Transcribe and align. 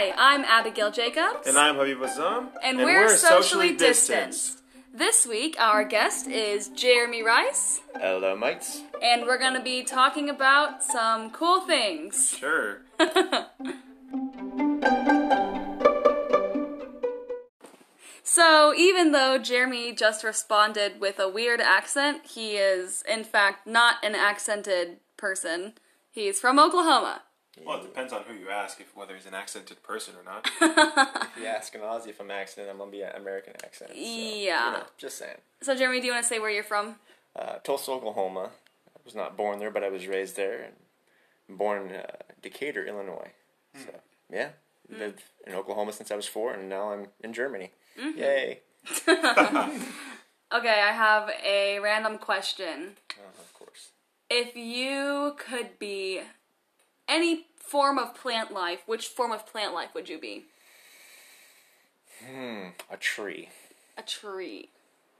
Hi, 0.00 0.14
I'm 0.16 0.46
Abigail 0.46 0.90
Jacobs. 0.90 1.46
And 1.46 1.58
I'm 1.58 1.76
Habib 1.76 1.98
Azam. 1.98 2.48
And, 2.64 2.78
we're, 2.78 3.14
socially, 3.18 3.76
distanced. 3.76 4.62
This 4.94 5.26
week, 5.26 5.56
our 5.60 5.84
guest 5.84 6.26
is 6.26 6.68
Jeremy 6.68 7.22
Rice, 7.22 7.82
Hello, 7.94 8.34
mates. 8.34 8.80
and 9.02 9.26
we're 9.26 9.36
going 9.36 9.52
to 9.52 9.60
be 9.60 9.82
talking 9.82 10.30
about 10.30 10.82
some 10.82 11.30
cool 11.30 11.60
things. 11.60 12.34
Sure. 12.38 12.78
So, 18.22 18.72
even 18.76 19.10
though 19.10 19.38
Jeremy 19.38 19.92
just 19.92 20.22
responded 20.22 21.00
with 21.00 21.18
a 21.18 21.28
weird 21.28 21.60
accent, 21.60 22.24
he 22.26 22.52
is, 22.56 23.02
in 23.08 23.24
fact, 23.24 23.66
not 23.66 23.96
an 24.04 24.14
accented 24.14 24.98
person. 25.16 25.74
He's 26.12 26.38
from 26.38 26.60
Oklahoma. 26.60 27.22
Well, 27.64 27.78
it 27.78 27.82
depends 27.82 28.12
on 28.12 28.22
who 28.22 28.34
you 28.34 28.50
ask, 28.50 28.80
if 28.80 28.94
whether 28.96 29.14
he's 29.14 29.26
an 29.26 29.34
accented 29.34 29.82
person 29.82 30.14
or 30.16 30.24
not. 30.24 30.48
If 31.36 31.42
you 31.42 31.46
ask 31.46 31.74
an 31.74 31.80
Aussie 31.82 32.08
if 32.08 32.20
I'm 32.20 32.30
accent, 32.30 32.68
I'm 32.70 32.78
gonna 32.78 32.90
be 32.90 33.02
an 33.02 33.14
American 33.16 33.54
accent. 33.64 33.90
So, 33.90 33.96
Yeah. 33.98 34.66
You 34.66 34.72
know, 34.78 34.84
just 34.98 35.18
saying. 35.18 35.38
So, 35.62 35.74
Jeremy, 35.74 36.00
do 36.00 36.06
you 36.06 36.12
want 36.12 36.24
to 36.24 36.28
say 36.28 36.38
where 36.38 36.50
you're 36.50 36.64
from? 36.64 36.96
Uh, 37.36 37.54
Tulsa, 37.64 37.90
Oklahoma. 37.92 38.50
I 38.88 39.00
was 39.04 39.14
not 39.14 39.36
born 39.36 39.58
there, 39.58 39.70
but 39.70 39.82
I 39.84 39.88
was 39.88 40.06
raised 40.06 40.36
there, 40.36 40.62
and 41.48 41.58
born 41.58 41.88
in 41.88 41.96
uh, 41.96 42.06
Decatur, 42.42 42.84
Illinois. 42.86 43.30
So 43.74 43.90
yeah, 44.30 44.50
lived 44.88 45.22
in 45.46 45.54
Oklahoma 45.54 45.92
since 45.92 46.10
I 46.10 46.16
was 46.16 46.26
four, 46.26 46.52
and 46.52 46.68
now 46.68 46.90
I'm 46.92 47.06
in 47.22 47.32
Germany. 47.32 47.70
Yay! 47.96 48.60
Okay, 50.52 50.82
I 50.82 50.90
have 50.92 51.30
a 51.46 51.78
random 51.78 52.18
question. 52.18 52.96
Uh, 53.16 53.22
of 53.40 53.54
course. 53.54 53.90
If 54.28 54.56
you 54.56 55.36
could 55.38 55.78
be 55.78 56.22
any 57.06 57.46
form 57.70 57.98
of 57.98 58.14
plant 58.14 58.52
life, 58.52 58.80
which 58.86 59.06
form 59.06 59.30
of 59.30 59.46
plant 59.46 59.72
life 59.72 59.90
would 59.94 60.08
you 60.08 60.18
be? 60.18 60.44
Hmm, 62.26 62.68
a 62.90 62.96
tree, 62.98 63.48
A 63.96 64.02
tree. 64.02 64.68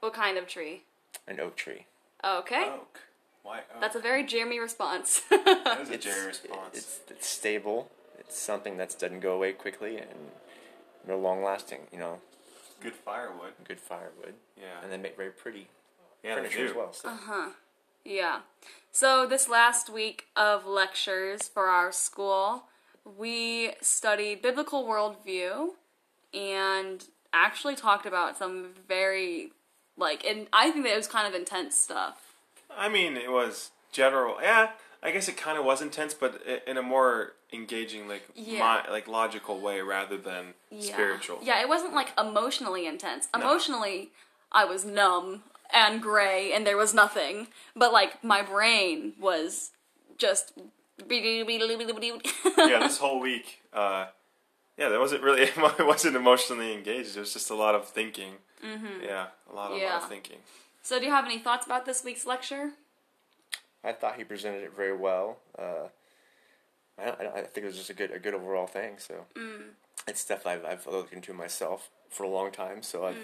What 0.00 0.14
kind 0.14 0.36
of 0.36 0.46
tree? 0.48 0.82
an 1.28 1.38
oak 1.40 1.56
tree. 1.56 1.86
Okay. 2.24 2.64
Oak. 2.66 3.00
Why 3.42 3.58
oak? 3.58 3.80
That's 3.80 3.94
a 3.96 4.00
very 4.00 4.24
Jeremy 4.24 4.58
response. 4.58 5.20
that 5.30 5.78
is 5.80 5.90
a 5.90 5.94
It's, 5.94 6.04
Jerry 6.04 6.26
response. 6.26 6.76
It's, 6.76 7.00
it's 7.08 7.26
stable. 7.26 7.90
It's 8.18 8.36
something 8.38 8.76
that 8.78 8.96
doesn't 8.98 9.20
go 9.20 9.32
away 9.34 9.52
quickly 9.52 9.96
and 9.98 10.08
they're 11.06 11.16
long 11.16 11.42
lasting. 11.42 11.80
You 11.92 11.98
know, 11.98 12.20
good 12.82 12.94
firewood. 12.94 13.52
good 13.66 13.80
firewood, 13.80 14.34
Yeah. 14.56 14.82
and 14.82 14.92
they 14.92 14.96
make 14.98 15.16
very 15.16 15.30
pretty 15.30 15.68
yeah, 16.24 16.34
furniture 16.34 16.64
as 16.66 16.72
do. 16.72 16.78
well. 16.78 16.92
So. 16.92 17.08
Yeah. 18.04 18.40
So, 18.92 19.26
this 19.26 19.48
last 19.48 19.88
week 19.88 20.26
of 20.34 20.66
lectures 20.66 21.42
for 21.48 21.66
our 21.66 21.92
school, 21.92 22.64
we 23.04 23.72
studied 23.80 24.42
biblical 24.42 24.84
worldview 24.84 25.70
and 26.34 27.04
actually 27.32 27.76
talked 27.76 28.04
about 28.06 28.36
some 28.36 28.70
very, 28.88 29.52
like, 29.96 30.24
and 30.24 30.48
I 30.52 30.70
think 30.70 30.84
that 30.84 30.92
it 30.92 30.96
was 30.96 31.06
kind 31.06 31.26
of 31.28 31.34
intense 31.34 31.76
stuff. 31.76 32.34
I 32.76 32.88
mean, 32.88 33.16
it 33.16 33.30
was 33.30 33.70
general. 33.92 34.36
Yeah, 34.42 34.70
I 35.02 35.12
guess 35.12 35.28
it 35.28 35.36
kind 35.36 35.56
of 35.58 35.64
was 35.64 35.80
intense, 35.80 36.12
but 36.14 36.42
in 36.66 36.76
a 36.76 36.82
more 36.82 37.32
engaging, 37.52 38.08
like, 38.08 38.24
Yeah. 38.34 38.82
mi- 38.86 38.92
like 38.92 39.06
logical 39.08 39.60
way 39.60 39.80
rather 39.80 40.16
than 40.16 40.54
Yeah. 40.70 40.92
spiritual. 40.92 41.38
Yeah, 41.42 41.60
it 41.60 41.68
wasn't 41.68 41.94
like 41.94 42.12
emotionally 42.18 42.86
intense. 42.86 43.28
Emotionally, 43.34 44.10
I 44.52 44.64
was 44.64 44.84
numb 44.84 45.44
and 45.72 46.00
gray 46.02 46.52
and 46.52 46.66
there 46.66 46.76
was 46.76 46.92
nothing. 46.94 47.48
But 47.76 47.92
like 47.92 48.22
my 48.24 48.42
brain 48.42 49.14
was 49.20 49.70
just. 50.18 50.52
yeah, 52.58 52.78
this 52.80 52.98
whole 52.98 53.20
week, 53.20 53.62
uh, 53.72 54.06
yeah, 54.76 54.90
there 54.90 55.00
wasn't 55.00 55.22
really, 55.22 55.42
it 55.78 55.86
wasn't 55.86 56.14
emotionally 56.14 56.74
engaged. 56.74 57.16
It 57.16 57.20
was 57.20 57.32
just 57.32 57.50
a 57.50 57.54
lot 57.54 57.74
of 57.74 57.88
thinking. 57.88 58.34
Mm-hmm. 58.64 59.04
Yeah, 59.04 59.26
a 59.50 59.54
lot 59.54 59.72
of, 59.72 59.78
Yeah. 59.78 59.94
lot 59.94 60.02
of 60.02 60.08
thinking. 60.10 60.38
so, 60.82 60.98
do 60.98 61.06
you 61.06 61.10
have 61.10 61.24
any 61.24 61.38
thoughts 61.38 61.64
about 61.64 61.86
this 61.86 62.04
week's 62.04 62.26
lecture? 62.26 62.72
I 63.82 63.92
thought 63.92 64.16
he 64.16 64.24
presented 64.24 64.62
it 64.62 64.76
very 64.76 64.94
well. 64.94 65.38
Uh, 65.58 65.88
I, 66.98 67.04
I, 67.08 67.32
I 67.36 67.40
think 67.42 67.64
it 67.64 67.66
was 67.66 67.76
just 67.76 67.88
a 67.90 67.94
good 67.94 68.10
a 68.10 68.18
good 68.18 68.34
overall 68.34 68.66
thing. 68.66 68.98
So 68.98 69.24
it's 70.06 70.20
stuff 70.20 70.46
I've, 70.46 70.64
I've 70.66 70.86
looked 70.86 71.14
into 71.14 71.32
myself 71.32 71.88
for 72.10 72.24
a 72.24 72.28
long 72.28 72.50
time. 72.52 72.82
So 72.82 73.06
I've, 73.06 73.16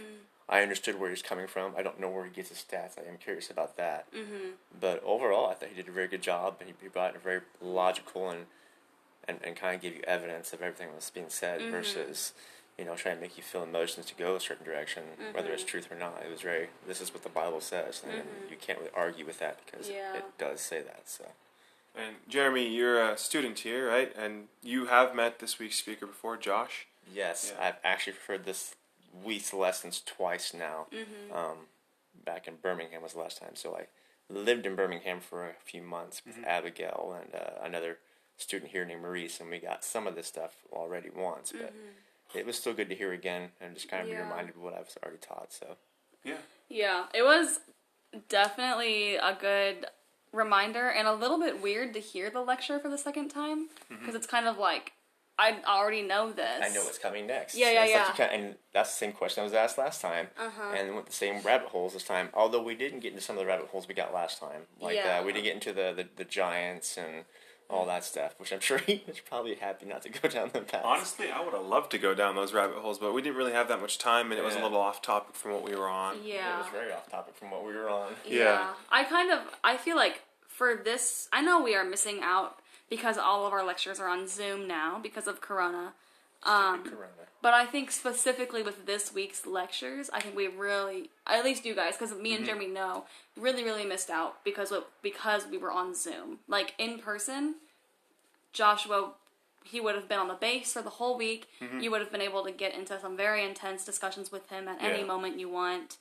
I 0.48 0.62
understood 0.62 1.00
where 1.00 1.10
he's 1.10 1.22
coming 1.22 1.48
from. 1.48 1.72
I 1.76 1.82
don't 1.82 1.98
know 2.00 2.08
where 2.08 2.24
he 2.24 2.30
gets 2.30 2.50
his 2.50 2.58
stats. 2.58 2.98
I 2.98 3.08
am 3.08 3.18
curious 3.18 3.50
about 3.50 3.76
that. 3.76 4.06
Mm-hmm. 4.12 4.50
But 4.80 5.02
overall, 5.04 5.50
I 5.50 5.54
thought 5.54 5.70
he 5.70 5.74
did 5.74 5.88
a 5.88 5.92
very 5.92 6.06
good 6.06 6.22
job, 6.22 6.56
and 6.60 6.68
he, 6.68 6.74
he 6.80 6.88
brought 6.88 7.16
a 7.16 7.18
very 7.18 7.40
logical 7.60 8.30
and 8.30 8.46
and, 9.28 9.38
and 9.42 9.56
kind 9.56 9.74
of 9.74 9.82
gave 9.82 9.94
you 9.94 10.02
evidence 10.06 10.52
of 10.52 10.62
everything 10.62 10.88
that's 10.92 11.10
being 11.10 11.26
said 11.28 11.60
mm-hmm. 11.60 11.72
versus 11.72 12.32
you 12.78 12.84
know 12.84 12.94
trying 12.94 13.16
to 13.16 13.20
make 13.20 13.36
you 13.36 13.42
feel 13.42 13.62
emotions 13.62 14.06
to 14.06 14.14
go 14.14 14.36
a 14.36 14.40
certain 14.40 14.64
direction, 14.64 15.02
whether 15.32 15.50
it's 15.50 15.62
mm-hmm. 15.62 15.70
truth 15.70 15.90
or 15.90 15.96
not. 15.96 16.22
It 16.24 16.30
was 16.30 16.42
very 16.42 16.68
this 16.86 17.00
is 17.00 17.12
what 17.12 17.22
the 17.22 17.28
Bible 17.28 17.60
says, 17.60 18.02
and 18.04 18.12
mm-hmm. 18.12 18.50
you 18.50 18.56
can't 18.56 18.78
really 18.78 18.92
argue 18.94 19.26
with 19.26 19.38
that 19.40 19.60
because 19.64 19.88
Yeah. 19.88 20.14
it, 20.14 20.18
it 20.18 20.38
does 20.38 20.60
say 20.60 20.80
that. 20.82 21.02
So. 21.06 21.24
And 21.96 22.16
Jeremy, 22.28 22.68
you're 22.68 23.02
a 23.02 23.16
student 23.16 23.60
here, 23.60 23.88
right? 23.88 24.14
And 24.14 24.48
you 24.62 24.86
have 24.86 25.14
met 25.14 25.38
this 25.38 25.58
week's 25.58 25.76
speaker 25.76 26.06
before, 26.06 26.36
Josh. 26.36 26.86
Yes, 27.12 27.52
Yeah. 27.54 27.68
I've 27.68 27.76
actually 27.82 28.16
heard 28.26 28.44
this 28.44 28.74
week's 29.24 29.52
lessons 29.52 30.02
twice 30.04 30.52
now. 30.54 30.86
Um, 31.32 31.56
back 32.24 32.48
in 32.48 32.56
Birmingham 32.56 33.02
was 33.02 33.12
the 33.12 33.20
last 33.20 33.38
time, 33.40 33.54
so 33.54 33.76
I 33.76 33.86
lived 34.32 34.66
in 34.66 34.74
Birmingham 34.74 35.20
for 35.20 35.48
a 35.48 35.54
few 35.64 35.82
months 35.82 36.22
with 36.26 36.36
Abigail 36.44 37.16
and 37.22 37.34
uh, 37.34 37.50
another 37.64 37.98
student 38.38 38.72
here 38.72 38.84
named 38.84 39.02
Maurice, 39.02 39.40
and 39.40 39.48
we 39.50 39.58
got 39.58 39.84
some 39.84 40.06
of 40.06 40.14
this 40.14 40.26
stuff 40.26 40.56
already 40.72 41.08
once, 41.10 41.52
but 41.52 41.72
it 42.34 42.44
was 42.44 42.56
still 42.56 42.74
good 42.74 42.88
to 42.90 42.94
hear 42.94 43.12
again 43.12 43.50
and 43.60 43.74
just 43.74 43.88
kind 43.88 44.02
of 44.02 44.08
Yeah. 44.08 44.16
be 44.16 44.22
reminded 44.22 44.56
of 44.56 44.60
what 44.62 44.74
I've 44.74 44.94
already 45.02 45.18
taught. 45.18 45.52
So 45.52 45.76
Yeah. 46.24 46.38
Yeah, 46.68 47.06
it 47.14 47.22
was 47.22 47.60
definitely 48.28 49.16
a 49.16 49.36
good 49.40 49.86
reminder 50.32 50.88
and 50.88 51.06
a 51.08 51.14
little 51.14 51.38
bit 51.38 51.62
weird 51.62 51.94
to 51.94 52.00
hear 52.00 52.28
the 52.30 52.40
lecture 52.40 52.78
for 52.78 52.88
the 52.88 52.98
second 52.98 53.28
time 53.28 53.68
because 53.88 54.14
it's 54.14 54.26
kind 54.26 54.46
of 54.46 54.58
like 54.58 54.92
I 55.38 55.58
already 55.66 56.02
know 56.02 56.32
this. 56.32 56.62
I 56.62 56.68
know 56.70 56.82
what's 56.84 56.98
coming 56.98 57.26
next. 57.26 57.54
Yeah, 57.56 57.70
yeah, 57.70 57.84
It's 57.84 58.08
like 58.10 58.18
yeah. 58.18 58.36
you 58.38 58.44
and 58.46 58.54
that's 58.72 58.90
the 58.90 58.96
same 58.96 59.12
question 59.12 59.42
I 59.42 59.44
was 59.44 59.52
asked 59.52 59.76
last 59.78 60.00
time, 60.00 60.28
Uh-huh. 60.38 60.72
and 60.74 60.94
went 60.94 61.06
the 61.06 61.12
same 61.12 61.42
rabbit 61.42 61.68
holes 61.68 61.92
this 61.92 62.04
time. 62.04 62.30
Although 62.32 62.62
we 62.62 62.74
didn't 62.74 63.00
get 63.00 63.12
into 63.12 63.22
some 63.22 63.36
of 63.36 63.40
the 63.40 63.46
rabbit 63.46 63.66
holes 63.68 63.86
we 63.86 63.94
got 63.94 64.14
last 64.14 64.40
time, 64.40 64.62
like 64.80 64.96
Yeah. 64.96 65.18
uh, 65.20 65.24
we 65.24 65.32
didn't 65.32 65.44
get 65.44 65.54
into 65.54 65.72
the, 65.72 65.92
the, 65.94 66.08
the 66.16 66.24
giants 66.24 66.96
and 66.96 67.24
all 67.68 67.84
that 67.84 68.04
stuff, 68.04 68.34
which 68.38 68.52
I'm 68.52 68.60
sure 68.68 68.78
he 68.78 69.02
was 69.06 69.20
probably 69.20 69.56
happy 69.56 69.84
not 69.86 70.02
to 70.02 70.08
go 70.08 70.28
down 70.28 70.50
the 70.54 70.60
path. 70.62 70.82
Honestly, 70.84 71.30
I 71.30 71.44
would 71.44 71.52
have 71.52 71.66
loved 71.66 71.90
to 71.90 71.98
go 71.98 72.14
down 72.14 72.34
those 72.34 72.54
rabbit 72.54 72.76
holes, 72.78 72.98
but 72.98 73.12
we 73.12 73.20
didn't 73.20 73.36
really 73.36 73.52
have 73.52 73.68
that 73.68 73.80
much 73.80 73.98
time, 73.98 74.30
and 74.30 74.38
it 74.40 74.44
was 74.44 74.54
a 74.54 74.60
little 74.62 74.80
off 74.80 75.02
topic 75.02 75.34
from 75.34 75.52
what 75.52 75.64
we 75.64 75.74
were 75.76 75.88
on. 75.88 76.18
Yeah. 76.24 76.54
it 76.54 76.58
was 76.62 76.68
very 76.72 76.92
off 76.92 77.10
topic 77.10 77.34
from 77.36 77.50
what 77.50 77.64
we 77.66 77.74
were 77.74 77.90
on. 77.90 78.14
Yeah. 78.24 78.68
I 78.90 79.04
kind 79.04 79.30
of 79.32 79.40
I 79.62 79.76
feel 79.76 79.96
like 79.96 80.22
for 80.48 80.74
this 80.76 81.28
I 81.32 81.42
know 81.42 81.60
we 81.62 81.74
are 81.74 81.84
missing 81.84 82.20
out 82.22 82.58
because 82.88 83.18
all 83.18 83.46
of 83.46 83.52
our 83.52 83.64
lectures 83.64 83.98
are 84.00 84.08
on 84.08 84.26
Zoom 84.28 84.66
now 84.68 84.98
because 85.02 85.26
of 85.26 85.40
corona. 85.40 85.92
Um, 86.42 86.84
Corona. 86.84 87.08
But 87.42 87.54
I 87.54 87.64
think 87.66 87.90
specifically 87.90 88.62
with 88.62 88.86
this 88.86 89.12
week's 89.12 89.46
lectures, 89.46 90.10
I 90.12 90.20
think 90.20 90.36
we 90.36 90.46
really, 90.48 91.10
at 91.26 91.44
least 91.44 91.64
you 91.64 91.74
guys, 91.74 91.96
because 91.96 92.14
me 92.14 92.34
and 92.34 92.44
Jeremy 92.44 92.66
know, 92.68 93.04
really, 93.36 93.64
really 93.64 93.84
missed 93.84 94.10
out 94.10 94.44
because 94.44 94.70
of, 94.70 94.84
because 95.02 95.46
we 95.50 95.58
were 95.58 95.70
on 95.72 95.94
Zoom. 95.94 96.40
Like 96.46 96.74
in 96.78 96.98
person, 96.98 97.56
Joshua, 98.52 99.12
he 99.64 99.80
would 99.80 99.94
have 99.96 100.08
been 100.08 100.18
on 100.18 100.28
the 100.28 100.34
base 100.34 100.72
for 100.72 100.82
the 100.82 100.90
whole 100.90 101.16
week. 101.16 101.48
You 101.80 101.90
would 101.90 102.00
have 102.00 102.12
been 102.12 102.20
able 102.22 102.44
to 102.44 102.52
get 102.52 102.74
into 102.74 102.98
some 103.00 103.16
very 103.16 103.44
intense 103.44 103.84
discussions 103.84 104.30
with 104.30 104.48
him 104.48 104.68
at 104.68 104.82
any 104.82 105.02
moment 105.04 105.38
you 105.40 105.48
want, 105.48 105.96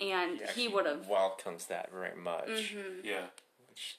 and 0.00 0.38
he 0.38 0.44
actually 0.44 0.68
would 0.68 0.86
have. 0.86 1.06
welcomes 1.08 1.66
that 1.66 1.90
very 1.92 2.16
much, 2.16 2.46
Mm-hmm. 2.48 3.04
Yeah. 3.04 3.26
which 3.68 3.98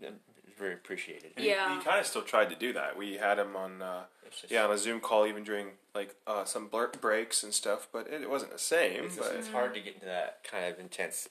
is 0.00 0.14
very 0.58 0.74
appreciated. 0.74 1.32
And 1.36 1.44
Yeah. 1.44 1.78
He, 1.78 1.84
kind 1.84 2.00
of 2.00 2.06
still 2.06 2.22
tried 2.22 2.50
to 2.50 2.56
do 2.56 2.72
that. 2.74 2.96
We 2.96 3.14
had 3.14 3.38
him 3.38 3.56
on, 3.56 3.82
uh, 3.82 4.04
yeah, 4.48 4.64
on 4.64 4.70
a 4.72 4.78
Zoom 4.78 5.00
call 5.00 5.26
even 5.26 5.44
during 5.44 5.68
like 5.94 6.14
uh, 6.26 6.44
some 6.44 6.66
blur- 6.68 6.90
breaks 7.00 7.42
and 7.42 7.52
stuff, 7.54 7.88
but 7.92 8.06
it, 8.08 8.22
it 8.22 8.30
wasn't 8.30 8.52
the 8.52 8.58
same. 8.58 9.04
It's, 9.04 9.16
but 9.16 9.32
it's 9.36 9.48
hard 9.48 9.74
to 9.74 9.80
get 9.80 9.94
into 9.94 10.06
that 10.06 10.40
kind 10.48 10.64
of 10.72 10.78
intense 10.80 11.28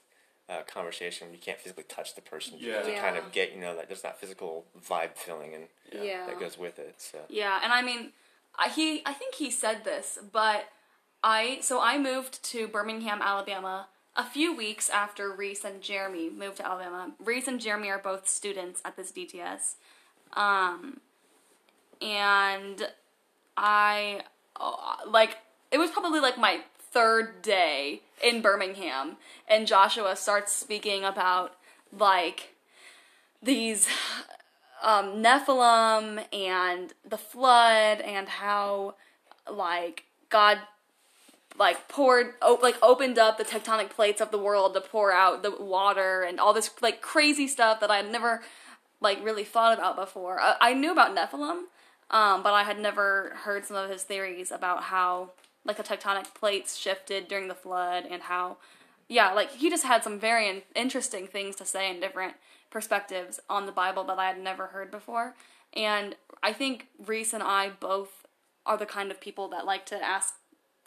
uh, 0.48 0.62
conversation 0.66 1.26
when 1.28 1.34
you 1.34 1.40
can't 1.40 1.58
physically 1.58 1.84
touch 1.88 2.14
the 2.14 2.20
person 2.22 2.58
to- 2.58 2.64
Yeah. 2.64 2.82
to 2.82 2.94
kind 2.96 3.16
of 3.16 3.32
get 3.32 3.52
you 3.54 3.60
know 3.60 3.74
that 3.76 3.88
there's 3.88 4.02
that 4.02 4.18
physical 4.20 4.64
vibe 4.88 5.16
feeling 5.16 5.54
and 5.54 5.64
Yeah. 5.92 6.26
that 6.26 6.38
goes 6.38 6.58
with 6.58 6.78
it. 6.78 6.94
So 6.98 7.18
Yeah, 7.28 7.60
and 7.62 7.72
I 7.72 7.82
mean, 7.82 8.12
I, 8.56 8.68
he 8.68 9.02
I 9.06 9.12
think 9.14 9.34
he 9.36 9.50
said 9.50 9.84
this, 9.84 10.18
but 10.32 10.66
I 11.22 11.58
so 11.62 11.80
I 11.80 11.98
moved 11.98 12.42
to 12.52 12.68
Birmingham, 12.68 13.20
Alabama, 13.22 13.88
a 14.16 14.24
few 14.24 14.56
weeks 14.56 14.88
after 14.88 15.32
Reese 15.32 15.64
and 15.64 15.82
Jeremy 15.82 16.30
moved 16.30 16.58
to 16.58 16.66
Alabama. 16.66 17.12
Reese 17.18 17.48
and 17.48 17.60
Jeremy 17.60 17.90
are 17.90 17.98
both 17.98 18.28
students 18.28 18.80
at 18.84 18.96
this 18.96 19.12
DTS, 19.12 19.74
um, 20.34 21.00
and 22.00 22.88
I 23.56 24.22
uh, 24.58 25.08
like 25.08 25.38
it 25.70 25.78
was 25.78 25.90
probably 25.90 26.20
like 26.20 26.38
my 26.38 26.60
third 26.78 27.42
day 27.42 28.02
in 28.22 28.40
Birmingham, 28.40 29.16
and 29.48 29.66
Joshua 29.66 30.16
starts 30.16 30.52
speaking 30.52 31.04
about 31.04 31.56
like 31.92 32.54
these 33.42 33.88
um, 34.82 35.22
Nephilim 35.22 36.24
and 36.32 36.92
the 37.08 37.18
flood 37.18 38.00
and 38.00 38.28
how 38.28 38.94
like 39.50 40.04
God 40.28 40.58
like 41.58 41.88
poured 41.88 42.34
op- 42.42 42.62
like 42.62 42.76
opened 42.82 43.18
up 43.18 43.38
the 43.38 43.44
tectonic 43.44 43.90
plates 43.90 44.20
of 44.20 44.30
the 44.30 44.38
world 44.38 44.74
to 44.74 44.80
pour 44.80 45.12
out 45.12 45.42
the 45.42 45.50
water 45.50 46.22
and 46.22 46.40
all 46.40 46.52
this 46.52 46.70
like 46.82 47.00
crazy 47.00 47.46
stuff 47.46 47.80
that 47.80 47.90
I 47.90 47.96
had 47.98 48.10
never 48.10 48.42
like 49.00 49.24
really 49.24 49.44
thought 49.44 49.76
about 49.76 49.96
before. 49.96 50.40
I, 50.40 50.56
I 50.60 50.74
knew 50.74 50.90
about 50.90 51.14
Nephilim, 51.14 51.64
um, 52.10 52.42
but 52.42 52.54
I 52.54 52.64
had 52.64 52.78
never 52.78 53.32
heard 53.44 53.64
some 53.64 53.76
of 53.76 53.90
his 53.90 54.02
theories 54.02 54.50
about 54.50 54.84
how 54.84 55.30
like 55.64 55.76
the 55.76 55.82
tectonic 55.82 56.34
plates 56.34 56.76
shifted 56.76 57.28
during 57.28 57.48
the 57.48 57.54
flood 57.54 58.04
and 58.10 58.22
how 58.22 58.56
yeah, 59.08 59.32
like 59.32 59.52
he 59.52 59.70
just 59.70 59.84
had 59.84 60.02
some 60.02 60.18
very 60.18 60.48
in- 60.48 60.62
interesting 60.74 61.26
things 61.26 61.56
to 61.56 61.64
say 61.64 61.90
and 61.90 62.00
different 62.00 62.34
perspectives 62.70 63.38
on 63.48 63.66
the 63.66 63.72
Bible 63.72 64.04
that 64.04 64.18
I 64.18 64.26
had 64.26 64.40
never 64.40 64.68
heard 64.68 64.90
before. 64.90 65.34
And 65.74 66.16
I 66.42 66.52
think 66.52 66.88
Reese 67.04 67.32
and 67.32 67.42
I 67.42 67.70
both 67.80 68.26
are 68.66 68.78
the 68.78 68.86
kind 68.86 69.10
of 69.10 69.20
people 69.20 69.48
that 69.48 69.66
like 69.66 69.84
to 69.86 70.02
ask 70.02 70.34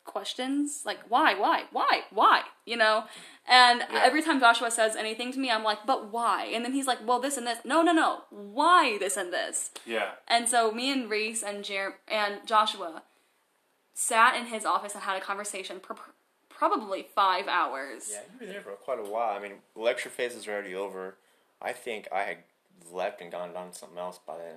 questions 0.07 0.81
like 0.85 0.99
why 1.09 1.35
why 1.35 1.63
why 1.71 2.01
why 2.11 2.41
you 2.65 2.75
know 2.75 3.03
and 3.47 3.79
Yeah. 3.91 4.01
every 4.03 4.21
time 4.23 4.39
joshua 4.39 4.71
says 4.71 4.95
anything 4.95 5.31
to 5.33 5.39
me 5.39 5.51
i'm 5.51 5.63
like 5.63 5.85
but 5.85 6.11
why 6.11 6.45
and 6.53 6.63
then 6.65 6.73
he's 6.73 6.87
like 6.87 6.99
well 7.05 7.19
this 7.19 7.37
and 7.37 7.45
this 7.45 7.59
no 7.63 7.81
no 7.81 7.91
no 7.93 8.21
why 8.31 8.97
this 8.97 9.15
and 9.17 9.31
this 9.31 9.71
Yeah. 9.85 10.11
and 10.27 10.47
so 10.49 10.71
me 10.71 10.91
and 10.91 11.09
reese 11.09 11.43
and 11.43 11.63
Jer- 11.63 11.99
and 12.07 12.45
joshua 12.47 13.03
sat 13.93 14.35
in 14.35 14.45
his 14.47 14.65
office 14.65 14.93
and 14.95 15.03
had 15.03 15.17
a 15.17 15.21
conversation 15.21 15.79
for 15.79 15.93
pr- 15.95 16.11
probably 16.49 17.07
five 17.15 17.47
hours 17.47 18.09
Yeah, 18.11 18.21
you 18.39 18.47
were 18.47 18.53
there 18.53 18.61
for 18.61 18.71
quite 18.71 18.99
a 18.99 19.03
while. 19.03 19.35
I 19.35 19.39
mean, 19.39 19.53
lecture 19.75 20.09
phase 20.09 20.33
is 20.35 20.47
already 20.47 20.73
over. 20.75 21.15
I 21.61 21.71
think 21.73 22.07
I 22.11 22.21
had 22.23 22.37
left 22.91 23.21
and 23.21 23.31
gone 23.31 23.55
on 23.55 23.71
to 23.71 23.75
something 23.77 23.97
else 23.97 24.19
by 24.25 24.37
then. 24.37 24.55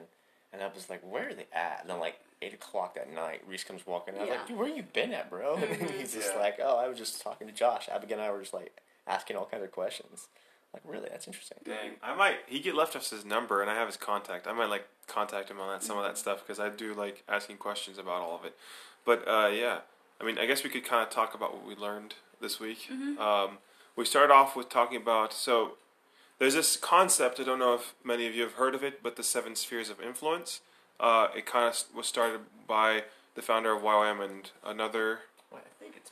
And 0.53 0.62
I 0.62 0.69
was 0.75 0.91
like, 0.91 1.00
where 1.03 1.29
are 1.29 1.35
they 1.35 1.46
at? 1.55 1.81
And 1.82 1.93
i'm 1.93 2.00
like, 2.00 2.19
8 2.43 2.55
o'clock 2.55 2.95
that 2.95 3.13
night, 3.13 3.43
Reese 3.47 3.65
comes 3.65 3.87
walking. 3.87 4.15
in. 4.15 4.21
I 4.21 4.23
was 4.25 4.29
Yeah. 4.31 4.37
like, 4.39 4.47
dude, 4.49 4.59
where 4.59 4.69
you 4.69 4.83
been 4.83 5.13
at, 5.13 5.29
bro? 5.31 5.55
And 5.63 5.81
then 5.81 5.99
he's 5.99 6.15
just 6.15 6.33
Yeah. 6.35 6.41
like, 6.41 6.59
oh, 6.63 6.77
I 6.79 6.89
was 6.89 6.97
just 6.99 7.21
talking 7.21 7.47
to 7.47 7.53
Josh. 7.53 7.89
Abigail 7.89 8.19
and 8.19 8.27
I 8.27 8.31
were 8.31 8.41
just, 8.41 8.55
like, 8.55 8.81
asking 9.07 9.37
all 9.37 9.47
kinds 9.47 9.63
of 9.65 9.73
questions. 9.73 10.29
Like, 10.73 10.83
really? 10.87 11.09
That's 11.11 11.27
interesting. 11.27 11.59
Dang, 11.65 11.97
I 12.03 12.15
might. 12.15 12.39
He 12.47 12.61
get 12.61 12.75
left 12.75 12.95
us 12.97 13.11
his 13.11 13.25
number, 13.25 13.61
and 13.61 13.69
I 13.71 13.75
have 13.75 13.89
his 13.89 13.97
contact. 13.97 14.47
I 14.47 14.53
might 14.53 14.71
like 14.71 14.87
contact 15.09 15.51
him 15.51 15.59
on 15.61 15.69
that 15.69 15.83
some 15.83 15.99
of 15.99 16.05
that 16.05 16.17
stuff 16.17 16.41
because 16.47 16.61
I 16.61 16.69
do 16.69 16.95
like 16.95 17.25
asking 17.29 17.57
questions 17.57 17.99
about 17.99 18.23
all 18.23 18.37
of 18.37 18.45
it. 18.45 18.57
But 19.05 19.27
uh, 19.27 19.49
yeah, 19.49 19.81
I 20.21 20.25
mean, 20.25 20.39
I 20.39 20.47
guess 20.47 20.63
we 20.63 20.71
could 20.71 20.85
kind 20.85 21.03
of 21.03 21.11
talk 21.11 21.35
about 21.35 21.53
what 21.55 21.67
we 21.67 21.75
learned 21.75 22.15
this 22.41 22.61
week. 22.61 22.89
Um, 23.19 23.59
we 23.97 24.05
started 24.05 24.33
off 24.33 24.55
with 24.55 24.69
talking 24.69 24.97
about 24.97 25.33
so 25.33 25.77
there's 26.39 26.55
this 26.55 26.77
concept. 26.77 27.41
I 27.41 27.43
don't 27.43 27.59
know 27.59 27.75
if 27.75 27.95
many 28.05 28.29
of 28.29 28.35
you 28.37 28.43
have 28.45 28.53
heard 28.55 28.77
of 28.77 28.85
it, 28.85 29.03
but 29.03 29.17
the 29.17 29.25
seven 29.25 29.57
spheres 29.57 29.91
of 29.91 30.01
influence. 30.01 30.61
Uh, 31.00 31.29
it 31.35 31.47
kind 31.47 31.67
of 31.67 31.82
was 31.97 32.06
started 32.06 32.41
by 32.69 33.05
the 33.35 33.43
founder 33.43 33.73
of 33.73 33.82
YWAM 33.82 34.23
and 34.23 34.50
another. 34.64 35.20
Well, 35.50 35.62
I 35.64 35.82
think 35.82 35.94
it's, 35.97 36.11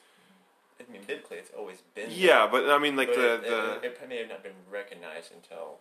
I 0.81 0.91
mean, 0.91 1.03
biblically, 1.07 1.37
it's 1.37 1.51
always 1.57 1.79
been. 1.95 2.09
Yeah, 2.11 2.49
but 2.51 2.71
I 2.71 2.79
mean, 2.79 2.97
like 2.97 3.09
But 3.09 3.17
the 3.17 3.35
it, 3.35 3.43
the 3.43 3.73
it, 3.87 3.99
it 4.03 4.09
may 4.09 4.19
have 4.19 4.29
not 4.29 4.43
been 4.43 4.53
recognized 4.71 5.33
until 5.33 5.79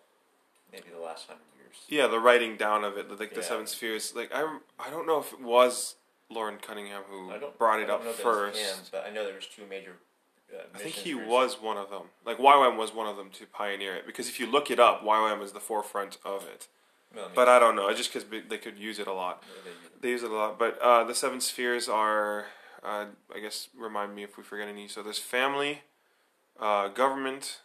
maybe 0.72 0.86
the 0.94 1.04
last 1.04 1.28
hundred 1.28 1.42
years. 1.58 1.76
Yeah, 1.88 2.08
the 2.08 2.20
writing 2.20 2.58
down 2.58 2.84
of 2.84 2.98
it, 2.98 3.10
like 3.18 3.34
the 3.34 3.40
Yeah. 3.40 3.48
seven 3.48 3.66
spheres. 3.68 4.14
Like 4.14 4.32
I, 4.34 4.58
I 4.78 4.90
don't 4.90 5.08
know 5.08 5.20
if 5.20 5.32
it 5.32 5.42
was 5.42 5.96
Loren 6.30 6.58
Cunningham 6.58 7.04
who 7.10 7.32
brought 7.58 7.80
it 7.80 7.84
I 7.84 7.88
don't 7.88 8.06
up 8.06 8.16
first. 8.16 8.60
Him, 8.60 8.78
but 8.92 9.06
I 9.08 9.14
know 9.14 9.24
there 9.24 9.36
was 9.36 9.46
two 9.48 9.64
major. 9.70 9.94
Uh, 10.54 10.64
I 10.76 10.78
think 10.80 10.96
he 10.96 11.14
was 11.14 11.62
one 11.62 11.78
of 11.78 11.90
them. 11.90 12.04
Like 12.26 12.38
YWAM 12.38 12.78
was 12.78 12.94
one 12.94 13.08
of 13.08 13.16
them 13.18 13.30
to 13.32 13.46
pioneer 13.46 13.96
it 13.96 14.06
because 14.06 14.28
if 14.28 14.40
you 14.40 14.46
look 14.50 14.70
it 14.70 14.80
up, 14.80 15.04
YWAM 15.04 15.42
is 15.42 15.54
the 15.54 15.60
forefront 15.60 16.18
of 16.26 16.46
it. 16.46 16.68
Well, 17.14 17.24
I 17.26 17.28
mean, 17.28 17.36
But 17.36 17.50
I 17.50 17.60
don't 17.60 17.76
know, 17.76 17.92
just 17.94 18.14
because 18.14 18.28
they 18.50 18.58
could 18.58 18.78
use 18.78 19.00
it 19.00 19.08
a 19.08 19.14
lot. 19.14 19.44
they- 19.64 19.72
They 20.00 20.10
use 20.10 20.24
it 20.24 20.30
a 20.32 20.36
lot. 20.36 20.60
But 20.60 20.80
uh, 20.80 21.04
the 21.06 21.16
seven 21.16 21.42
spheres 21.42 21.90
are, 21.90 22.46
uh, 22.84 23.06
I 23.34 23.40
guess, 23.40 23.70
remind 23.76 24.14
me 24.16 24.24
if 24.24 24.38
we 24.38 24.44
forget 24.44 24.68
any. 24.68 24.88
So 24.88 25.02
there's 25.02 25.18
family, 25.20 25.82
uh, 26.60 26.90
government, 26.90 27.62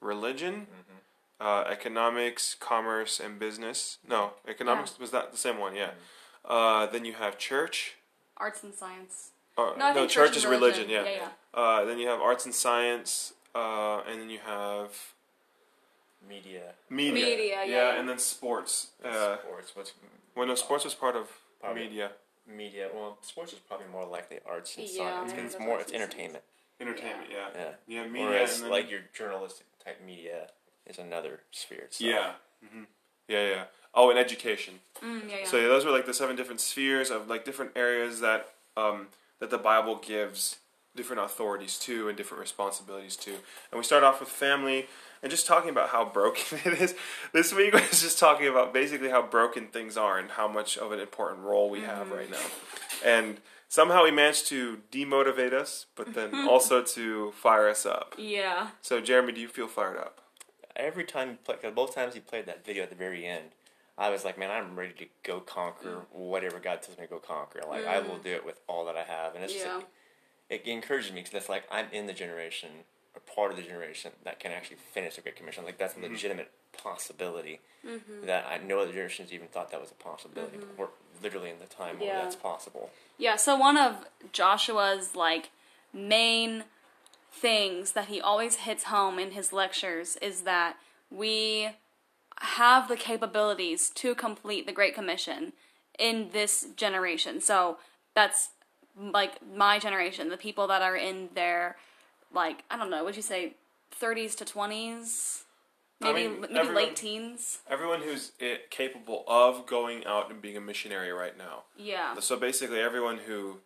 religion, 0.00 0.66
Mm-hmm. 0.66 1.46
uh, 1.46 1.62
economics, 1.70 2.54
commerce, 2.58 3.20
and 3.20 3.38
business. 3.38 3.98
No, 4.06 4.32
economics 4.46 4.98
was 4.98 5.10
that 5.12 5.30
the 5.32 5.38
same 5.38 5.58
one? 5.58 5.74
Yeah. 5.76 5.90
Uh, 6.44 6.86
then 6.86 7.04
you 7.04 7.14
have 7.14 7.38
church. 7.38 7.96
arts 8.36 8.62
and 8.64 8.74
science 8.74 9.30
Uh, 9.56 9.74
No, 9.76 9.92
no, 9.92 10.00
church 10.06 10.12
church 10.14 10.36
is 10.38 10.44
and 10.44 10.50
religion. 10.52 10.88
religion. 10.88 11.06
Yeah. 11.20 11.28
Yeah, 11.54 11.60
Uh, 11.60 11.84
then 11.84 11.98
you 11.98 12.08
have 12.08 12.20
arts 12.20 12.44
and 12.46 12.54
science, 12.54 13.34
uh, 13.54 13.98
and 14.06 14.20
then 14.20 14.30
you 14.30 14.40
have 14.40 15.12
media, 16.28 16.72
media. 16.90 17.12
Media, 17.26 17.46
yeah, 17.46 17.64
yeah. 17.64 17.98
and 18.00 18.08
then 18.08 18.18
sports. 18.18 18.88
Uh, 19.04 19.36
sports. 19.38 19.72
What's 19.74 19.92
well, 20.36 20.46
no, 20.46 20.54
sports 20.54 20.84
was 20.84 20.94
part 20.94 21.16
of 21.16 21.28
Part 21.60 21.72
of 21.72 21.78
it. 21.78 21.88
media. 21.90 22.10
media? 22.46 22.88
Well, 22.94 23.18
sports 23.22 23.52
is 23.52 23.58
probably 23.60 23.86
more 23.92 24.04
likely 24.06 24.38
arts 24.46 24.76
and 24.76 24.86
Yeah, 24.86 24.96
science. 24.96 25.32
I 25.32 25.36
'cause 25.36 25.44
it's 25.54 25.58
more 25.60 25.80
it's 25.80 25.92
entertainment. 25.92 26.44
Entertainment. 26.80 27.28
Yeah. 27.30 27.48
Yeah. 27.54 27.70
Yeah. 27.86 28.06
media. 28.06 28.26
Whereas 28.26 28.54
and 28.56 28.64
then, 28.64 28.70
like 28.70 28.90
your 28.90 29.00
journalistic 29.14 29.66
type 29.84 30.00
media 30.04 30.48
is 30.86 30.98
another 30.98 31.40
sphere. 31.52 31.82
itself. 31.82 32.10
yeah. 32.10 32.32
hmm 32.68 32.84
Yeah, 33.28 33.48
yeah. 33.48 33.64
Oh, 33.94 34.10
and 34.10 34.18
education. 34.18 34.80
mm, 35.00 35.28
yeah 35.28 35.38
yeah 35.40 35.46
So 35.46 35.58
yeah, 35.58 35.68
those 35.68 35.84
were 35.84 35.90
like 35.92 36.06
the 36.06 36.14
seven 36.14 36.34
different 36.34 36.60
spheres 36.60 37.10
of 37.10 37.28
like 37.28 37.44
different 37.44 37.72
areas 37.76 38.20
that 38.20 38.48
um, 38.76 39.08
that 39.38 39.50
the 39.50 39.58
Bible 39.58 39.96
gives 39.96 40.56
different 40.94 41.22
authorities 41.22 41.78
too 41.78 42.08
and 42.08 42.16
different 42.16 42.40
responsibilities 42.40 43.16
too. 43.16 43.36
And 43.70 43.78
we 43.78 43.84
start 43.84 44.04
off 44.04 44.20
with 44.20 44.28
family 44.28 44.86
and 45.22 45.30
just 45.30 45.46
talking 45.46 45.70
about 45.70 45.90
how 45.90 46.04
broken 46.04 46.58
it 46.64 46.80
is. 46.80 46.94
This 47.32 47.54
week 47.54 47.72
was 47.72 48.02
just 48.02 48.18
talking 48.18 48.48
about 48.48 48.74
basically 48.74 49.08
how 49.08 49.22
broken 49.22 49.68
things 49.68 49.96
are 49.96 50.18
and 50.18 50.30
how 50.30 50.48
much 50.48 50.76
of 50.76 50.92
an 50.92 51.00
important 51.00 51.42
role 51.42 51.70
we 51.70 51.80
have 51.80 52.08
mm-hmm. 52.08 52.16
right 52.16 52.30
now. 52.30 52.46
And 53.04 53.38
somehow 53.68 54.04
he 54.04 54.10
managed 54.10 54.46
to 54.48 54.80
demotivate 54.90 55.52
us, 55.52 55.86
but 55.94 56.14
then 56.14 56.34
also 56.48 56.82
to 56.82 57.32
fire 57.32 57.68
us 57.68 57.86
up. 57.86 58.14
yeah 58.18 58.68
So 58.82 59.00
Jeremy, 59.00 59.32
do 59.32 59.40
you 59.40 59.48
feel 59.48 59.68
fired 59.68 59.98
up? 59.98 60.20
Every 60.74 61.04
time 61.04 61.30
he 61.30 61.34
played, 61.36 61.62
cause 61.62 61.72
both 61.74 61.94
times 61.94 62.14
he 62.14 62.20
played 62.20 62.46
that 62.46 62.64
video 62.64 62.82
at 62.82 62.90
the 62.90 62.96
very 62.96 63.26
end, 63.26 63.50
I 63.98 64.08
was 64.08 64.24
like, 64.24 64.38
man, 64.38 64.50
I'm 64.50 64.74
ready 64.74 64.94
to 64.94 65.06
go 65.22 65.40
conquer 65.40 65.90
mm. 65.90 66.04
whatever 66.12 66.58
God 66.58 66.82
tells 66.82 66.98
me 66.98 67.04
to 67.04 67.10
go 67.10 67.18
conquer. 67.18 67.60
Like 67.68 67.86
I 67.86 68.00
will 68.00 68.16
mm. 68.16 68.24
do 68.24 68.30
it 68.30 68.44
with 68.44 68.58
all 68.66 68.86
that 68.86 68.96
I 68.96 69.02
have, 69.02 69.34
and 69.34 69.44
it's 69.44 69.52
just 69.52 69.66
like, 69.66 69.86
it 70.52 70.66
encourages 70.66 71.12
me 71.12 71.22
because 71.22 71.34
it's 71.34 71.48
like 71.48 71.64
I'm 71.70 71.86
in 71.92 72.06
the 72.06 72.12
generation, 72.12 72.70
or 73.14 73.20
part 73.34 73.50
of 73.50 73.56
the 73.56 73.62
generation 73.62 74.12
that 74.24 74.38
can 74.38 74.52
actually 74.52 74.76
finish 74.92 75.16
the 75.16 75.22
Great 75.22 75.36
Commission. 75.36 75.64
Like 75.64 75.78
that's 75.78 75.94
a 75.94 75.98
mm-hmm. 75.98 76.12
legitimate 76.12 76.50
possibility 76.76 77.60
mm-hmm. 77.86 78.26
that 78.26 78.46
I 78.46 78.58
no 78.58 78.80
other 78.80 78.92
generations 78.92 79.32
even 79.32 79.48
thought 79.48 79.70
that 79.70 79.80
was 79.80 79.90
a 79.90 79.94
possibility. 79.94 80.58
Mm-hmm. 80.58 80.66
But 80.76 80.78
we're 80.78 81.22
literally 81.22 81.50
in 81.50 81.58
the 81.58 81.66
time 81.66 81.98
where 81.98 82.14
that's 82.14 82.36
possible. 82.36 82.90
Yeah, 83.18 83.36
so 83.36 83.56
one 83.56 83.76
of 83.76 84.06
Joshua's 84.32 85.16
like 85.16 85.50
main 85.92 86.64
things 87.32 87.92
that 87.92 88.06
he 88.06 88.20
always 88.20 88.56
hits 88.56 88.84
home 88.84 89.18
in 89.18 89.30
his 89.30 89.52
lectures 89.52 90.16
is 90.16 90.42
that 90.42 90.76
we 91.10 91.70
have 92.40 92.88
the 92.88 92.96
capabilities 92.96 93.90
to 93.90 94.14
complete 94.14 94.66
the 94.66 94.72
Great 94.72 94.94
Commission 94.94 95.52
in 95.98 96.30
this 96.32 96.66
generation. 96.76 97.40
So 97.40 97.78
that's 98.14 98.50
like 98.98 99.38
my 99.54 99.78
generation, 99.78 100.28
the 100.28 100.36
people 100.36 100.66
that 100.68 100.82
are 100.82 100.96
in 100.96 101.28
their 101.34 101.76
like 102.32 102.64
I 102.70 102.76
don't 102.76 102.90
know, 102.90 103.04
would 103.04 103.16
you 103.16 103.22
say 103.22 103.54
30s 104.00 104.34
to 104.36 104.44
20s? 104.44 105.42
I 106.02 106.12
Maybe 106.12 106.28
mean, 106.28 106.40
maybe 106.40 106.54
everyone- 106.58 106.74
late 106.74 106.96
teens. 106.96 107.58
Everyone 107.70 108.00
who's 108.02 108.32
eh, 108.40 108.56
capable 108.70 109.24
of 109.28 109.66
going 109.66 110.04
out 110.04 110.30
and 110.30 110.42
being 110.42 110.56
a 110.56 110.60
missionary 110.60 111.12
right 111.12 111.36
now. 111.38 111.62
Yeah. 111.76 112.18
So 112.18 112.36
basically, 112.36 112.80
everyone 112.80 113.18
who 113.18 113.58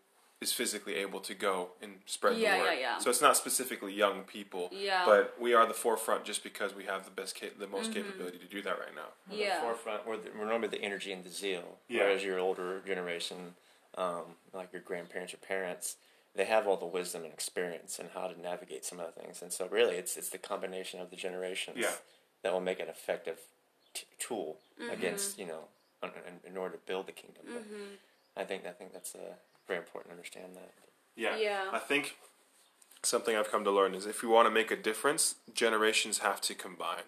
is 0.43 0.53
physically 0.53 0.97
able 0.97 1.21
to 1.21 1.33
go 1.33 1.71
and 1.81 2.01
spread 2.05 2.37
Yeah, 2.37 2.59
the 2.59 2.63
word. 2.65 2.73
yeah, 2.75 2.79
yeah. 2.81 2.99
So 2.99 3.09
it's 3.09 3.23
not 3.23 3.39
specifically 3.39 3.95
young 3.95 4.25
people. 4.25 4.69
Yeah. 4.71 5.07
But 5.07 5.35
we 5.41 5.55
are 5.55 5.65
the 5.67 5.73
forefront 5.73 6.25
just 6.27 6.43
because 6.43 6.75
we 6.75 6.85
have 6.85 7.07
the 7.07 7.11
best, 7.11 7.41
ca- 7.41 7.47
the 7.59 7.65
Mm-hmm. 7.65 7.73
most 7.73 7.95
capability 7.95 8.37
to 8.37 8.45
do 8.47 8.61
that 8.61 8.79
right 8.79 8.95
now. 8.95 9.09
We're 9.31 9.39
Yeah. 9.39 9.55
the 9.57 9.63
forefront. 9.63 10.07
We're, 10.07 10.19
the, 10.19 10.29
we're 10.39 10.45
normally 10.45 10.69
the 10.69 10.83
energy 10.83 11.11
and 11.13 11.25
the 11.25 11.31
zeal. 11.31 11.79
Yeah. 11.89 12.01
Whereas 12.03 12.23
your 12.23 12.39
older 12.39 12.83
generation, 12.87 13.55
um, 13.97 14.37
like 14.53 14.73
your 14.73 14.83
grandparents 14.83 15.33
or 15.35 15.39
parents, 15.39 15.97
they 16.35 16.45
have 16.45 16.67
all 16.67 16.77
the 16.77 16.85
wisdom 16.87 17.25
and 17.25 17.33
experience 17.33 17.99
and 17.99 18.11
how 18.15 18.27
to 18.29 18.41
navigate 18.41 18.85
some 18.85 19.01
of 19.01 19.07
the 19.15 19.21
things. 19.21 19.41
And 19.43 19.53
so, 19.53 19.67
really, 19.69 19.97
it's 19.97 20.17
it's 20.17 20.29
the 20.31 20.39
combination 20.39 21.01
of 21.01 21.11
the 21.11 21.17
generations 21.17 21.79
Yeah. 21.81 21.93
that 22.43 22.53
will 22.53 22.61
make 22.61 22.81
an 22.81 22.89
effective 22.89 23.39
t- 23.95 24.07
tool 24.19 24.59
Mm-hmm. 24.81 24.91
against 24.93 25.39
you 25.39 25.47
know 25.47 25.65
in, 26.03 26.11
in, 26.29 26.51
in 26.53 26.57
order 26.59 26.75
to 26.77 26.81
build 26.87 27.07
the 27.07 27.13
kingdom. 27.13 27.45
But 27.47 27.63
I 28.43 28.45
think 28.45 28.67
I 28.67 28.71
think 28.73 28.93
that's 28.93 29.15
uh, 29.15 29.35
very 29.67 29.79
important 29.79 30.11
to 30.11 30.17
understand 30.17 30.55
that. 30.57 30.71
Yeah. 31.17 31.37
Yeah. 31.39 31.65
I 31.73 31.79
think 31.79 32.17
something 33.03 33.35
I've 33.35 33.51
come 33.51 33.65
to 33.65 33.71
learn 33.71 33.95
is 33.95 34.05
if 34.05 34.23
we 34.23 34.29
want 34.29 34.47
to 34.47 34.51
make 34.51 34.71
a 34.71 34.77
difference, 34.77 35.37
generations 35.55 36.19
have 36.19 36.43
to 36.43 36.55
combine. 36.55 37.05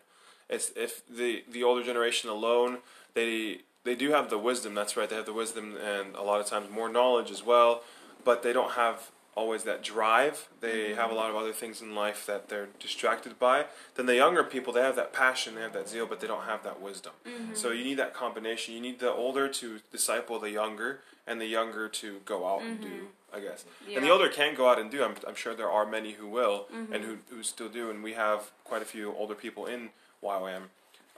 It's 0.48 0.72
if 0.76 1.06
the 1.06 1.44
the 1.50 1.62
older 1.62 1.82
generation 1.84 2.30
alone, 2.30 2.78
they 3.12 3.60
they 3.88 3.94
do 3.94 4.10
have 4.10 4.28
the 4.28 4.38
wisdom. 4.38 4.74
That's 4.74 4.96
right. 4.96 5.08
They 5.08 5.16
have 5.16 5.26
the 5.26 5.32
wisdom 5.32 5.76
and 5.76 6.14
a 6.14 6.22
lot 6.22 6.40
of 6.40 6.46
times 6.46 6.70
more 6.70 6.88
knowledge 6.88 7.30
as 7.30 7.42
well, 7.44 7.82
but 8.24 8.42
they 8.42 8.52
don't 8.52 8.72
have 8.72 9.10
always 9.34 9.62
that 9.64 9.82
drive. 9.82 10.48
They 10.60 10.90
mm-hmm. 10.90 11.00
have 11.00 11.10
a 11.10 11.14
lot 11.14 11.30
of 11.30 11.36
other 11.36 11.52
things 11.52 11.80
in 11.80 11.94
life 11.94 12.26
that 12.26 12.48
they're 12.48 12.68
distracted 12.80 13.38
by. 13.38 13.66
Then 13.94 14.06
the 14.06 14.16
younger 14.16 14.44
people, 14.44 14.72
they 14.72 14.82
have 14.82 14.96
that 14.96 15.12
passion, 15.12 15.54
they 15.54 15.62
have 15.62 15.72
that 15.72 15.88
zeal, 15.88 16.06
but 16.06 16.20
they 16.20 16.26
don't 16.26 16.44
have 16.44 16.62
that 16.64 16.82
wisdom. 16.82 17.12
Mm-hmm. 17.26 17.54
So 17.54 17.70
you 17.70 17.84
need 17.84 17.98
that 17.98 18.14
combination. 18.14 18.74
You 18.74 18.80
need 18.80 18.98
the 18.98 19.12
older 19.12 19.48
to 19.48 19.80
disciple 19.90 20.38
the 20.38 20.50
younger, 20.50 21.00
and 21.26 21.40
the 21.40 21.46
younger 21.46 21.88
to 21.88 22.20
go 22.24 22.46
out 22.46 22.62
and 22.62 22.80
do. 22.80 22.88
Mm-hmm. 22.88 23.04
I 23.30 23.40
guess, 23.40 23.66
and 23.94 24.02
the 24.02 24.08
older 24.08 24.30
can 24.30 24.54
go 24.54 24.70
out 24.70 24.78
and 24.78 24.90
do. 24.90 25.04
I'm, 25.04 25.14
I'm 25.28 25.34
sure 25.34 25.54
there 25.54 25.70
are 25.70 25.84
many 25.84 26.12
who 26.12 26.26
will, 26.26 26.66
and 26.90 27.04
who 27.04 27.18
who 27.28 27.42
still 27.42 27.68
do. 27.68 27.90
And 27.90 28.02
we 28.02 28.14
have 28.14 28.50
quite 28.64 28.80
a 28.80 28.86
few 28.86 29.14
older 29.14 29.34
people 29.34 29.66
in 29.66 29.90
YWAM, 30.24 30.62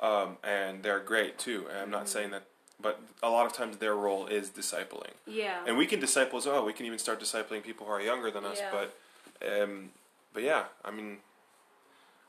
um, 0.03 0.37
and 0.43 0.83
they're 0.83 0.99
great 0.99 1.39
too. 1.39 1.67
And 1.71 1.79
I'm 1.79 1.91
not 1.91 2.09
saying 2.09 2.33
that, 2.33 2.43
but 2.81 3.01
a 3.23 3.29
lot 3.29 3.47
of 3.47 3.53
times 3.53 3.77
their 3.79 3.95
role 3.95 4.27
is 4.27 4.51
discipling 4.51 5.13
Yeah. 5.27 5.63
and 5.67 5.77
we 5.77 5.87
can 5.87 6.01
disciple 6.01 6.39
as 6.39 6.47
well. 6.47 6.65
We 6.65 6.73
can 6.73 6.87
even 6.87 6.99
start 6.99 7.21
discipling 7.21 7.63
people 7.63 7.87
who 7.87 7.93
are 7.93 8.01
younger 8.01 8.31
than 8.31 8.45
us. 8.45 8.59
Yeah. 8.59 8.71
But, 8.73 9.63
um, 9.63 9.91
but 10.33 10.43
yeah, 10.43 10.65
I 10.85 10.91
mean, 10.91 11.19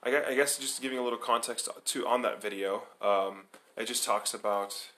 I 0.03 0.11
guess, 0.11 0.25
I 0.27 0.35
guess 0.35 0.57
just 0.57 0.81
giving 0.81 0.97
a 0.97 1.03
little 1.03 1.19
context 1.19 1.69
to 1.85 2.07
on 2.07 2.21
that 2.23 2.41
video, 2.41 2.83
um, 3.01 3.43
it 3.77 3.85
just 3.85 4.03
talks 4.03 4.33
about. 4.33 4.89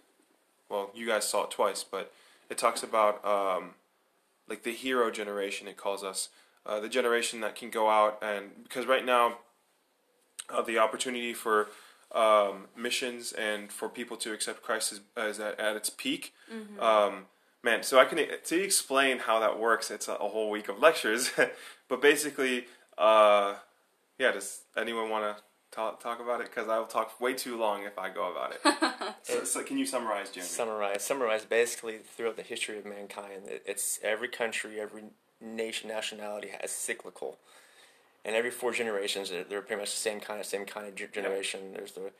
Well, 0.69 0.89
you 0.95 1.05
guys 1.05 1.27
saw 1.27 1.43
it 1.43 1.51
twice, 1.51 1.83
but 1.83 2.11
it 2.49 2.57
talks 2.57 2.81
about 2.81 3.23
um, 3.25 3.71
like 4.47 4.63
the 4.63 4.71
hero 4.71 5.11
generation. 5.11 5.67
It 5.67 5.77
calls 5.77 6.03
us 6.03 6.29
uh, 6.65 6.79
the 6.79 6.89
generation 6.89 7.41
that 7.41 7.55
can 7.55 7.69
go 7.69 7.89
out 7.89 8.17
and 8.21 8.63
because 8.63 8.85
right 8.85 9.05
now, 9.05 9.37
uh, 10.49 10.61
the 10.61 10.77
opportunity 10.79 11.33
for 11.33 11.67
um, 12.13 12.65
missions 12.77 13.31
and 13.33 13.71
for 13.71 13.89
people 13.89 14.17
to 14.17 14.33
accept 14.33 14.61
Christ 14.61 14.91
is, 14.91 15.01
is 15.17 15.39
at, 15.39 15.59
at 15.59 15.75
its 15.75 15.89
peak. 15.89 16.33
Um, 16.79 17.25
man, 17.63 17.83
so 17.83 17.99
I 17.99 18.05
can 18.05 18.19
to 18.43 18.61
explain 18.63 19.19
how 19.19 19.39
that 19.39 19.59
works. 19.59 19.89
It's 19.91 20.07
a, 20.07 20.13
a 20.13 20.27
whole 20.29 20.49
week 20.49 20.69
of 20.69 20.79
lectures, 20.79 21.31
but 21.89 22.01
basically, 22.01 22.65
uh, 22.97 23.55
yeah. 24.19 24.31
Does 24.31 24.61
anyone 24.77 25.09
want 25.09 25.35
to 25.37 25.43
talk, 25.71 26.01
talk 26.01 26.19
about 26.21 26.41
it? 26.41 26.49
Because 26.53 26.69
I 26.69 26.77
will 26.77 26.85
talk 26.85 27.19
way 27.19 27.33
too 27.33 27.57
long 27.57 27.83
if 27.83 27.97
I 27.97 28.09
go 28.09 28.31
about 28.31 28.53
it. 28.53 29.15
so, 29.23 29.43
so 29.43 29.63
can 29.63 29.77
you 29.79 29.85
summarize, 29.85 30.29
Jeremy? 30.29 30.47
Summarize. 30.49 31.03
Summarize 31.03 31.45
basically 31.45 31.97
throughout 31.97 32.35
the 32.37 32.43
history 32.43 32.77
of 32.77 32.85
mankind. 32.85 33.47
it- 33.47 33.63
It's 33.65 33.99
every 34.03 34.27
country, 34.27 34.79
every 34.79 35.03
nation, 35.41 35.89
nationality 35.89 36.49
has 36.61 36.71
cyclical, 36.71 37.37
and 38.25 38.35
every 38.35 38.51
four 38.51 38.71
generations 38.71 39.29
they're, 39.29 39.43
they're 39.43 39.61
pretty 39.61 39.81
much 39.81 39.91
the 39.91 39.97
same 39.97 40.19
kind 40.19 40.39
of 40.39 40.45
same 40.45 40.65
kind 40.65 40.87
of 40.87 40.95
ge- 40.95 41.11
generation. 41.11 41.73
There's 41.73 41.91
the 41.93 42.11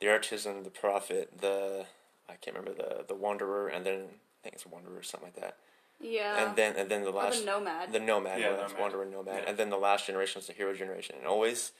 the 0.00 0.08
artisan, 0.08 0.62
the 0.62 0.70
prophet, 0.70 1.30
the 1.40 1.86
I 2.28 2.34
can't 2.34 2.56
remember 2.56 2.82
the 2.82 3.04
the 3.06 3.14
wanderer, 3.14 3.68
and 3.68 3.84
then 3.86 3.94
I 4.02 4.38
think 4.42 4.54
it's 4.56 4.66
a 4.66 4.68
wanderer 4.68 4.98
or 4.98 5.02
something 5.02 5.28
like 5.32 5.40
that. 5.42 5.56
yeah. 6.00 6.46
And 6.48 6.56
then 6.56 6.74
and 6.76 6.88
then 6.90 7.02
the 7.04 7.10
or 7.10 7.22
last 7.22 7.40
the 7.40 7.46
nomad. 7.46 7.92
the 7.92 8.00
nomad, 8.00 8.40
Yeah, 8.40 8.50
yeah, 8.50 8.56
nomad. 8.56 8.78
wanderer 8.78 9.04
nomad, 9.06 9.34
Yeah. 9.42 9.48
and 9.48 9.56
then 9.58 9.70
the 9.70 9.78
last 9.78 10.06
generation 10.06 10.40
is 10.40 10.46
the 10.46 10.52
hero 10.52 10.74
generation. 10.74 11.16
And 11.18 11.26
always 11.26 11.72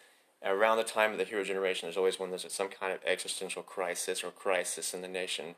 around 0.44 0.76
the 0.76 0.84
time 0.84 1.12
of 1.12 1.18
the 1.18 1.24
hero 1.24 1.42
generation, 1.44 1.86
there's 1.86 1.96
always 1.96 2.18
when 2.20 2.30
there's 2.30 2.46
some 2.52 2.68
kind 2.68 2.92
of 2.92 3.00
existential 3.04 3.62
crisis 3.62 4.22
or 4.22 4.30
crisis 4.30 4.94
in 4.94 5.00
the 5.02 5.08
nation, 5.08 5.54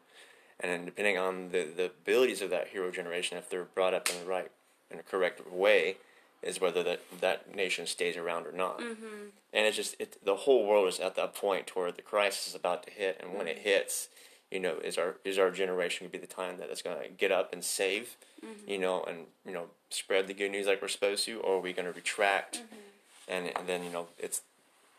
and 0.60 0.72
then 0.72 0.84
depending 0.84 1.18
on 1.18 1.50
the 1.50 1.64
the 1.64 1.84
abilities 1.86 2.40
of 2.42 2.50
that 2.50 2.68
hero 2.68 2.90
generation, 2.90 3.36
if 3.38 3.48
they're 3.50 3.64
brought 3.64 3.92
up 3.94 4.08
in 4.10 4.18
the 4.20 4.26
right 4.26 4.50
in 4.90 4.98
a 4.98 5.02
correct 5.02 5.46
way, 5.52 5.96
is 6.42 6.60
whether 6.60 6.82
that 6.82 7.00
that 7.20 7.54
nation 7.54 7.86
stays 7.86 8.16
around 8.16 8.46
or 8.46 8.52
not. 8.52 8.80
Mm-hmm. 8.80 9.28
And 9.52 9.66
it's 9.66 9.76
just 9.76 9.96
it, 9.98 10.24
the 10.24 10.36
whole 10.36 10.66
world 10.66 10.88
is 10.88 11.00
at 11.00 11.16
that 11.16 11.34
point 11.34 11.74
where 11.74 11.92
the 11.92 12.02
crisis 12.02 12.48
is 12.48 12.54
about 12.54 12.84
to 12.84 12.90
hit, 12.90 13.20
and 13.20 13.34
when 13.34 13.48
it 13.48 13.56
mm-hmm. 13.56 13.68
hits. 13.68 14.08
You 14.50 14.60
know, 14.60 14.78
is 14.82 14.96
our 14.96 15.16
is 15.26 15.38
our 15.38 15.50
generation 15.50 16.04
going 16.04 16.12
to 16.12 16.18
be 16.18 16.26
the 16.26 16.32
time 16.32 16.56
that 16.56 16.70
it's 16.70 16.80
going 16.80 16.96
to 17.02 17.10
get 17.10 17.30
up 17.30 17.52
and 17.52 17.62
save, 17.62 18.16
mm-hmm. 18.42 18.66
you 18.66 18.78
know, 18.78 19.04
and 19.04 19.26
you 19.44 19.52
know, 19.52 19.66
spread 19.90 20.26
the 20.26 20.32
good 20.32 20.50
news 20.50 20.66
like 20.66 20.80
we're 20.80 20.88
supposed 20.88 21.26
to, 21.26 21.38
or 21.40 21.56
are 21.56 21.60
we 21.60 21.74
going 21.74 21.84
to 21.84 21.92
retract, 21.92 22.56
mm-hmm. 22.56 23.30
and, 23.30 23.54
and 23.54 23.68
then 23.68 23.84
you 23.84 23.90
know, 23.90 24.08
it's 24.18 24.40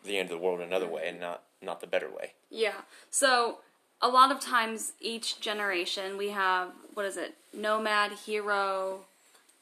the 0.04 0.18
end 0.18 0.30
of 0.30 0.38
the 0.38 0.44
world 0.44 0.60
another 0.60 0.86
way, 0.86 1.08
and 1.08 1.18
not 1.18 1.42
not 1.60 1.80
the 1.80 1.88
better 1.88 2.08
way. 2.08 2.34
Yeah. 2.48 2.82
So 3.10 3.58
a 4.00 4.08
lot 4.08 4.32
of 4.32 4.40
times 4.40 4.92
each 5.00 5.40
generation 5.40 6.16
we 6.16 6.30
have 6.30 6.70
what 6.94 7.06
is 7.06 7.16
it? 7.16 7.34
Nomad, 7.52 8.12
hero. 8.12 9.00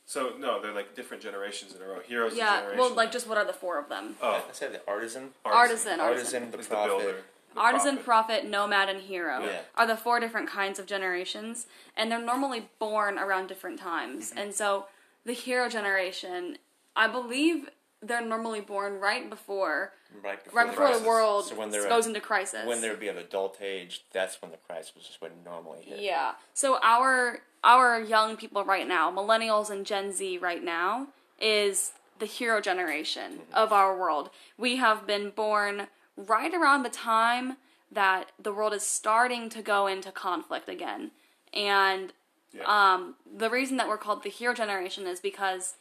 So 0.09 0.33
no, 0.39 0.59
they're 0.63 0.73
like 0.73 0.95
different 0.97 1.23
generations 1.23 1.75
in 1.77 1.83
a 1.83 1.87
row. 1.87 2.01
Heroes. 2.01 2.33
of 2.33 2.39
Yeah. 2.39 2.57
generation. 2.61 2.79
Well, 2.81 2.95
like 2.95 3.13
just 3.13 3.29
what 3.29 3.37
are 3.37 3.45
the 3.45 3.53
four 3.53 3.79
of 3.79 3.91
them? 3.91 4.17
oh, 4.23 4.43
I 4.49 4.53
said 4.53 4.73
the 4.73 4.81
artisan, 4.89 5.35
Artisan, 5.45 6.01
artisan. 6.01 6.01
artisan, 6.01 6.51
the 6.51 6.59
is 6.61 6.67
the 6.67 6.75
prophet. 6.75 6.89
builder. 6.99 7.25
the 7.55 7.61
Artisan, 7.61 7.97
prophet. 7.99 8.05
prophet, 8.39 8.45
nomad, 8.47 8.89
and 8.89 9.03
hero 9.03 9.45
Yeah. 9.45 9.61
are 9.77 9.87
the 9.87 9.99
four 9.99 10.19
different 10.19 10.49
kinds 10.49 10.79
of 10.79 10.87
generations, 10.87 11.67
and 11.95 12.11
they're 12.11 12.19
normally 12.23 12.71
born 12.79 13.19
around 13.19 13.49
different 13.49 13.79
times. 13.81 14.31
Mm-hmm. 14.31 14.39
And 14.39 14.55
so 14.55 14.87
the 15.25 15.35
hero 15.35 15.69
generation, 15.69 16.57
I 16.97 17.07
believe 17.07 17.69
they're 18.01 18.23
normally 18.23 18.61
born 18.63 18.99
right 19.01 19.29
before 19.29 19.93
right 20.23 20.43
before, 20.43 20.59
right 20.63 20.71
before 20.71 20.85
the 20.87 20.91
crisis. 20.93 21.07
world 21.07 21.45
So 21.49 21.55
when 21.57 21.71
they're 21.71 21.87
goes 21.87 22.07
at- 22.07 22.11
into 22.11 22.21
crisis. 22.23 22.65
when 22.67 22.81
they 22.81 22.89
would 22.89 23.01
be 23.01 23.09
of 23.09 23.19
adult 23.19 23.61
age, 23.61 24.05
that's 24.13 24.41
when 24.41 24.53
the 24.53 24.57
crisis 24.57 24.95
was 24.95 25.19
would 25.21 25.45
normally 25.45 25.83
hit. 25.83 26.01
Yeah. 26.01 26.33
So 26.55 26.79
our 26.83 27.41
our 27.65 28.01
young 28.01 28.37
people 28.37 28.65
right 28.65 28.87
now, 28.87 29.11
millennials 29.11 29.71
and 29.71 29.85
Gen 29.85 30.13
Z 30.13 30.39
right 30.39 30.63
now, 30.63 31.09
is 31.41 31.93
the 32.19 32.27
hero 32.27 32.61
generation 32.61 33.41
of 33.53 33.73
our 33.73 33.97
world. 33.97 34.31
We 34.57 34.77
have 34.77 35.07
been 35.07 35.31
born 35.31 35.89
right 36.17 36.53
around 36.53 36.83
the 36.83 36.91
time 36.91 37.57
that 37.91 38.33
the 38.43 38.53
world 38.53 38.75
is 38.75 38.83
starting 38.83 39.49
to 39.51 39.63
go 39.63 39.87
into 39.87 40.13
conflict 40.13 40.69
again. 40.69 41.13
And 41.53 42.13
Yeah. 42.53 42.65
um, 42.65 43.17
the 43.37 43.51
reason 43.51 43.77
that 43.77 43.89
we're 43.89 43.99
called 43.99 44.23
the 44.23 44.31
hero 44.31 44.55
generation 44.55 45.07
is 45.07 45.21
because 45.21 45.75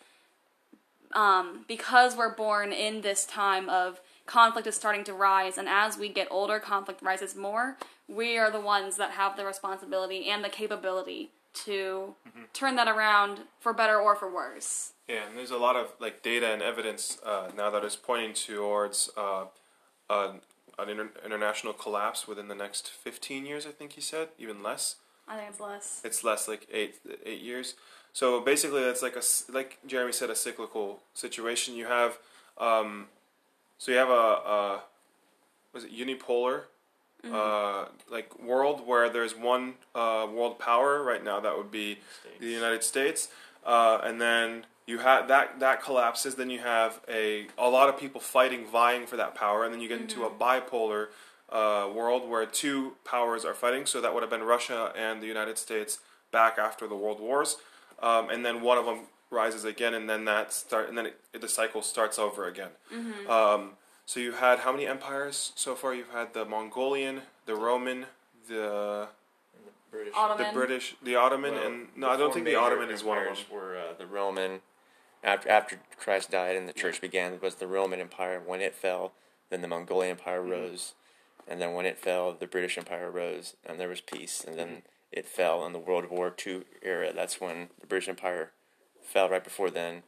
um, 1.13 1.63
because 1.67 2.17
we're 2.17 2.36
born 2.36 2.74
in 2.74 3.00
this 3.01 3.25
time 3.25 3.69
of 3.69 4.01
conflict 4.25 4.67
is 4.67 4.75
starting 4.75 5.05
to 5.05 5.13
rise, 5.13 5.57
and 5.57 5.69
as 5.69 5.98
we 5.98 6.10
get 6.10 6.27
older, 6.29 6.60
conflict 6.60 7.01
rises 7.01 7.34
more. 7.36 7.77
We 8.10 8.38
are 8.38 8.51
the 8.51 8.60
ones 8.60 8.98
that 8.98 9.12
have 9.12 9.38
the 9.38 9.46
responsibility 9.46 10.29
and 10.29 10.43
the 10.43 10.50
capability 10.50 11.31
to 11.65 12.15
turn 12.53 12.75
that 12.75 12.87
around 12.87 13.41
for 13.59 13.73
better 13.73 13.99
or 13.99 14.15
for 14.15 14.31
worse. 14.33 14.93
Yeah, 15.07 15.27
and 15.27 15.37
there's 15.37 15.51
a 15.51 15.57
lot 15.57 15.75
of 15.75 15.93
like 15.99 16.21
data 16.21 16.51
and 16.51 16.61
evidence 16.61 17.17
uh, 17.25 17.49
now 17.55 17.69
that 17.69 17.83
is 17.83 17.95
pointing 17.95 18.33
towards 18.33 19.09
uh, 19.17 19.45
an, 20.09 20.41
an 20.77 20.89
inter- 20.89 21.11
international 21.25 21.73
collapse 21.73 22.27
within 22.27 22.47
the 22.47 22.55
next 22.55 22.89
15 22.89 23.45
years. 23.45 23.65
I 23.65 23.71
think 23.71 23.93
he 23.93 24.01
said, 24.01 24.29
even 24.37 24.61
less. 24.61 24.95
I 25.27 25.37
think 25.37 25.49
it's 25.49 25.59
less. 25.59 26.01
It's 26.03 26.23
less 26.23 26.47
like 26.47 26.67
eight 26.71 26.95
eight 27.25 27.41
years. 27.41 27.75
So 28.13 28.39
basically, 28.41 28.81
that's 28.83 29.01
like 29.01 29.15
a 29.15 29.23
like 29.51 29.77
Jeremy 29.85 30.13
said, 30.13 30.29
a 30.29 30.35
cyclical 30.35 31.01
situation. 31.13 31.75
You 31.75 31.85
have 31.85 32.17
um, 32.57 33.07
so 33.77 33.91
you 33.91 33.97
have 33.97 34.09
a, 34.09 34.11
a 34.11 34.81
was 35.73 35.83
it 35.83 35.91
unipolar 35.93 36.63
uh, 37.34 37.86
like 38.12 38.38
world 38.39 38.86
where 38.86 39.10
there's 39.10 39.36
one 39.36 39.75
uh, 39.96 40.27
world 40.31 40.60
power 40.60 41.03
right 41.03 41.24
now 41.24 41.39
that 41.39 41.57
would 41.57 41.72
be 41.72 42.00
the 42.39 42.48
United 42.48 42.84
States, 42.84 43.29
uh, 43.65 44.00
and 44.03 44.19
then 44.22 44.65
you 44.86 45.00
have 45.00 45.27
that 45.27 45.60
that 45.60 45.81
collapses. 45.84 46.36
Then 46.36 46.50
you 46.50 46.60
have 46.60 47.01
a 47.10 47.48
a 47.57 47.69
lot 47.69 47.89
of 47.89 48.00
people 48.00 48.22
fighting, 48.22 48.65
vying 48.65 49.05
for 49.05 49.17
that 49.17 49.36
power, 49.36 49.63
and 49.63 49.74
then 49.74 49.81
you 49.81 49.88
get 49.88 50.00
into 50.01 50.24
a 50.24 50.29
bipolar 50.29 51.07
uh, 51.50 51.89
world 51.93 52.29
where 52.29 52.46
two 52.46 52.93
powers 53.03 53.46
are 53.46 53.53
fighting. 53.53 53.86
So 53.86 54.01
that 54.01 54.13
would 54.13 54.24
have 54.24 54.29
been 54.29 54.43
Russia 54.43 54.91
and 54.96 55.22
the 55.22 55.27
United 55.27 55.57
States 55.57 56.00
back 56.31 56.57
after 56.57 56.88
the 56.88 56.96
World 56.96 57.19
Wars, 57.19 57.57
um, 58.01 58.29
and 58.29 58.46
then 58.46 58.62
one 58.62 58.77
of 58.77 58.86
them 58.86 59.00
rises 59.29 59.65
again, 59.65 59.93
and 59.93 60.10
then 60.10 60.25
that 60.25 60.53
start, 60.53 60.88
and 60.89 60.98
then 60.98 61.07
it, 61.07 61.41
the 61.41 61.48
cycle 61.50 61.81
starts 61.81 62.17
over 62.17 62.48
again. 62.48 62.69
Um, 63.29 63.72
so 64.07 64.19
you 64.19 64.31
had 64.31 64.59
how 64.59 64.71
many 64.71 64.87
empires 64.87 65.51
so 65.55 65.75
far? 65.75 65.93
You've 65.93 66.09
had 66.11 66.33
the 66.33 66.45
Mongolian, 66.45 67.21
the 67.45 67.55
Roman, 67.55 68.05
the 68.47 69.09
British. 69.91 70.13
Ottoman. 70.17 70.47
the 70.47 70.53
British, 70.53 70.95
the 71.03 71.15
Ottoman, 71.15 71.53
Well, 71.53 71.63
and 71.67 71.87
no, 71.95 72.09
I 72.09 72.17
don't 72.17 72.33
think 72.33 72.45
the 72.45 72.55
Ottoman 72.55 72.89
is 72.89 73.03
one 73.03 73.17
of 73.19 73.25
them. 73.25 73.33
empires 73.33 73.51
Were 73.51 73.77
uh, 73.77 73.93
the 73.97 74.07
Roman 74.07 74.61
after 75.23 75.49
after 75.49 75.79
Christ 75.99 76.31
died 76.31 76.55
and 76.55 76.67
the 76.67 76.73
church 76.73 77.01
began 77.01 77.37
was 77.41 77.55
the 77.55 77.67
Roman 77.67 77.99
Empire. 77.99 78.41
When 78.43 78.61
it 78.61 78.73
fell, 78.73 79.11
then 79.49 79.61
the 79.61 79.67
Mongolian 79.67 80.11
Empire 80.17 80.39
Mm-hmm. 80.41 80.51
rose, 80.51 80.93
and 81.47 81.59
then 81.61 81.73
when 81.73 81.85
it 81.85 81.97
fell, 81.99 82.31
the 82.33 82.47
British 82.47 82.77
Empire 82.77 83.11
rose, 83.11 83.55
and 83.65 83.79
there 83.79 83.89
was 83.89 84.01
peace. 84.01 84.43
And 84.47 84.57
then 84.57 84.67
Mm-hmm. 84.67 84.79
it 85.11 85.25
fell 85.25 85.65
in 85.65 85.73
the 85.73 85.79
World 85.79 86.09
War 86.09 86.33
II 86.45 86.63
era. 86.81 87.11
That's 87.13 87.41
when 87.41 87.69
the 87.81 87.87
British 87.87 88.07
Empire 88.09 88.51
fell 89.01 89.29
right 89.29 89.43
before 89.43 89.69
then, 89.69 90.03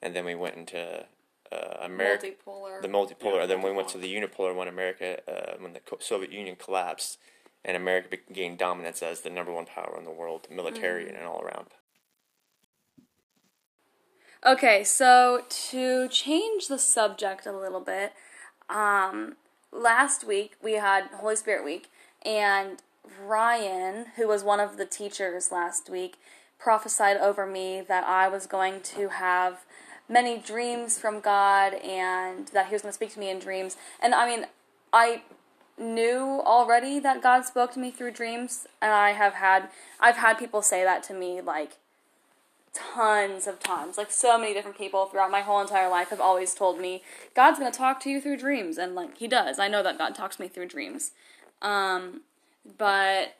and 0.00 0.14
then 0.14 0.24
we 0.24 0.34
went 0.36 0.56
into 0.56 1.06
uh, 1.52 1.78
America 1.82 2.28
Multipolar. 2.46 2.82
the 2.82 2.88
multipolar. 2.88 3.36
Yeah, 3.36 3.42
and 3.42 3.50
then 3.50 3.62
we 3.62 3.72
went 3.72 3.88
to 3.88 3.98
the 3.98 4.12
unipolar 4.12 4.54
when 4.54 4.68
America, 4.68 5.20
uh, 5.28 5.56
when 5.58 5.72
the 5.72 5.80
Soviet 5.98 6.32
Union 6.32 6.56
collapsed, 6.56 7.18
and 7.64 7.76
America 7.76 8.16
gained 8.32 8.58
dominance 8.58 9.02
as 9.02 9.20
the 9.20 9.30
number 9.30 9.52
one 9.52 9.66
power 9.66 9.96
in 9.98 10.04
the 10.04 10.10
world, 10.10 10.46
military 10.50 11.08
and 11.08 11.18
all 11.24 11.42
around. 11.42 11.66
Okay, 14.46 14.84
so 14.84 15.44
to 15.48 16.08
change 16.08 16.68
the 16.68 16.78
subject 16.78 17.44
a 17.44 17.52
little 17.52 17.80
bit, 17.80 18.14
um, 18.70 19.36
last 19.70 20.26
week 20.26 20.52
we 20.62 20.74
had 20.74 21.06
Holy 21.12 21.36
Spirit 21.36 21.64
Week, 21.64 21.90
and 22.24 22.78
Ryan, 23.22 24.06
who 24.16 24.26
was 24.26 24.42
one 24.42 24.60
of 24.60 24.78
the 24.78 24.86
teachers 24.86 25.52
last 25.52 25.90
week, 25.90 26.16
prophesied 26.58 27.18
over 27.18 27.46
me 27.46 27.82
that 27.86 28.04
I 28.04 28.28
was 28.28 28.46
going 28.46 28.80
to 28.82 29.08
have 29.08 29.64
many 30.10 30.36
dreams 30.38 30.98
from 30.98 31.20
God 31.20 31.74
and 31.74 32.48
that 32.48 32.66
He 32.66 32.74
was 32.74 32.82
going 32.82 32.90
to 32.90 32.94
speak 32.94 33.12
to 33.14 33.20
me 33.20 33.30
in 33.30 33.38
dreams. 33.38 33.76
And 34.02 34.14
I 34.14 34.26
mean, 34.26 34.46
I 34.92 35.22
knew 35.78 36.42
already 36.44 36.98
that 36.98 37.22
God 37.22 37.44
spoke 37.46 37.72
to 37.72 37.78
me 37.78 37.90
through 37.90 38.10
dreams, 38.12 38.66
and 38.82 38.92
I 38.92 39.12
have 39.12 39.34
had 39.34 39.68
I've 39.98 40.16
had 40.16 40.38
people 40.38 40.60
say 40.60 40.84
that 40.84 41.02
to 41.04 41.14
me 41.14 41.40
like 41.40 41.78
tons 42.72 43.46
of 43.46 43.58
times. 43.60 43.98
Like 43.98 44.10
so 44.10 44.38
many 44.38 44.52
different 44.52 44.78
people 44.78 45.06
throughout 45.06 45.30
my 45.30 45.40
whole 45.40 45.60
entire 45.60 45.88
life 45.88 46.10
have 46.10 46.20
always 46.20 46.54
told 46.54 46.78
me 46.78 47.02
God's 47.34 47.58
going 47.58 47.70
to 47.70 47.76
talk 47.76 48.00
to 48.00 48.10
you 48.10 48.20
through 48.20 48.36
dreams 48.36 48.78
and 48.78 48.94
like 48.94 49.18
he 49.18 49.26
does. 49.26 49.58
I 49.58 49.68
know 49.68 49.82
that 49.82 49.98
God 49.98 50.14
talks 50.14 50.36
to 50.36 50.42
me 50.42 50.48
through 50.48 50.68
dreams. 50.68 51.12
Um 51.62 52.22
but 52.78 53.36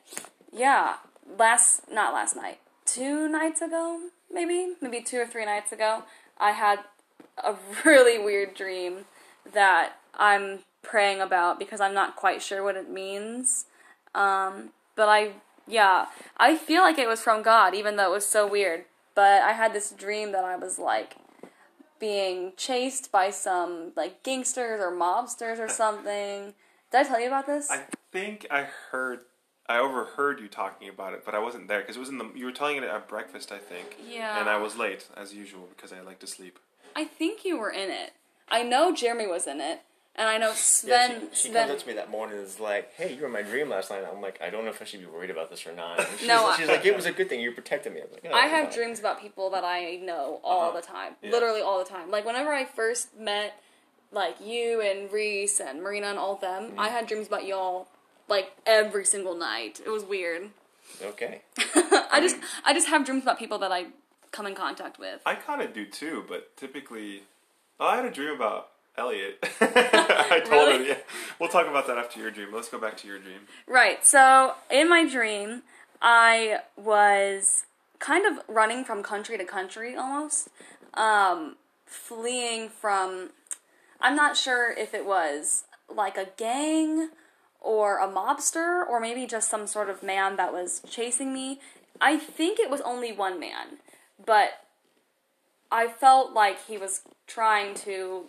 yeah, 0.51 0.95
last 1.37 1.89
not 1.91 2.13
last 2.13 2.35
night. 2.35 2.59
Two 2.85 3.29
nights 3.29 3.61
ago, 3.61 4.09
maybe, 4.33 4.73
maybe 4.81 5.01
two 5.01 5.19
or 5.19 5.27
three 5.27 5.45
nights 5.45 5.71
ago, 5.71 6.03
I 6.41 6.51
had 6.51 6.79
a 7.41 7.55
really 7.85 8.17
weird 8.17 8.53
dream 8.53 9.05
that 9.53 9.93
I'm 10.15 10.59
praying 10.81 11.21
about 11.21 11.59
because 11.59 11.79
I'm 11.79 11.93
not 11.93 12.15
quite 12.15 12.41
sure 12.41 12.63
what 12.63 12.75
it 12.75 12.89
means. 12.89 13.65
Um, 14.13 14.71
but 14.95 15.07
I, 15.07 15.33
yeah, 15.67 16.07
I 16.37 16.57
feel 16.57 16.81
like 16.81 16.97
it 16.97 17.07
was 17.07 17.21
from 17.21 17.43
God, 17.43 17.73
even 17.73 17.95
though 17.95 18.11
it 18.11 18.15
was 18.15 18.25
so 18.25 18.47
weird. 18.47 18.85
But 19.15 19.43
I 19.43 19.53
had 19.53 19.73
this 19.73 19.91
dream 19.91 20.31
that 20.31 20.43
I 20.43 20.55
was 20.55 20.79
like 20.79 21.15
being 21.99 22.53
chased 22.57 23.11
by 23.11 23.29
some 23.29 23.91
like 23.95 24.23
gangsters 24.23 24.81
or 24.81 24.91
mobsters 24.91 25.59
or 25.59 25.69
something. 25.69 26.53
Did 26.91 26.97
I 26.97 27.03
tell 27.03 27.19
you 27.21 27.27
about 27.27 27.45
this? 27.45 27.69
I 27.69 27.83
think 28.11 28.47
I 28.49 28.67
heard, 28.91 29.21
I 29.69 29.77
overheard 29.77 30.39
you 30.39 30.47
talking 30.47 30.89
about 30.89 31.13
it, 31.13 31.23
but 31.25 31.33
I 31.35 31.39
wasn't 31.39 31.67
there 31.67 31.79
because 31.81 31.95
it 31.95 31.99
was 31.99 32.09
in 32.09 32.17
the. 32.17 32.29
You 32.35 32.45
were 32.45 32.51
telling 32.51 32.77
it 32.77 32.83
at 32.83 33.07
breakfast, 33.07 33.51
I 33.51 33.57
think. 33.57 33.95
Yeah. 34.05 34.39
And 34.39 34.49
I 34.49 34.57
was 34.57 34.75
late 34.77 35.07
as 35.15 35.33
usual 35.33 35.67
because 35.75 35.93
I 35.93 36.01
like 36.01 36.19
to 36.19 36.27
sleep. 36.27 36.59
I 36.95 37.05
think 37.05 37.45
you 37.45 37.57
were 37.57 37.69
in 37.69 37.89
it. 37.89 38.11
I 38.49 38.63
know 38.63 38.93
Jeremy 38.93 39.27
was 39.27 39.47
in 39.47 39.61
it, 39.61 39.79
and 40.17 40.27
I 40.27 40.37
know 40.37 40.47
Yeah, 40.49 40.53
Sven. 40.55 41.21
she, 41.31 41.35
she 41.35 41.49
Sven. 41.49 41.67
comes 41.67 41.71
up 41.71 41.79
to 41.83 41.87
me 41.87 41.93
that 41.93 42.09
morning 42.09 42.37
and 42.39 42.45
is 42.45 42.59
like, 42.59 42.91
"Hey, 42.95 43.13
you 43.13 43.21
were 43.21 43.27
in 43.27 43.31
my 43.33 43.43
dream 43.43 43.69
last 43.69 43.89
night." 43.91 44.03
I'm 44.11 44.21
like, 44.21 44.41
"I 44.41 44.49
don't 44.49 44.65
know 44.65 44.71
if 44.71 44.81
I 44.81 44.85
should 44.85 44.99
be 44.99 45.05
worried 45.05 45.29
about 45.29 45.49
this 45.49 45.65
or 45.65 45.71
not." 45.73 45.99
And 45.99 46.07
she's, 46.17 46.27
No, 46.27 46.47
I- 46.47 46.57
she's 46.57 46.67
like, 46.67 46.85
"It 46.85 46.95
was 46.95 47.05
a 47.05 47.13
good 47.13 47.29
thing 47.29 47.39
you 47.39 47.51
protected 47.53 47.93
me." 47.93 48.01
I'm 48.01 48.11
like, 48.11 48.25
"Oh, 48.29 48.35
I 48.35 48.47
have 48.47 48.65
fine." 48.69 48.73
dreams 48.75 48.99
about 48.99 49.21
people 49.21 49.49
that 49.51 49.63
I 49.63 49.95
know 50.03 50.41
all 50.43 50.69
Uh-huh. 50.69 50.81
the 50.81 50.85
time. 50.85 51.13
Yeah. 51.21 51.31
Literally 51.31 51.61
all 51.61 51.79
the 51.79 51.89
time. 51.89 52.11
Like 52.11 52.25
whenever 52.25 52.51
I 52.51 52.65
first 52.65 53.15
met 53.17 53.53
like 54.11 54.35
you 54.43 54.81
and 54.81 55.09
Reese 55.13 55.61
and 55.61 55.81
Marina 55.81 56.07
and 56.07 56.19
all 56.19 56.35
them, 56.35 56.71
Mm-hmm. 56.71 56.79
I 56.79 56.89
had 56.89 57.07
dreams 57.07 57.27
about 57.27 57.45
y'all 57.45 57.87
like 58.31 58.51
every 58.65 59.05
single 59.05 59.35
night. 59.35 59.79
It 59.85 59.89
was 59.89 60.03
weird. 60.03 60.49
Okay. 61.03 61.41
I 61.75 62.19
just 62.21 62.37
I 62.65 62.73
just 62.73 62.87
have 62.87 63.05
dreams 63.05 63.21
about 63.23 63.37
people 63.37 63.59
that 63.59 63.71
I 63.71 63.87
come 64.31 64.47
in 64.47 64.55
contact 64.55 64.97
with. 64.97 65.21
I 65.25 65.35
kind 65.35 65.61
of 65.61 65.73
do 65.73 65.85
too, 65.85 66.23
but 66.27 66.55
typically, 66.57 67.23
oh, 67.79 67.85
I 67.87 67.97
had 67.97 68.05
a 68.05 68.11
dream 68.11 68.33
about 68.33 68.69
Elliot. 68.97 69.37
I 69.61 70.41
told 70.45 70.67
Really? 70.69 70.77
her. 70.79 70.83
Yeah, 70.93 70.97
we'll 71.39 71.49
talk 71.49 71.67
about 71.67 71.85
that 71.87 71.97
after 71.97 72.19
your 72.19 72.31
dream. 72.31 72.47
Let's 72.53 72.69
go 72.69 72.79
back 72.79 72.97
to 72.97 73.07
your 73.07 73.19
dream. 73.19 73.41
Right. 73.67 74.05
So 74.05 74.53
in 74.71 74.89
my 74.89 75.07
dream, 75.07 75.63
I 76.01 76.59
was 76.77 77.65
kind 77.99 78.25
of 78.25 78.43
running 78.47 78.83
from 78.83 79.03
country 79.03 79.37
to 79.37 79.43
country 79.45 79.95
almost, 79.95 80.47
um, 80.95 81.57
fleeing 81.85 82.69
from. 82.69 83.31
I'm 83.99 84.15
not 84.15 84.35
sure 84.35 84.71
if 84.71 84.93
it 84.95 85.05
was 85.05 85.65
like 85.93 86.17
a 86.17 86.27
gang 86.37 87.09
or 87.61 87.99
a 87.99 88.07
mobster 88.07 88.85
or 88.87 88.99
maybe 88.99 89.25
just 89.25 89.49
some 89.49 89.67
sort 89.67 89.89
of 89.89 90.03
man 90.03 90.35
that 90.35 90.51
was 90.51 90.81
chasing 90.89 91.31
me. 91.31 91.59
I 92.01 92.17
think 92.17 92.59
it 92.59 92.69
was 92.69 92.81
only 92.81 93.11
one 93.11 93.39
man, 93.39 93.77
but 94.23 94.65
I 95.71 95.87
felt 95.87 96.33
like 96.33 96.65
he 96.65 96.77
was 96.77 97.01
trying 97.27 97.75
to 97.75 98.25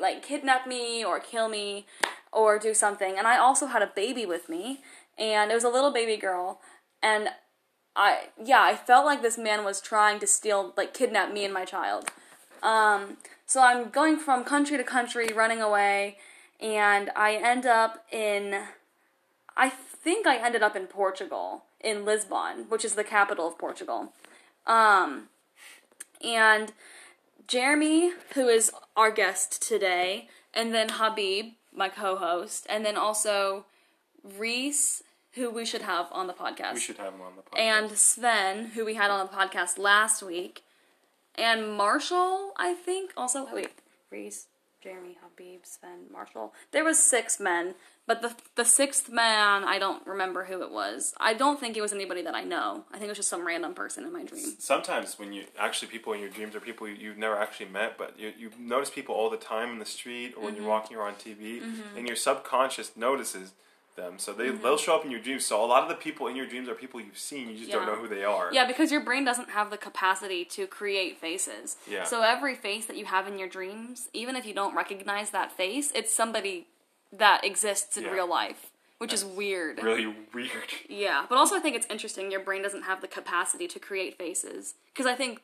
like 0.00 0.22
kidnap 0.22 0.66
me 0.66 1.04
or 1.04 1.18
kill 1.18 1.48
me 1.48 1.86
or 2.32 2.58
do 2.58 2.74
something. 2.74 3.16
And 3.16 3.26
I 3.26 3.38
also 3.38 3.66
had 3.66 3.82
a 3.82 3.86
baby 3.86 4.26
with 4.26 4.48
me, 4.48 4.80
and 5.18 5.50
it 5.50 5.54
was 5.54 5.64
a 5.64 5.70
little 5.70 5.92
baby 5.92 6.16
girl. 6.16 6.60
And 7.02 7.30
I, 7.94 8.28
yeah, 8.42 8.62
I 8.62 8.76
felt 8.76 9.06
like 9.06 9.22
this 9.22 9.38
man 9.38 9.64
was 9.64 9.80
trying 9.80 10.18
to 10.20 10.26
steal, 10.26 10.74
like, 10.76 10.92
kidnap 10.92 11.32
me 11.32 11.44
and 11.44 11.54
my 11.54 11.64
child. 11.64 12.10
Um, 12.62 13.16
so 13.46 13.62
I'm 13.62 13.88
going 13.88 14.18
from 14.18 14.44
country 14.44 14.76
to 14.76 14.84
country, 14.84 15.28
running 15.34 15.62
away, 15.62 16.18
and 16.60 17.10
I 17.16 17.34
end 17.34 17.66
up 17.66 18.04
in, 18.12 18.62
I 19.56 19.68
think 19.68 20.26
I 20.26 20.36
ended 20.36 20.62
up 20.62 20.76
in 20.76 20.86
Portugal, 20.86 21.64
in 21.80 22.04
Lisbon, 22.04 22.66
which 22.68 22.84
is 22.84 22.94
the 22.94 23.04
capital 23.04 23.48
of 23.48 23.58
Portugal. 23.58 24.12
Um, 24.66 25.28
and 26.24 26.72
Jeremy, 27.46 28.12
who 28.34 28.48
is 28.48 28.72
our 28.96 29.10
guest 29.10 29.62
today, 29.62 30.28
and 30.54 30.74
then 30.74 30.88
Habib, 30.90 31.52
my 31.74 31.88
co-host, 31.88 32.66
and 32.68 32.84
then 32.84 32.96
also 32.96 33.66
Reese, 34.38 35.02
who 35.34 35.50
we 35.50 35.64
should 35.66 35.82
have 35.82 36.06
on 36.10 36.26
the 36.26 36.32
podcast, 36.32 36.74
We 36.74 36.80
should 36.80 36.96
have 36.98 37.12
him 37.14 37.20
on 37.20 37.34
the 37.36 37.42
podcast. 37.42 37.58
and 37.60 37.90
Sven, 37.92 38.64
who 38.74 38.84
we 38.84 38.94
had 38.94 39.10
on 39.10 39.26
the 39.26 39.32
podcast 39.32 39.78
last 39.78 40.22
week, 40.22 40.62
and 41.36 41.76
Marshall, 41.76 42.52
I 42.56 42.72
think, 42.72 43.12
also 43.16 43.46
wait, 43.52 43.68
Reese, 44.10 44.46
Jeremy, 44.86 45.18
Habib, 45.20 45.60
Sven, 45.64 46.06
Marshall. 46.12 46.54
There 46.70 46.84
was 46.84 46.96
six 46.98 47.40
men, 47.40 47.74
but 48.06 48.22
the 48.22 48.36
the 48.54 48.64
sixth 48.64 49.10
man, 49.10 49.64
I 49.64 49.80
don't 49.80 50.06
remember 50.06 50.44
who 50.44 50.62
it 50.62 50.70
was. 50.70 51.12
I 51.18 51.34
don't 51.34 51.58
think 51.58 51.76
it 51.76 51.80
was 51.80 51.92
anybody 51.92 52.22
that 52.22 52.36
I 52.36 52.44
know. 52.44 52.84
I 52.90 52.94
think 52.94 53.06
it 53.06 53.08
was 53.08 53.18
just 53.18 53.28
some 53.28 53.44
random 53.44 53.74
person 53.74 54.04
in 54.04 54.12
my 54.12 54.22
dream. 54.22 54.54
Sometimes 54.60 55.18
when 55.18 55.32
you 55.32 55.42
actually 55.58 55.88
people 55.88 56.12
in 56.12 56.20
your 56.20 56.28
dreams 56.28 56.54
are 56.54 56.60
people 56.60 56.86
you, 56.86 56.94
you've 56.94 57.18
never 57.18 57.36
actually 57.36 57.66
met, 57.70 57.98
but 57.98 58.16
you, 58.16 58.32
you 58.38 58.50
notice 58.60 58.88
people 58.90 59.16
all 59.16 59.28
the 59.28 59.36
time 59.36 59.70
in 59.70 59.80
the 59.80 59.84
street 59.84 60.34
or 60.36 60.44
when 60.44 60.52
Mm-hmm. 60.54 60.62
you're 60.62 60.70
walking 60.70 60.96
around 60.96 61.16
TV, 61.18 61.60
and 61.96 62.06
your 62.06 62.16
subconscious 62.16 62.96
notices 62.96 63.54
them. 63.96 64.18
So 64.18 64.32
Mm-hmm. 64.32 64.42
they 64.42 64.50
they'll 64.62 64.76
show 64.78 64.94
up 64.96 65.04
in 65.04 65.10
your 65.10 65.20
dreams. 65.20 65.44
So 65.44 65.62
a 65.62 65.66
lot 65.66 65.82
of 65.82 65.88
the 65.88 65.94
people 65.94 66.26
in 66.28 66.36
your 66.36 66.46
dreams 66.46 66.68
are 66.68 66.74
people 66.74 67.00
you've 67.00 67.18
seen. 67.18 67.50
You 67.50 67.56
just 67.58 67.70
don't 67.70 67.86
know 67.86 67.96
who 67.96 68.08
they 68.08 68.24
are. 68.24 68.50
Yeah, 68.52 68.66
because 68.66 68.92
your 68.92 69.00
brain 69.00 69.24
doesn't 69.24 69.50
have 69.50 69.70
the 69.70 69.76
capacity 69.76 70.44
to 70.46 70.66
create 70.66 71.18
faces. 71.18 71.76
Yeah. 71.90 72.04
So 72.04 72.22
every 72.22 72.54
face 72.54 72.86
that 72.86 72.96
you 72.96 73.06
have 73.06 73.26
in 73.26 73.38
your 73.38 73.48
dreams, 73.48 74.08
even 74.12 74.36
if 74.36 74.46
you 74.46 74.54
don't 74.54 74.74
recognize 74.76 75.30
that 75.30 75.50
face, 75.52 75.90
it's 75.94 76.12
somebody 76.12 76.66
that 77.12 77.44
exists 77.44 77.96
in 77.96 78.04
Yeah. 78.04 78.10
real 78.10 78.28
life, 78.28 78.66
which 78.98 79.12
is 79.12 79.24
weird. 79.24 79.82
Really 79.82 80.14
weird. 80.34 80.50
Yeah, 80.88 81.24
but 81.28 81.36
also 81.38 81.56
I 81.56 81.60
think 81.60 81.76
it's 81.76 81.86
interesting 81.88 82.30
your 82.30 82.40
brain 82.40 82.62
doesn't 82.62 82.82
have 82.82 83.00
the 83.00 83.08
capacity 83.08 83.66
to 83.68 83.78
create 83.78 84.16
faces 84.18 84.74
because 84.92 85.06
I 85.06 85.14
think 85.14 85.40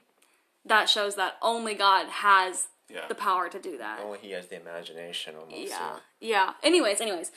that 0.64 0.88
shows 0.88 1.16
that 1.16 1.36
only 1.42 1.74
God 1.74 2.06
has 2.08 2.68
Yeah. 2.90 3.08
the 3.08 3.14
power 3.14 3.48
to 3.48 3.58
do 3.58 3.78
that. 3.78 4.00
Only 4.04 4.18
he 4.18 4.32
has 4.32 4.48
the 4.48 4.60
imagination 4.60 5.34
almost. 5.36 5.56
Yeah. 5.70 5.78
so- 5.96 6.00
Yeah. 6.20 6.52
Anyways, 6.62 7.00
anyways. 7.00 7.32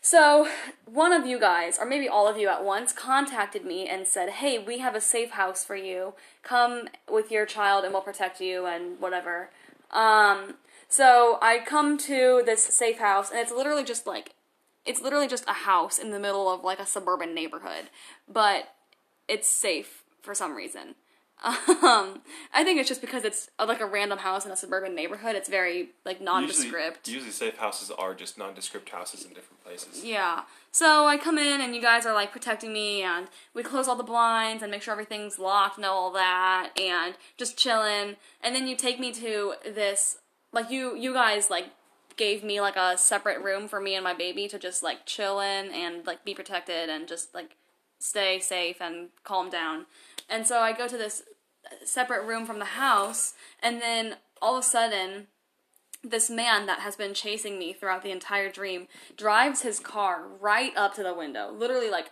So, 0.00 0.48
one 0.84 1.12
of 1.12 1.26
you 1.26 1.38
guys, 1.40 1.78
or 1.78 1.84
maybe 1.84 2.08
all 2.08 2.28
of 2.28 2.36
you 2.38 2.48
at 2.48 2.62
once, 2.64 2.92
contacted 2.92 3.64
me 3.64 3.88
and 3.88 4.06
said, 4.06 4.28
Hey, 4.30 4.58
we 4.58 4.78
have 4.78 4.94
a 4.94 5.00
safe 5.00 5.30
house 5.32 5.64
for 5.64 5.74
you. 5.76 6.14
Come 6.44 6.88
with 7.10 7.30
your 7.32 7.44
child 7.44 7.84
and 7.84 7.92
we'll 7.92 8.02
protect 8.02 8.40
you 8.40 8.66
and 8.66 9.00
whatever. 9.00 9.50
Um, 9.90 10.54
so 10.88 11.38
I 11.42 11.58
come 11.58 11.98
to 11.98 12.42
this 12.46 12.62
safe 12.62 12.98
house 12.98 13.30
and 13.30 13.40
it's 13.40 13.52
literally 13.52 13.84
just 13.84 14.06
like, 14.06 14.34
it's 14.86 15.00
literally 15.02 15.26
just 15.28 15.44
a 15.48 15.52
house 15.52 15.98
in 15.98 16.10
the 16.12 16.20
middle 16.20 16.48
of 16.50 16.62
like 16.62 16.78
a 16.78 16.86
suburban 16.86 17.34
neighborhood, 17.34 17.90
but 18.28 18.74
it's 19.28 19.48
safe 19.48 20.04
for 20.22 20.34
some 20.34 20.54
reason. 20.54 20.94
Um, 21.42 22.20
I 22.52 22.64
think 22.64 22.78
it's 22.78 22.88
just 22.88 23.00
because 23.00 23.24
it's 23.24 23.48
uh, 23.58 23.64
like 23.66 23.80
a 23.80 23.86
random 23.86 24.18
house 24.18 24.44
in 24.44 24.52
a 24.52 24.56
suburban 24.56 24.94
neighborhood. 24.94 25.34
It's 25.34 25.48
very 25.48 25.90
like 26.04 26.20
nondescript. 26.20 27.08
Usually, 27.08 27.30
usually 27.30 27.50
safe 27.50 27.58
houses 27.58 27.90
are 27.90 28.14
just 28.14 28.36
nondescript 28.36 28.90
houses 28.90 29.24
in 29.24 29.32
different 29.32 29.64
places. 29.64 30.04
Yeah. 30.04 30.42
So 30.70 31.06
I 31.06 31.16
come 31.16 31.38
in 31.38 31.60
and 31.60 31.74
you 31.74 31.80
guys 31.80 32.04
are 32.04 32.14
like 32.14 32.30
protecting 32.30 32.72
me 32.72 33.02
and 33.02 33.28
we 33.54 33.62
close 33.62 33.88
all 33.88 33.96
the 33.96 34.02
blinds 34.02 34.62
and 34.62 34.70
make 34.70 34.82
sure 34.82 34.92
everything's 34.92 35.38
locked 35.38 35.78
and 35.78 35.86
all 35.86 36.12
that 36.12 36.70
and 36.78 37.14
just 37.36 37.56
chilling. 37.56 38.16
And 38.42 38.54
then 38.54 38.68
you 38.68 38.76
take 38.76 39.00
me 39.00 39.12
to 39.12 39.54
this 39.64 40.18
like 40.52 40.70
you 40.70 40.94
you 40.96 41.14
guys 41.14 41.50
like 41.50 41.70
gave 42.16 42.44
me 42.44 42.60
like 42.60 42.76
a 42.76 42.98
separate 42.98 43.42
room 43.42 43.66
for 43.66 43.80
me 43.80 43.94
and 43.94 44.04
my 44.04 44.12
baby 44.12 44.46
to 44.46 44.58
just 44.58 44.82
like 44.82 45.06
chill 45.06 45.40
in 45.40 45.70
and 45.70 46.06
like 46.06 46.24
be 46.24 46.34
protected 46.34 46.90
and 46.90 47.08
just 47.08 47.34
like 47.34 47.56
stay 47.98 48.38
safe 48.38 48.80
and 48.80 49.08
calm 49.24 49.48
down. 49.48 49.86
And 50.28 50.46
so 50.46 50.60
I 50.60 50.72
go 50.72 50.86
to 50.86 50.96
this 50.96 51.22
separate 51.84 52.24
room 52.24 52.46
from 52.46 52.58
the 52.58 52.64
house 52.64 53.34
and 53.62 53.80
then 53.80 54.16
all 54.42 54.56
of 54.56 54.64
a 54.64 54.66
sudden 54.66 55.26
this 56.02 56.30
man 56.30 56.66
that 56.66 56.80
has 56.80 56.96
been 56.96 57.14
chasing 57.14 57.58
me 57.58 57.72
throughout 57.72 58.02
the 58.02 58.10
entire 58.10 58.50
dream 58.50 58.88
drives 59.16 59.62
his 59.62 59.78
car 59.78 60.26
right 60.40 60.74
up 60.76 60.94
to 60.94 61.02
the 61.02 61.14
window, 61.14 61.52
literally 61.52 61.90
like 61.90 62.10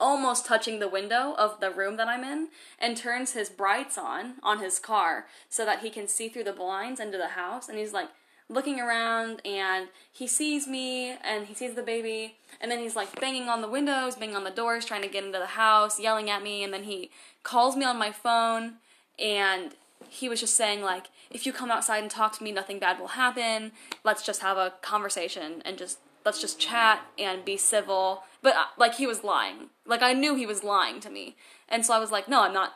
almost 0.00 0.46
touching 0.46 0.80
the 0.80 0.88
window 0.88 1.34
of 1.38 1.60
the 1.60 1.70
room 1.70 1.96
that 1.96 2.08
I'm 2.08 2.24
in, 2.24 2.48
and 2.78 2.96
turns 2.96 3.32
his 3.32 3.48
brights 3.48 3.96
on 3.96 4.34
on 4.42 4.58
his 4.58 4.78
car 4.78 5.26
so 5.48 5.64
that 5.64 5.80
he 5.80 5.90
can 5.90 6.08
see 6.08 6.28
through 6.28 6.44
the 6.44 6.52
blinds 6.52 7.00
into 7.00 7.18
the 7.18 7.28
house. 7.28 7.68
And 7.68 7.78
he's 7.78 7.92
like, 7.92 8.08
looking 8.48 8.80
around 8.80 9.40
and 9.44 9.88
he 10.12 10.26
sees 10.26 10.66
me 10.66 11.16
and 11.24 11.46
he 11.46 11.54
sees 11.54 11.74
the 11.74 11.82
baby 11.82 12.36
and 12.60 12.70
then 12.70 12.78
he's 12.78 12.96
like 12.96 13.20
banging 13.20 13.48
on 13.48 13.60
the 13.60 13.68
windows, 13.68 14.14
banging 14.16 14.36
on 14.36 14.44
the 14.44 14.50
doors, 14.50 14.84
trying 14.84 15.02
to 15.02 15.08
get 15.08 15.24
into 15.24 15.38
the 15.38 15.46
house, 15.46 15.98
yelling 15.98 16.30
at 16.30 16.42
me 16.42 16.62
and 16.62 16.72
then 16.72 16.84
he 16.84 17.10
calls 17.42 17.76
me 17.76 17.84
on 17.84 17.98
my 17.98 18.12
phone 18.12 18.74
and 19.18 19.74
he 20.08 20.28
was 20.28 20.40
just 20.40 20.54
saying 20.54 20.82
like 20.82 21.06
if 21.30 21.44
you 21.44 21.52
come 21.52 21.70
outside 21.70 22.02
and 22.02 22.10
talk 22.10 22.36
to 22.36 22.44
me 22.44 22.52
nothing 22.52 22.78
bad 22.78 22.98
will 23.00 23.08
happen. 23.08 23.72
Let's 24.04 24.24
just 24.24 24.42
have 24.42 24.56
a 24.56 24.74
conversation 24.80 25.62
and 25.64 25.76
just 25.76 25.98
let's 26.24 26.40
just 26.40 26.58
chat 26.58 27.06
and 27.18 27.44
be 27.44 27.56
civil. 27.56 28.24
But 28.42 28.56
uh, 28.56 28.64
like 28.76 28.96
he 28.96 29.06
was 29.06 29.24
lying. 29.24 29.70
Like 29.86 30.02
I 30.02 30.12
knew 30.12 30.34
he 30.34 30.46
was 30.46 30.62
lying 30.62 31.00
to 31.00 31.10
me. 31.10 31.36
And 31.68 31.86
so 31.86 31.94
I 31.94 31.98
was 31.98 32.10
like, 32.10 32.28
"No, 32.28 32.42
I'm 32.42 32.52
not 32.52 32.74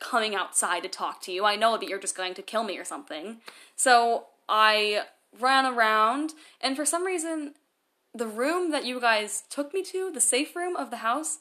coming 0.00 0.34
outside 0.34 0.82
to 0.82 0.88
talk 0.88 1.22
to 1.22 1.32
you. 1.32 1.44
I 1.44 1.56
know 1.56 1.76
that 1.76 1.88
you're 1.88 1.98
just 1.98 2.16
going 2.16 2.34
to 2.34 2.42
kill 2.42 2.64
me 2.64 2.76
or 2.78 2.84
something." 2.84 3.38
So 3.74 4.26
I 4.48 5.02
ran 5.38 5.66
around, 5.66 6.32
and 6.60 6.76
for 6.76 6.86
some 6.86 7.04
reason, 7.04 7.54
the 8.14 8.26
room 8.26 8.70
that 8.70 8.84
you 8.84 9.00
guys 9.00 9.44
took 9.50 9.74
me 9.74 9.82
to, 9.84 10.10
the 10.10 10.20
safe 10.20 10.56
room 10.56 10.76
of 10.76 10.90
the 10.90 10.98
house, 10.98 11.38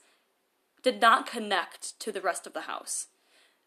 did 0.84 1.02
not 1.02 1.26
connect 1.26 2.00
to 2.00 2.12
the 2.12 2.22
rest 2.22 2.46
of 2.46 2.54
the 2.54 2.62
house. 2.62 3.08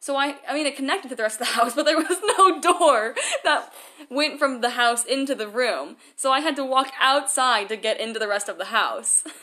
So 0.02 0.16
I, 0.16 0.36
I 0.48 0.54
mean, 0.54 0.66
it 0.66 0.76
connected 0.76 1.08
to 1.10 1.14
the 1.14 1.22
rest 1.22 1.40
of 1.40 1.46
the 1.46 1.52
house, 1.60 1.74
but 1.74 1.84
there 1.84 1.98
was 1.98 2.18
no 2.38 2.60
door 2.60 3.14
that 3.44 3.70
went 4.08 4.38
from 4.38 4.62
the 4.62 4.70
house 4.70 5.04
into 5.04 5.34
the 5.34 5.46
room. 5.46 5.96
So 6.16 6.32
I 6.32 6.40
had 6.40 6.56
to 6.56 6.64
walk 6.64 6.90
outside 7.00 7.68
to 7.68 7.76
get 7.76 8.00
into 8.00 8.18
the 8.18 8.26
rest 8.26 8.48
of 8.48 8.56
the 8.56 8.66
house. 8.66 9.24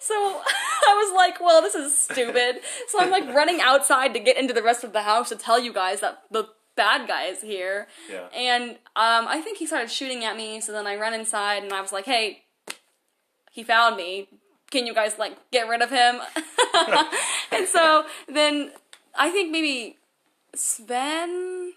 so 0.00 0.14
I 0.88 0.94
was 0.94 1.14
like, 1.14 1.40
well, 1.40 1.60
this 1.60 1.74
is 1.74 1.96
stupid. 1.96 2.60
So 2.88 3.00
I'm 3.00 3.10
like 3.10 3.26
running 3.34 3.60
outside 3.60 4.14
to 4.14 4.20
get 4.20 4.38
into 4.38 4.54
the 4.54 4.62
rest 4.62 4.82
of 4.82 4.94
the 4.94 5.02
house 5.02 5.28
to 5.28 5.36
tell 5.36 5.60
you 5.60 5.74
guys 5.74 6.00
that 6.00 6.22
the 6.30 6.48
bad 6.78 7.06
guys 7.06 7.42
here. 7.42 7.88
Yeah. 8.10 8.28
And 8.34 8.70
um, 8.96 9.26
I 9.28 9.42
think 9.42 9.58
he 9.58 9.66
started 9.66 9.90
shooting 9.90 10.24
at 10.24 10.36
me. 10.36 10.62
So 10.62 10.72
then 10.72 10.86
I 10.86 10.94
ran 10.94 11.12
inside 11.12 11.62
and 11.64 11.72
I 11.72 11.82
was 11.82 11.92
like, 11.92 12.06
hey, 12.06 12.44
he 13.50 13.62
found 13.62 13.96
me. 13.96 14.28
Can 14.70 14.86
you 14.86 14.94
guys 14.94 15.18
like 15.18 15.36
get 15.50 15.68
rid 15.68 15.82
of 15.82 15.90
him? 15.90 16.20
and 17.52 17.68
so 17.68 18.04
then 18.28 18.70
I 19.14 19.30
think 19.30 19.50
maybe 19.50 19.96
Sven, 20.54 21.72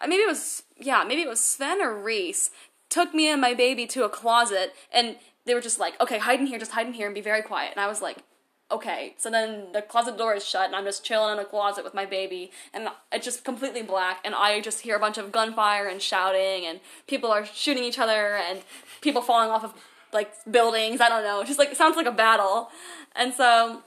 uh, 0.00 0.06
maybe 0.06 0.22
it 0.22 0.28
was 0.28 0.62
yeah, 0.78 1.04
maybe 1.06 1.22
it 1.22 1.28
was 1.28 1.40
Sven 1.40 1.80
or 1.80 1.94
Reese 1.94 2.50
took 2.88 3.12
me 3.14 3.28
and 3.28 3.40
my 3.40 3.54
baby 3.54 3.86
to 3.88 4.04
a 4.04 4.08
closet 4.08 4.72
and 4.92 5.16
they 5.46 5.54
were 5.54 5.60
just 5.60 5.78
like, 5.78 6.00
okay, 6.00 6.18
hide 6.18 6.40
in 6.40 6.46
here, 6.46 6.58
just 6.58 6.72
hide 6.72 6.86
in 6.86 6.92
here 6.92 7.06
and 7.06 7.14
be 7.14 7.20
very 7.20 7.42
quiet. 7.42 7.72
And 7.72 7.80
I 7.80 7.86
was 7.86 8.00
like, 8.00 8.18
okay. 8.70 9.14
So 9.18 9.30
then 9.30 9.72
the 9.72 9.82
closet 9.82 10.16
door 10.16 10.34
is 10.34 10.46
shut 10.46 10.66
and 10.66 10.74
I'm 10.74 10.84
just 10.84 11.04
chilling 11.04 11.34
in 11.34 11.38
a 11.38 11.44
closet 11.44 11.84
with 11.84 11.94
my 11.94 12.06
baby 12.06 12.50
and 12.72 12.88
it's 13.12 13.24
just 13.24 13.44
completely 13.44 13.82
black 13.82 14.20
and 14.24 14.34
I 14.34 14.60
just 14.60 14.80
hear 14.80 14.96
a 14.96 15.00
bunch 15.00 15.18
of 15.18 15.32
gunfire 15.32 15.86
and 15.86 16.00
shouting 16.00 16.66
and 16.66 16.80
people 17.06 17.30
are 17.30 17.44
shooting 17.44 17.84
each 17.84 17.98
other 17.98 18.36
and 18.36 18.62
people 19.00 19.22
falling 19.22 19.50
off 19.50 19.64
of 19.64 19.74
like 20.12 20.32
buildings. 20.50 21.00
I 21.00 21.08
don't 21.08 21.24
know. 21.24 21.40
It's 21.40 21.48
just 21.48 21.58
like 21.58 21.70
it 21.70 21.76
sounds 21.76 21.96
like 21.96 22.06
a 22.06 22.12
battle. 22.12 22.70
And 23.14 23.32
so 23.34 23.82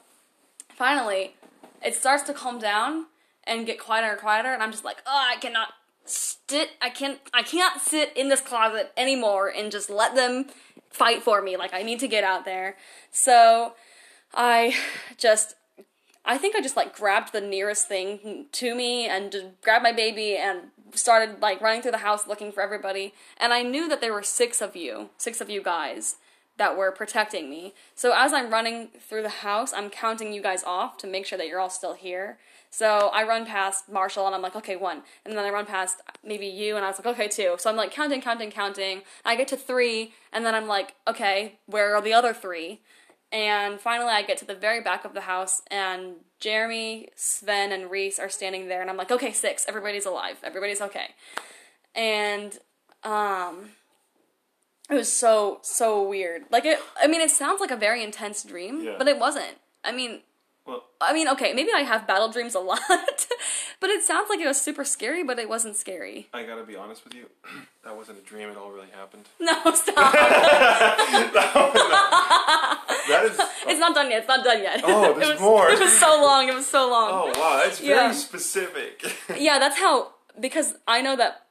finally 0.75 1.35
it 1.83 1.95
starts 1.95 2.23
to 2.23 2.33
calm 2.33 2.59
down 2.59 3.05
and 3.43 3.65
get 3.65 3.79
quieter 3.79 4.11
and 4.11 4.19
quieter 4.19 4.53
and 4.53 4.61
I'm 4.61 4.71
just 4.71 4.85
like, 4.85 4.97
oh, 5.05 5.27
I 5.33 5.37
cannot 5.39 5.69
sit 6.05 6.69
I 6.81 6.89
can't 6.89 7.19
I 7.33 7.43
can't 7.43 7.81
sit 7.81 8.15
in 8.15 8.29
this 8.29 8.39
closet 8.39 8.93
anymore 8.95 9.51
and 9.53 9.71
just 9.71 9.89
let 9.89 10.15
them 10.15 10.45
fight 10.89 11.21
for 11.23 11.41
me. 11.41 11.57
Like 11.57 11.73
I 11.73 11.83
need 11.83 11.99
to 11.99 12.07
get 12.07 12.23
out 12.23 12.45
there. 12.45 12.77
So 13.11 13.73
I 14.33 14.75
just 15.17 15.55
I 16.25 16.37
think 16.37 16.55
I 16.55 16.61
just 16.61 16.75
like 16.75 16.95
grabbed 16.95 17.31
the 17.31 17.41
nearest 17.41 17.87
thing 17.87 18.47
to 18.51 18.75
me 18.75 19.07
and 19.07 19.31
just 19.31 19.45
grabbed 19.61 19.83
my 19.83 19.93
baby 19.93 20.35
and 20.35 20.59
started 20.93 21.41
like 21.41 21.61
running 21.61 21.81
through 21.81 21.91
the 21.91 21.99
house 21.99 22.27
looking 22.27 22.51
for 22.51 22.61
everybody. 22.61 23.13
And 23.37 23.53
I 23.53 23.63
knew 23.63 23.87
that 23.87 24.01
there 24.01 24.13
were 24.13 24.23
six 24.23 24.61
of 24.61 24.75
you, 24.75 25.09
six 25.17 25.39
of 25.39 25.49
you 25.49 25.61
guys 25.63 26.17
that 26.57 26.75
were 26.75 26.91
protecting 26.91 27.49
me. 27.49 27.73
So 27.95 28.13
as 28.15 28.33
I'm 28.33 28.51
running 28.51 28.89
through 28.99 29.21
the 29.21 29.29
house, 29.29 29.73
I'm 29.73 29.89
counting 29.89 30.33
you 30.33 30.41
guys 30.41 30.63
off 30.63 30.97
to 30.97 31.07
make 31.07 31.25
sure 31.25 31.37
that 31.37 31.47
you're 31.47 31.59
all 31.59 31.69
still 31.69 31.93
here. 31.93 32.37
So 32.69 33.09
I 33.13 33.23
run 33.23 33.45
past 33.45 33.89
Marshall 33.89 34.25
and 34.25 34.35
I'm 34.35 34.41
like, 34.41 34.55
okay, 34.55 34.75
one. 34.75 35.03
And 35.23 35.37
then 35.37 35.45
I 35.45 35.49
run 35.49 35.65
past 35.65 36.01
maybe 36.25 36.47
you 36.47 36.75
and 36.75 36.83
I 36.83 36.89
was 36.89 36.97
like, 36.97 37.07
okay, 37.07 37.27
two. 37.27 37.55
So 37.59 37.69
I'm 37.69 37.77
like 37.77 37.91
counting, 37.91 38.21
counting, 38.21 38.51
counting. 38.51 39.03
I 39.23 39.35
get 39.35 39.47
to 39.49 39.57
three 39.57 40.13
and 40.33 40.45
then 40.45 40.55
I'm 40.55 40.67
like, 40.67 40.95
okay, 41.07 41.59
where 41.67 41.95
are 41.95 42.01
the 42.01 42.13
other 42.13 42.33
three? 42.33 42.81
And 43.31 43.79
finally 43.79 44.09
I 44.11 44.21
get 44.21 44.37
to 44.39 44.45
the 44.45 44.55
very 44.55 44.81
back 44.81 45.03
of 45.05 45.13
the 45.13 45.21
house 45.21 45.61
and 45.69 46.15
Jeremy, 46.39 47.09
Sven, 47.15 47.71
and 47.71 47.89
Reese 47.91 48.19
are 48.19 48.29
standing 48.29 48.67
there 48.67 48.81
and 48.81 48.89
I'm 48.89 48.97
like, 48.97 49.11
okay, 49.11 49.31
six. 49.33 49.65
Everybody's 49.67 50.05
alive. 50.05 50.37
Everybody's 50.43 50.81
okay. 50.81 51.07
And, 51.95 52.57
um, 53.03 53.69
it 54.89 54.93
was 54.95 55.11
so, 55.11 55.59
so 55.63 56.07
weird. 56.07 56.43
Like 56.51 56.63
it, 56.65 56.79
I 57.01 57.07
mean, 57.07 57.19
it 57.21 57.31
sounds 57.31 57.59
like 57.59 57.71
a 57.71 57.75
very 57.75 58.03
intense 58.03 58.43
dream, 58.43 58.81
Yeah. 58.81 58.95
but 58.97 59.07
it 59.07 59.19
wasn't. 59.19 59.57
I 59.83 59.91
mean, 59.91 60.21
Well, 60.67 60.83
I 60.99 61.13
mean, 61.13 61.27
okay, 61.29 61.53
maybe 61.53 61.69
I 61.73 61.79
have 61.81 62.05
battle 62.05 62.27
dreams 62.29 62.53
a 62.55 62.59
lot, 62.71 62.79
but 63.79 63.89
it 63.89 64.03
sounds 64.03 64.29
like 64.29 64.39
it 64.41 64.47
was 64.47 64.59
super 64.59 64.83
scary, 64.83 65.23
but 65.23 65.39
it 65.39 65.47
wasn't 65.47 65.75
scary. 65.77 66.27
I 66.33 66.43
gotta 66.43 66.63
be 66.63 66.75
honest 66.75 67.03
with 67.05 67.13
you. 67.15 67.25
That 67.87 67.95
wasn't 67.95 68.17
a 68.19 68.21
dream. 68.21 68.49
It 68.49 68.57
all 68.57 68.69
really 68.69 68.89
happened. 68.93 69.27
No, 69.39 69.53
stop. 69.73 70.13
That 73.07 73.23
is. 73.25 73.39
it's 73.65 73.79
not 73.79 73.95
done 73.95 74.09
yet. 74.11 74.19
It's 74.19 74.27
not 74.27 74.43
done 74.43 74.61
yet. 74.61 74.81
Oh, 74.83 75.11
it 75.11 75.15
there's 75.15 75.29
was, 75.31 75.39
more. 75.39 75.69
It 75.69 75.79
was 75.79 75.97
so 75.97 76.21
long. 76.21 76.49
It 76.49 76.53
was 76.55 76.67
so 76.67 76.89
long. 76.89 77.09
Oh 77.13 77.39
wow, 77.39 77.61
that's 77.63 77.79
very 77.79 77.91
Yeah. 77.95 78.11
specific. 78.11 79.03
Yeah, 79.39 79.57
that's 79.59 79.77
how, 79.79 80.11
because 80.37 80.73
I 80.85 81.01
know 81.01 81.15
that, 81.15 81.46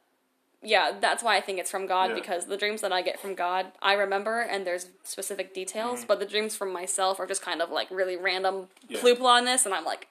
yeah, 0.63 0.93
that's 1.01 1.23
why 1.23 1.37
I 1.37 1.41
think 1.41 1.59
it's 1.59 1.71
from 1.71 1.87
God, 1.87 2.11
Yeah. 2.11 2.15
because 2.15 2.47
the 2.47 2.57
dreams 2.57 2.81
that 2.81 2.93
I 2.93 3.03
get 3.03 3.21
from 3.21 3.35
God, 3.35 3.67
I 3.83 3.93
remember, 3.95 4.41
and 4.41 4.67
there's 4.67 4.89
specific 5.05 5.55
details, 5.55 6.05
but 6.05 6.19
the 6.19 6.27
dreams 6.27 6.57
from 6.57 6.73
myself 6.73 7.21
are 7.21 7.27
just 7.27 7.43
kind 7.43 7.61
of 7.63 7.71
like 7.71 7.89
really 7.91 8.17
random 8.17 8.69
Mm-hmm. 8.89 8.95
Yeah. 8.95 9.01
ploop 9.01 9.21
on 9.23 9.45
this, 9.45 9.65
and 9.67 9.75
I'm 9.75 9.85
like, 9.85 10.09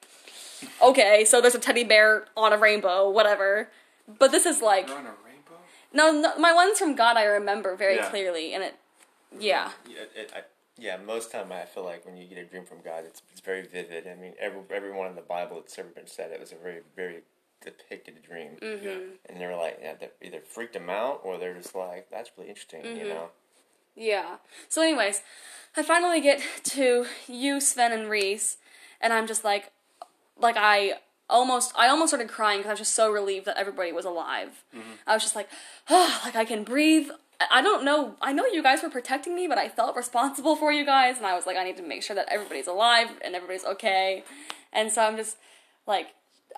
okay, 0.82 1.24
so 1.24 1.40
there's 1.40 1.54
a 1.54 1.58
teddy 1.58 1.84
bear 1.84 2.26
on 2.36 2.52
a 2.52 2.58
rainbow, 2.58 3.10
whatever. 3.10 3.70
But 4.18 4.30
this 4.32 4.46
is 4.46 4.62
like, 4.62 4.88
You're 4.88 4.98
on 4.98 5.06
a 5.06 5.14
rainbow. 5.24 5.56
No, 5.92 6.12
no, 6.12 6.38
my 6.38 6.52
ones 6.52 6.78
from 6.78 6.94
God 6.94 7.16
I 7.16 7.24
remember 7.24 7.76
very 7.76 7.96
Yeah. 7.96 8.08
clearly, 8.10 8.54
and 8.54 8.62
it, 8.62 8.76
yeah, 9.38 9.72
Yeah, 9.88 10.02
it, 10.14 10.32
I, 10.34 10.42
yeah. 10.78 10.96
Most 10.98 11.30
time 11.32 11.50
I 11.52 11.64
feel 11.64 11.84
like 11.84 12.06
when 12.06 12.16
you 12.16 12.26
get 12.26 12.38
a 12.38 12.44
dream 12.44 12.64
from 12.64 12.78
God, 12.84 13.04
it's 13.04 13.20
it's 13.32 13.40
very 13.40 13.62
vivid. 13.62 14.06
I 14.06 14.14
mean, 14.14 14.34
every 14.40 14.60
everyone 14.70 15.08
in 15.08 15.16
the 15.16 15.22
Bible 15.22 15.56
that's 15.60 15.78
ever 15.78 15.88
been 15.88 16.06
said 16.06 16.30
it 16.30 16.40
was 16.40 16.52
a 16.52 16.56
very 16.56 16.80
very 16.94 17.22
depicted 17.64 18.16
a 18.22 18.26
dream, 18.26 18.56
Mm-hmm. 18.62 19.10
and 19.28 19.40
they're 19.40 19.56
like, 19.56 19.78
yeah, 19.82 19.94
they 19.98 20.10
either 20.26 20.40
freaked 20.40 20.74
them 20.74 20.88
out 20.90 21.20
or 21.24 21.38
they're 21.38 21.54
just 21.54 21.74
like, 21.74 22.08
that's 22.10 22.30
really 22.36 22.48
interesting, 22.50 22.82
Mm-hmm. 22.82 22.96
you 23.00 23.08
know. 23.08 23.28
yeah. 23.94 24.36
So, 24.68 24.82
anyways, 24.82 25.22
I 25.76 25.82
finally 25.82 26.20
get 26.20 26.40
to 26.64 27.06
you, 27.28 27.60
Sven, 27.60 27.92
and 27.92 28.08
Reese, 28.10 28.58
and 29.00 29.12
I'm 29.12 29.26
just 29.26 29.44
like, 29.44 29.72
like 30.38 30.56
I 30.58 30.94
almost, 31.28 31.72
I 31.76 31.88
almost 31.88 32.10
started 32.10 32.28
crying 32.28 32.58
because 32.60 32.70
I 32.70 32.72
was 32.74 32.80
just 32.80 32.94
so 32.94 33.10
relieved 33.10 33.46
that 33.46 33.56
everybody 33.56 33.90
was 33.92 34.04
alive. 34.04 34.62
I 35.06 35.14
was 35.14 35.22
just 35.22 35.34
like, 35.36 35.48
oh, 35.90 36.20
like 36.24 36.36
I 36.36 36.44
can 36.44 36.62
breathe. 36.64 37.08
I 37.50 37.60
don't 37.60 37.84
know. 37.84 38.16
I 38.22 38.32
know 38.32 38.46
you 38.46 38.62
guys 38.62 38.82
were 38.82 38.88
protecting 38.88 39.34
me, 39.34 39.46
but 39.46 39.58
I 39.58 39.68
felt 39.68 39.94
responsible 39.96 40.56
for 40.56 40.72
you 40.72 40.86
guys, 40.86 41.16
and 41.18 41.26
I 41.26 41.34
was 41.34 41.44
like, 41.46 41.56
I 41.56 41.64
need 41.64 41.76
to 41.78 41.82
make 41.82 42.02
sure 42.02 42.16
that 42.16 42.28
everybody's 42.30 42.66
alive 42.68 43.08
and 43.24 43.34
everybody's 43.34 43.64
okay. 43.64 44.24
And 44.72 44.90
so 44.92 45.02
I'm 45.02 45.16
just 45.16 45.36
like, 45.86 46.08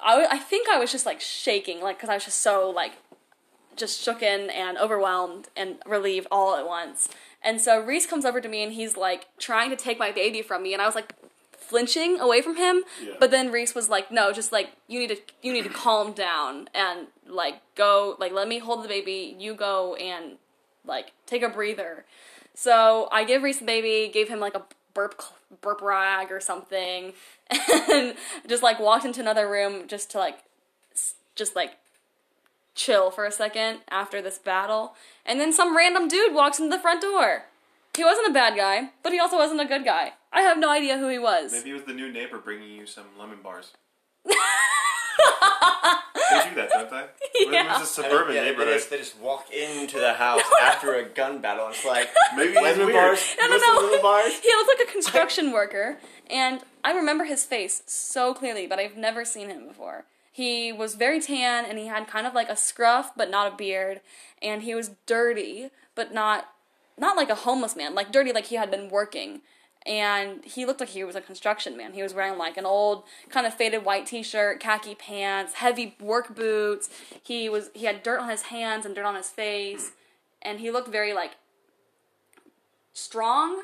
I, 0.02 0.26
I 0.30 0.38
think 0.38 0.68
I 0.68 0.78
was 0.78 0.92
just 0.92 1.06
like 1.06 1.20
shaking, 1.20 1.80
like, 1.80 1.96
because 1.96 2.10
I 2.10 2.14
was 2.14 2.24
just 2.24 2.38
so 2.38 2.70
like 2.70 2.92
just 3.76 4.04
shooken 4.04 4.52
and 4.52 4.76
overwhelmed 4.76 5.48
and 5.56 5.76
relieved 5.86 6.26
all 6.30 6.56
at 6.56 6.66
once. 6.66 7.08
And 7.42 7.60
so 7.60 7.80
Reese 7.80 8.06
comes 8.06 8.24
over 8.24 8.40
to 8.40 8.48
me 8.48 8.62
and 8.62 8.72
he's 8.72 8.96
like 8.96 9.28
trying 9.38 9.70
to 9.70 9.76
take 9.76 9.98
my 9.98 10.10
baby 10.10 10.42
from 10.42 10.62
me, 10.62 10.72
and 10.72 10.82
I 10.82 10.86
was 10.86 10.94
like 10.94 11.14
flinching 11.52 12.18
away 12.18 12.42
from 12.42 12.56
him. 12.56 12.82
Yeah. 13.02 13.14
But 13.20 13.30
then 13.30 13.52
Reese 13.52 13.74
was 13.74 13.88
like, 13.88 14.10
"No, 14.10 14.32
just 14.32 14.52
like 14.52 14.70
you 14.88 14.98
need 14.98 15.10
to 15.10 15.18
you 15.42 15.52
need 15.52 15.64
to 15.64 15.70
calm 15.70 16.12
down 16.12 16.68
and 16.74 17.06
like 17.26 17.60
go 17.74 18.16
like 18.18 18.32
let 18.32 18.48
me 18.48 18.58
hold 18.58 18.82
the 18.82 18.88
baby. 18.88 19.36
You 19.38 19.54
go 19.54 19.94
and 19.94 20.38
like 20.84 21.12
take 21.26 21.42
a 21.42 21.48
breather." 21.48 22.04
So 22.54 23.08
I 23.12 23.22
give 23.22 23.44
Reese 23.44 23.60
the 23.60 23.64
baby, 23.64 24.10
gave 24.12 24.28
him 24.28 24.40
like 24.40 24.56
a 24.56 24.62
burp 24.98 25.22
burp 25.60 25.80
rag 25.80 26.32
or 26.32 26.40
something, 26.40 27.12
and 27.90 28.16
just 28.48 28.64
like 28.64 28.80
walked 28.80 29.04
into 29.04 29.20
another 29.20 29.48
room 29.48 29.86
just 29.86 30.10
to 30.10 30.18
like 30.18 30.38
just 31.36 31.54
like 31.54 31.76
chill 32.74 33.12
for 33.12 33.24
a 33.24 33.30
second 33.30 33.78
after 33.90 34.20
this 34.20 34.38
battle. 34.38 34.94
And 35.24 35.38
then 35.38 35.52
some 35.52 35.76
random 35.76 36.08
dude 36.08 36.34
walks 36.34 36.58
into 36.58 36.74
the 36.74 36.82
front 36.82 37.00
door. 37.00 37.44
He 37.96 38.04
wasn't 38.04 38.28
a 38.28 38.32
bad 38.32 38.56
guy, 38.56 38.90
but 39.04 39.12
he 39.12 39.20
also 39.20 39.36
wasn't 39.36 39.60
a 39.60 39.64
good 39.64 39.84
guy. 39.84 40.14
I 40.32 40.42
have 40.42 40.58
no 40.58 40.70
idea 40.70 40.98
who 40.98 41.08
he 41.08 41.18
was. 41.18 41.52
Maybe 41.52 41.70
it 41.70 41.74
was 41.74 41.84
the 41.84 41.94
new 41.94 42.12
neighbor 42.12 42.38
bringing 42.38 42.70
you 42.72 42.86
some 42.86 43.06
lemon 43.18 43.38
bars. 43.42 43.72
they 45.18 46.48
do 46.50 46.54
that, 46.56 46.68
don't 46.70 46.90
they? 46.90 47.04
Yeah. 47.50 47.76
It 47.76 47.80
was 47.80 47.82
a 47.88 47.92
suburban 47.92 48.34
Yeah, 48.34 48.42
they, 48.42 48.50
neighborhood. 48.50 48.74
just, 48.74 48.90
they 48.90 48.98
just 48.98 49.18
walk 49.20 49.50
into 49.52 49.98
the 50.00 50.12
house 50.14 50.42
after 50.62 50.94
a 50.94 51.04
gun 51.04 51.40
battle. 51.40 51.66
And 51.66 51.74
it's 51.74 51.84
like 51.84 52.08
Maybe 52.36 52.48
he's 52.52 52.76
weird. 52.76 52.92
bars. 52.92 53.36
I 53.40 53.44
you 53.44 53.50
want 53.50 53.62
don't 53.62 53.92
know. 53.96 54.02
bars? 54.02 54.32
He 54.42 54.48
looked 54.50 54.80
like 54.80 54.88
a 54.88 54.92
construction 54.92 55.52
worker, 55.52 55.98
and 56.28 56.60
I 56.84 56.92
remember 56.92 57.24
his 57.24 57.44
face 57.44 57.82
so 57.86 58.34
clearly, 58.34 58.66
but 58.66 58.78
I've 58.78 58.96
never 58.96 59.24
seen 59.24 59.48
him 59.50 59.68
before. 59.68 60.04
He 60.32 60.72
was 60.72 60.94
very 60.96 61.20
tan 61.20 61.64
and 61.64 61.78
he 61.78 61.86
had 61.86 62.06
kind 62.06 62.26
of 62.26 62.34
like 62.34 62.48
a 62.48 62.56
scruff 62.56 63.12
but 63.16 63.28
not 63.30 63.52
a 63.52 63.56
beard 63.56 64.00
and 64.40 64.62
he 64.62 64.72
was 64.74 64.92
dirty 65.06 65.70
but 65.96 66.14
not 66.14 66.48
not 66.96 67.16
like 67.16 67.28
a 67.30 67.34
homeless 67.34 67.74
man, 67.74 67.94
like 67.94 68.12
dirty 68.12 68.32
like 68.32 68.46
he 68.46 68.54
had 68.56 68.70
been 68.70 68.88
working. 68.88 69.40
And 69.88 70.44
he 70.44 70.66
looked 70.66 70.80
like 70.80 70.90
he 70.90 71.02
was 71.02 71.16
a 71.16 71.20
construction 71.22 71.74
man. 71.74 71.94
He 71.94 72.02
was 72.02 72.12
wearing 72.12 72.36
like 72.36 72.58
an 72.58 72.66
old 72.66 73.04
kind 73.30 73.46
of 73.46 73.54
faded 73.54 73.86
white 73.86 74.04
t-shirt, 74.04 74.60
khaki 74.60 74.94
pants, 74.94 75.54
heavy 75.54 75.96
work 75.98 76.36
boots. 76.36 76.90
He 77.22 77.48
was 77.48 77.70
he 77.72 77.86
had 77.86 78.02
dirt 78.02 78.20
on 78.20 78.28
his 78.28 78.42
hands 78.42 78.84
and 78.84 78.94
dirt 78.94 79.06
on 79.06 79.14
his 79.14 79.30
face 79.30 79.92
and 80.42 80.60
he 80.60 80.70
looked 80.70 80.88
very 80.88 81.14
like 81.14 81.32
strong 82.92 83.62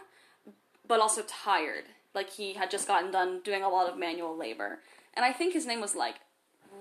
but 0.89 0.99
also 0.99 1.23
tired. 1.29 1.85
Like 2.15 2.31
he 2.31 2.55
had 2.55 2.71
just 2.71 2.89
gotten 2.89 3.11
done 3.11 3.41
doing 3.45 3.63
a 3.63 3.69
lot 3.69 3.91
of 3.91 3.99
manual 3.99 4.37
labor. 4.37 4.79
And 5.13 5.25
I 5.25 5.33
think 5.33 5.53
his 5.53 5.67
name 5.67 5.81
was 5.83 5.95
like 5.95 6.17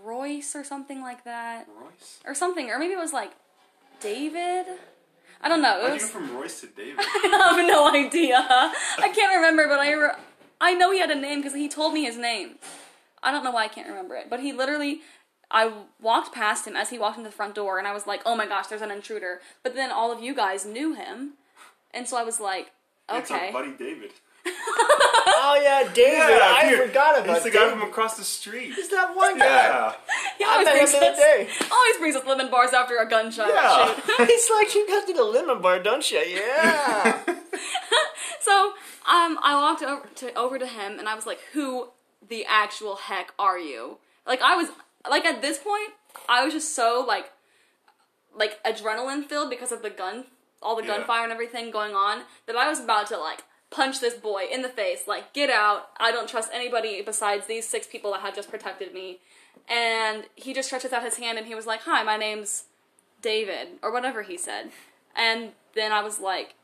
Royce 0.03 0.55
or 0.55 0.63
something 0.63 1.01
like 1.01 1.25
that. 1.25 1.67
Royce. 1.67 2.19
Or 2.25 2.33
something. 2.33 2.69
Or 2.69 2.79
maybe 2.79 2.93
it 2.93 2.99
was 2.99 3.13
like 3.13 3.31
David. 3.99 4.67
I 5.43 5.49
don't 5.49 5.61
know. 5.61 5.85
It 5.85 5.93
was 5.93 6.09
from 6.09 6.35
Royce 6.35 6.61
to 6.61 6.67
David? 6.67 6.95
I 6.99 7.53
have 7.55 7.67
no 7.67 7.93
idea. 7.93 8.37
I 8.37 9.09
can't 9.13 9.35
remember, 9.35 9.67
but 9.67 9.79
I 9.79 9.91
re- 9.91 10.15
I 10.61 10.73
know 10.73 10.91
he 10.91 10.99
had 10.99 11.11
a 11.11 11.15
name 11.15 11.39
because 11.41 11.53
he 11.53 11.67
told 11.67 11.93
me 11.93 12.03
his 12.05 12.17
name. 12.17 12.55
I 13.21 13.31
don't 13.31 13.43
know 13.43 13.51
why 13.51 13.65
I 13.65 13.67
can't 13.67 13.87
remember 13.87 14.15
it, 14.15 14.29
but 14.29 14.39
he 14.39 14.53
literally. 14.53 15.01
I 15.51 15.71
walked 16.01 16.33
past 16.33 16.65
him 16.65 16.75
as 16.75 16.89
he 16.89 16.97
walked 16.97 17.17
into 17.17 17.29
the 17.29 17.35
front 17.35 17.53
door, 17.53 17.77
and 17.77 17.87
I 17.87 17.93
was 17.93 18.07
like, 18.07 18.21
"Oh 18.25 18.35
my 18.35 18.47
gosh, 18.47 18.67
there's 18.67 18.81
an 18.81 18.89
intruder!" 18.89 19.41
But 19.61 19.75
then 19.75 19.91
all 19.91 20.11
of 20.11 20.23
you 20.23 20.33
guys 20.33 20.65
knew 20.65 20.95
him, 20.95 21.33
and 21.93 22.07
so 22.07 22.17
I 22.17 22.23
was 22.23 22.39
like, 22.39 22.71
"Okay." 23.09 23.19
It's 23.19 23.31
our 23.31 23.51
buddy 23.51 23.71
David. 23.71 24.11
Oh 25.45 25.55
yeah, 25.61 25.91
David. 25.93 26.41
I 26.41 26.69
dude. 26.69 26.87
forgot 26.87 27.19
about 27.23 27.35
He's 27.35 27.43
the 27.43 27.51
guy 27.51 27.59
David. 27.65 27.79
from 27.79 27.89
across 27.89 28.17
the 28.17 28.23
street. 28.23 28.73
He's 28.73 28.89
that 28.89 29.15
one 29.15 29.37
guy. 29.37 29.45
Yeah. 29.45 29.93
He 30.37 30.43
I 30.45 30.47
always 30.47 30.65
met 30.65 30.73
him 30.73 30.79
brings 30.79 30.91
the 30.91 30.97
other 30.97 31.11
us, 31.11 31.17
day. 31.19 31.47
always 31.71 31.97
brings 31.97 32.15
us 32.15 32.25
lemon 32.25 32.49
bars 32.49 32.73
after 32.73 32.97
a 32.97 33.07
gunshot 33.07 33.47
Yeah. 33.49 33.93
shoot. 33.93 34.27
He's 34.29 34.49
like, 34.57 34.73
you 34.73 34.87
got 34.87 35.05
to 35.07 35.13
the 35.13 35.23
lemon 35.23 35.61
bar, 35.61 35.79
don't 35.79 36.09
you? 36.11 36.19
Yeah. 36.19 37.21
So 38.39 38.73
um, 39.09 39.39
I 39.41 39.55
walked 39.55 39.83
over 39.83 40.05
to 40.15 40.33
over 40.33 40.59
to 40.59 40.67
him, 40.67 40.99
and 40.99 41.07
I 41.07 41.15
was 41.15 41.25
like, 41.25 41.39
"Who 41.53 41.89
the 42.27 42.45
actual 42.45 42.95
heck 42.97 43.31
are 43.39 43.57
you?" 43.57 43.99
Like 44.27 44.41
I 44.41 44.55
was 44.57 44.67
like 45.09 45.23
at 45.23 45.41
this 45.41 45.57
point, 45.59 45.91
I 46.27 46.43
was 46.43 46.53
just 46.53 46.75
so 46.75 47.05
like 47.07 47.31
like 48.35 48.61
adrenaline 48.65 49.23
filled 49.25 49.49
because 49.49 49.71
of 49.71 49.81
the 49.81 49.89
gun, 49.89 50.25
all 50.61 50.75
the 50.75 50.81
Yeah. 50.83 50.97
gunfire 50.97 51.23
and 51.23 51.31
everything 51.31 51.71
going 51.71 51.93
on 51.95 52.23
that 52.47 52.57
I 52.57 52.67
was 52.67 52.79
about 52.81 53.07
to 53.07 53.17
like 53.17 53.43
punch 53.73 53.99
this 53.99 54.13
boy 54.13 54.45
in 54.51 54.61
the 54.61 54.69
face, 54.69 55.07
like 55.07 55.33
get 55.33 55.49
out! 55.49 55.89
I 55.99 56.11
don't 56.11 56.29
trust 56.29 56.49
anybody 56.53 57.01
besides 57.01 57.47
these 57.47 57.67
six 57.67 57.87
people 57.87 58.11
that 58.13 58.21
had 58.21 58.35
just 58.35 58.49
protected 58.49 58.93
me. 58.93 59.19
And 59.69 60.25
he 60.35 60.53
just 60.53 60.67
stretches 60.67 60.93
out 60.93 61.03
his 61.03 61.17
hand 61.17 61.37
and 61.37 61.47
he 61.47 61.55
was 61.55 61.65
like, 61.65 61.81
"Hi, 61.81 62.03
my 62.03 62.17
name's 62.17 62.65
David," 63.21 63.79
or 63.81 63.91
whatever 63.91 64.21
he 64.21 64.37
said. 64.37 64.71
And 65.15 65.51
then 65.75 65.91
I 65.91 66.01
was 66.01 66.19
like, 66.19 66.55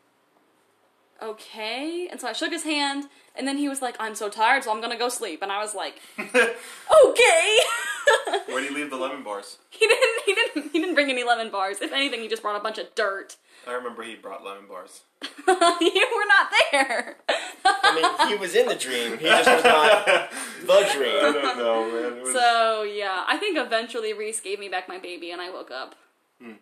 okay. 1.22 2.08
And 2.10 2.20
so 2.20 2.28
I 2.28 2.34
shook 2.34 2.52
his 2.52 2.64
hand, 2.64 3.06
and 3.36 3.48
then 3.48 3.58
he 3.58 3.70
was 3.70 3.82
like, 3.82 3.96
I'm 4.00 4.16
so 4.16 4.30
tired, 4.30 4.64
so 4.64 4.72
I'm 4.72 4.82
gonna 4.82 4.98
go 4.98 5.10
sleep. 5.10 5.42
And 5.42 5.52
I 5.52 5.60
was 5.60 5.76
like, 5.76 5.96
okay. 6.18 7.58
Where'd 8.48 8.64
he 8.64 8.70
leave 8.70 8.90
the 8.90 8.98
lemon 8.98 9.24
bars? 9.24 9.58
he 9.70 9.88
didn't. 9.88 10.22
He 10.26 10.34
didn't. 10.36 10.72
He 10.72 10.80
didn't 10.80 10.96
bring 10.96 11.10
any 11.10 11.24
lemon 11.24 11.50
bars. 11.52 11.82
If 11.82 11.92
anything, 11.92 12.22
he 12.22 12.28
just 12.28 12.42
brought 12.42 12.56
a 12.56 12.64
bunch 12.64 12.78
of 12.78 12.94
dirt. 12.96 13.36
I 13.68 13.74
remember 13.74 14.04
he 14.04 14.16
brought 14.16 14.44
lemon 14.44 14.66
bars. 14.68 15.02
you 15.22 16.08
were 16.16 16.28
not 16.28 16.50
there. 16.72 17.18
I 17.66 17.96
mean, 17.96 18.30
he 18.30 18.36
was 18.38 18.56
in 18.56 18.68
the 18.68 18.76
dream. 18.76 19.18
He 19.18 19.26
just 19.26 19.50
was 19.50 19.64
not 19.64 20.06
the 20.06 20.72
I 20.74 20.94
dream. 20.96 21.34
don't 21.44 21.58
know, 21.58 21.92
man. 21.92 22.22
Was, 22.24 22.34
so 22.34 22.84
yeah, 22.84 23.24
I 23.28 23.38
think 23.38 23.58
eventually 23.58 24.14
Reese 24.14 24.40
gave 24.40 24.60
me 24.60 24.70
back 24.70 24.88
my 24.88 24.98
baby, 24.98 25.32
and 25.32 25.42
I 25.42 25.50
woke 25.50 25.72
up. 25.72 25.96
Hmm. 26.42 26.54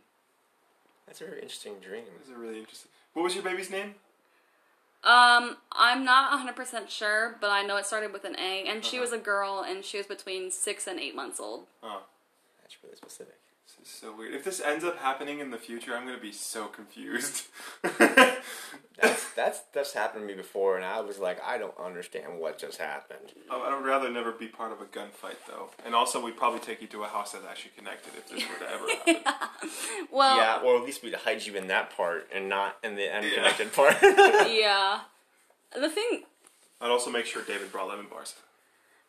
That's 1.06 1.22
a 1.22 1.26
very 1.26 1.42
interesting 1.42 1.76
dream. 1.80 2.04
it 2.04 2.20
was 2.28 2.36
a 2.36 2.40
really 2.40 2.60
interesting. 2.60 2.90
What 3.14 3.24
was 3.24 3.36
your 3.36 3.44
baby's 3.44 3.70
name? 3.70 3.96
Um, 5.04 5.58
I'm 5.72 6.04
not 6.04 6.32
100% 6.32 6.90
sure, 6.90 7.38
but 7.40 7.50
I 7.50 7.62
know 7.64 7.78
it 7.78 7.86
started 7.86 8.12
with 8.12 8.26
an 8.26 8.36
A, 8.38 8.66
and 8.68 8.84
she 8.84 8.98
Uh-huh. 8.98 9.04
was 9.04 9.14
a 9.14 9.18
girl, 9.18 9.62
and 9.62 9.86
she 9.86 9.98
was 9.98 10.08
between 10.08 10.52
six 10.52 10.86
and 10.88 11.00
eight 11.00 11.16
months 11.16 11.40
old. 11.40 11.68
Oh, 11.84 12.02
That's 12.62 12.84
really 12.84 12.96
specific. 12.98 13.36
This 13.80 13.88
is 13.90 13.94
so 14.00 14.16
weird. 14.16 14.34
If 14.34 14.44
this 14.44 14.60
ends 14.62 14.84
up 14.84 14.98
happening 15.00 15.40
in 15.40 15.52
the 15.52 15.58
future, 15.58 15.96
I'm 15.96 16.06
gonna 16.06 16.18
be 16.18 16.32
so 16.32 16.68
confused. 16.68 17.44
That's 19.00 19.32
that's 19.36 19.60
that's 19.74 19.94
happened 19.94 20.24
to 20.24 20.28
me 20.28 20.34
before, 20.34 20.76
and 20.76 20.84
I 20.84 21.00
was 21.02 21.20
like, 21.20 21.38
I 21.46 21.60
don't 21.60 21.78
understand 21.80 22.40
what 22.40 22.58
just 22.58 22.80
happened. 22.80 23.32
Oh, 23.52 23.62
I 23.62 23.70
I 23.72 23.76
would 23.78 23.86
rather 23.86 24.10
never 24.10 24.32
be 24.32 24.48
part 24.48 24.72
of 24.72 24.82
a 24.82 24.86
gunfight, 24.86 25.36
though. 25.48 25.70
And 25.86 25.94
also, 25.94 26.20
we'd 26.20 26.36
probably 26.36 26.60
take 26.62 26.82
you 26.82 26.88
to 26.88 27.04
a 27.04 27.08
house 27.08 27.34
that's 27.34 27.46
actually 27.46 27.72
connected 27.78 28.13
if 28.18 28.28
this 28.28 28.44
were 28.50 28.66
to 28.66 28.72
ever 28.72 29.20
happen. 29.24 29.70
Well, 30.12 30.38
Yeah, 30.38 30.62
or 30.66 30.78
at 30.78 30.84
least 30.84 31.04
we'd 31.04 31.13
hide 31.13 31.46
you 31.46 31.56
in 31.56 31.68
that 31.68 31.96
part 31.96 32.28
and 32.34 32.50
not 32.50 32.78
in 32.84 32.96
the 32.96 33.08
unconnected 33.16 33.72
part. 33.74 33.98
yeah. 34.02 35.02
The 35.80 35.90
thing 35.90 36.24
I'd 36.82 36.90
also 36.90 37.12
make 37.12 37.28
sure 37.28 37.44
David 37.44 37.72
brought 37.72 37.90
lemon 37.90 38.08
bars. 38.10 38.34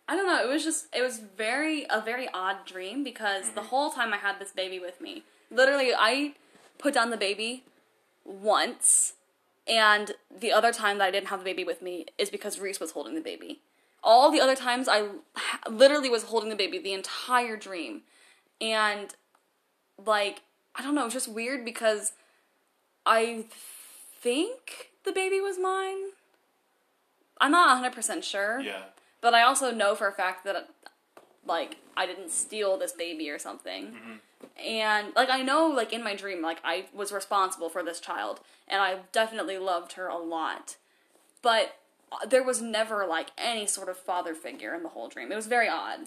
I 0.09 0.17
don't 0.17 0.27
know. 0.27 0.43
It 0.43 0.53
was 0.53 0.65
just 0.65 0.87
it 0.97 1.03
was 1.03 1.19
very 1.19 1.87
a 1.91 2.01
very 2.01 2.29
odd 2.33 2.65
dream 2.65 3.05
because 3.05 3.51
the 3.51 3.61
mm-hmm. 3.61 3.69
whole 3.69 3.91
time 3.91 4.15
I 4.15 4.17
had 4.17 4.41
this 4.41 4.53
baby 4.53 4.81
with 4.81 5.01
me, 5.01 5.23
literally 5.51 5.93
I 5.97 6.35
put 6.79 6.95
down 6.95 7.11
the 7.11 7.19
baby 7.19 7.65
once, 8.25 9.13
and 9.67 10.13
the 10.35 10.51
other 10.51 10.73
time 10.73 10.97
that 10.99 11.05
I 11.05 11.11
didn't 11.11 11.29
have 11.29 11.41
the 11.41 11.45
baby 11.45 11.63
with 11.63 11.83
me 11.83 12.07
is 12.17 12.31
because 12.31 12.59
Reese 12.59 12.81
was 12.81 12.93
holding 12.93 13.15
the 13.15 13.21
baby. 13.21 13.61
All 14.03 14.31
the 14.31 14.41
other 14.41 14.57
times 14.57 14.89
I 14.89 15.09
literally 15.69 16.09
was 16.09 16.25
holding 16.25 16.49
the 16.49 16.57
baby 16.57 16.79
the 16.79 16.95
entire 16.95 17.59
dream, 17.59 18.03
and 18.63 19.15
like 20.03 20.41
I 20.75 20.83
don't 20.83 20.95
know, 20.95 21.03
it 21.03 21.07
was 21.07 21.15
just 21.15 21.29
weird 21.29 21.67
because 21.67 22.13
I 23.05 23.45
think 24.23 24.91
the 25.05 25.13
baby 25.13 25.41
was 25.41 25.59
mine. 25.59 26.13
I'm 27.41 27.53
not 27.53 27.95
100% 27.95 28.23
sure. 28.23 28.61
Yeah. 28.61 28.83
But 29.21 29.35
I 29.35 29.43
also 29.43 29.71
know 29.71 29.95
for 29.95 30.07
a 30.07 30.13
fact 30.13 30.45
that, 30.45 30.69
like, 31.47 31.77
I 31.97 32.07
didn't 32.07 32.31
steal 32.31 32.77
this 32.77 32.93
baby 32.93 33.31
or 33.31 33.39
something. 33.39 33.97
And, 34.65 35.15
like, 35.17 35.31
I 35.31 35.43
know, 35.43 35.67
like, 35.67 35.93
in 35.93 36.03
my 36.05 36.15
dream, 36.15 36.43
like, 36.43 36.59
I 36.65 36.87
was 36.95 37.13
responsible 37.13 37.69
for 37.69 37.83
this 37.83 38.01
child. 38.01 38.41
And 38.69 38.81
I 38.81 38.99
definitely 39.13 39.59
loved 39.59 39.93
her 39.95 40.07
a 40.07 40.19
lot. 40.19 40.77
But 41.43 41.77
uh, 42.13 42.27
there 42.27 42.43
was 42.45 42.61
never, 42.63 43.07
like, 43.07 43.31
any 43.37 43.67
sort 43.67 43.89
of 43.89 43.97
father 43.97 44.35
figure 44.35 44.75
in 44.75 44.83
the 44.83 44.91
whole 44.91 45.09
dream. 45.09 45.33
It 45.33 45.37
was 45.37 45.47
very 45.47 45.69
odd. 45.69 46.01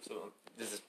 so 0.00 0.32
does 0.58 0.70
this 0.70 0.82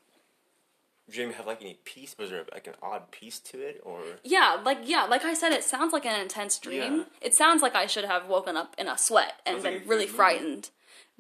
dream 1.12 1.34
have 1.34 1.46
like 1.46 1.62
any 1.62 1.78
piece? 1.86 2.16
Was 2.18 2.30
there 2.30 2.46
like 2.54 2.68
an 2.68 2.74
odd 2.82 3.12
piece 3.12 3.40
to 3.40 3.60
it, 3.60 3.82
or 3.84 4.00
Yeah, 4.24 4.60
like, 4.64 4.80
yeah, 4.84 5.04
like 5.04 5.24
I 5.26 5.34
said, 5.34 5.52
it 5.52 5.64
sounds 5.64 5.94
like 5.94 6.06
an 6.06 6.20
intense 6.20 6.58
dream. 6.58 6.98
Yeah. 6.98 7.04
It 7.22 7.34
sounds 7.34 7.62
like 7.62 7.76
I 7.76 7.86
should 7.86 8.06
have 8.06 8.28
woken 8.28 8.58
up 8.58 8.76
in 8.78 8.88
a 8.88 8.98
sweat 8.98 9.34
and 9.46 9.56
like 9.56 9.64
been 9.64 9.84
a 9.84 9.86
really 9.86 10.08
frightened. 10.08 10.70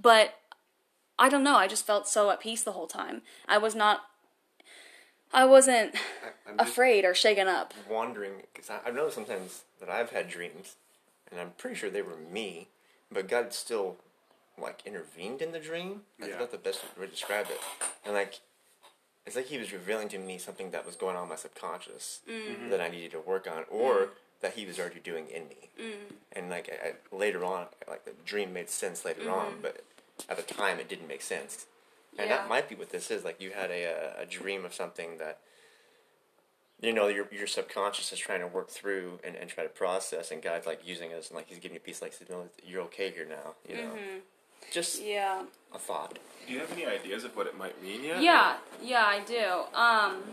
But 0.02 0.34
I 1.17 1.30
don't 1.30 1.43
know, 1.43 1.56
I 1.56 1.67
just 1.67 1.86
felt 1.86 2.08
so 2.08 2.32
at 2.32 2.39
peace 2.39 2.63
the 2.63 2.71
whole 2.71 2.88
time. 2.88 3.21
I 3.47 3.58
was 3.58 3.76
not. 3.76 4.02
I 5.36 5.45
wasn't 5.45 5.95
I, 6.47 6.63
afraid 6.63 7.06
or 7.06 7.15
shaken 7.15 7.47
up. 7.47 7.73
wondering 7.89 8.34
because 8.54 8.69
I, 8.69 8.89
I 8.89 8.91
know 8.91 9.10
sometimes 9.10 9.63
that 9.80 9.89
I've 9.89 10.12
had 10.12 10.30
dreams, 10.30 10.76
and 11.32 11.39
I'm 11.39 11.52
pretty 11.58 11.76
sure 11.76 11.89
they 11.89 12.04
were 12.04 12.17
me, 12.32 12.67
but 13.12 13.28
God 13.28 13.52
still 13.54 13.97
like 14.58 14.84
intervened 14.86 15.41
in 15.41 15.52
the 15.52 15.60
dream. 15.60 16.02
That's 16.19 16.34
Yeah. 16.34 16.39
not 16.39 16.52
the 16.52 16.58
best 16.58 16.84
way 16.97 17.06
to 17.06 17.12
describe 17.12 17.47
it. 17.49 17.60
And 18.06 18.13
like, 18.13 18.41
it's 19.26 19.36
like 19.36 19.47
He 19.47 19.58
was 19.58 19.73
revealing 19.73 20.10
to 20.10 20.19
me 20.19 20.38
something 20.38 20.71
that 20.71 20.86
was 20.86 20.95
going 20.95 21.15
on 21.15 21.23
in 21.23 21.30
my 21.30 21.36
subconscious 21.36 22.21
mm-hmm. 22.30 22.69
that 22.69 22.80
I 22.80 22.89
needed 22.89 23.12
to 23.12 23.19
work 23.19 23.47
on, 23.47 23.65
or 23.69 23.93
mm. 23.93 24.10
that 24.41 24.54
He 24.54 24.65
was 24.65 24.80
already 24.80 24.99
doing 24.99 25.28
in 25.30 25.47
me. 25.47 25.69
Mm. 25.80 26.15
And 26.34 26.49
like 26.52 26.69
I, 26.69 26.89
I, 26.89 27.15
later 27.15 27.43
on, 27.43 27.65
like 27.88 28.06
the 28.06 28.13
dream 28.26 28.54
made 28.54 28.69
sense 28.69 29.04
later 29.04 29.21
mm-hmm. 29.21 29.32
on, 29.32 29.54
but 29.62 29.84
at 30.30 30.38
the 30.38 30.54
time 30.54 30.80
it 30.80 30.88
didn't 30.90 31.08
make 31.08 31.22
sense. 31.22 31.66
And 32.18 32.30
Yeah. 32.30 32.38
that 32.38 32.48
might 32.50 32.70
be 32.70 32.76
what 32.76 32.92
this 32.92 33.10
is. 33.10 33.24
Like 33.24 33.42
you 33.42 33.52
had 33.52 33.72
a, 33.72 33.84
a, 34.20 34.22
a 34.22 34.26
dream 34.26 34.66
of 34.66 34.74
something 34.74 35.18
that 35.18 35.40
you 36.82 36.92
know 36.94 37.08
your 37.08 37.28
your 37.32 37.48
subconscious 37.48 38.12
is 38.12 38.20
trying 38.20 38.42
to 38.42 38.48
work 38.48 38.70
through 38.70 39.20
and, 39.24 39.36
and 39.36 39.50
try 39.50 39.64
to 39.64 39.70
process, 39.70 40.32
and 40.32 40.42
God's 40.42 40.66
like 40.68 40.86
using 40.88 41.14
us 41.14 41.30
and 41.30 41.36
like 41.38 41.48
He's 41.48 41.60
giving 41.60 41.76
you 41.76 41.80
peace, 41.80 42.02
like 42.02 42.14
no, 42.30 42.50
you're 42.66 42.82
okay 42.84 43.12
here 43.12 43.26
now. 43.28 43.56
You 43.68 43.76
know, 43.78 43.92
just 44.72 45.02
Yeah. 45.02 45.44
a 45.74 45.80
thought. 45.80 46.20
Do 46.46 46.54
you 46.54 46.60
have 46.60 46.72
any 46.74 46.86
ideas 46.86 47.24
of 47.24 47.36
what 47.38 47.48
it 47.48 47.58
might 47.58 47.82
mean 47.82 48.04
yet? 48.04 48.22
Yeah, 48.22 48.58
yeah, 48.82 49.06
I 49.06 49.22
do. 49.22 49.64
Um, 49.74 50.24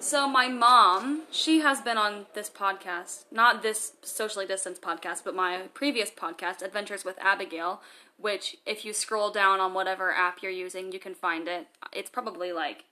so 0.00 0.26
my 0.26 0.48
mom, 0.48 1.22
she 1.30 1.60
has 1.60 1.80
been 1.80 1.98
on 1.98 2.26
this 2.34 2.48
podcast, 2.48 3.24
not 3.30 3.62
this 3.62 3.92
socially 4.02 4.46
distanced 4.46 4.80
podcast, 4.82 5.22
but 5.24 5.34
my 5.34 5.68
previous 5.74 6.10
podcast, 6.10 6.62
Adventures 6.62 7.04
with 7.04 7.18
Abigail, 7.20 7.82
which 8.16 8.56
if 8.64 8.84
you 8.84 8.92
scroll 8.92 9.30
down 9.30 9.60
on 9.60 9.74
whatever 9.74 10.12
app 10.12 10.42
you're 10.42 10.50
using, 10.50 10.90
you 10.90 10.98
can 10.98 11.14
find 11.14 11.46
it. 11.48 11.66
It's 11.92 12.10
probably 12.10 12.52
like, 12.52 12.84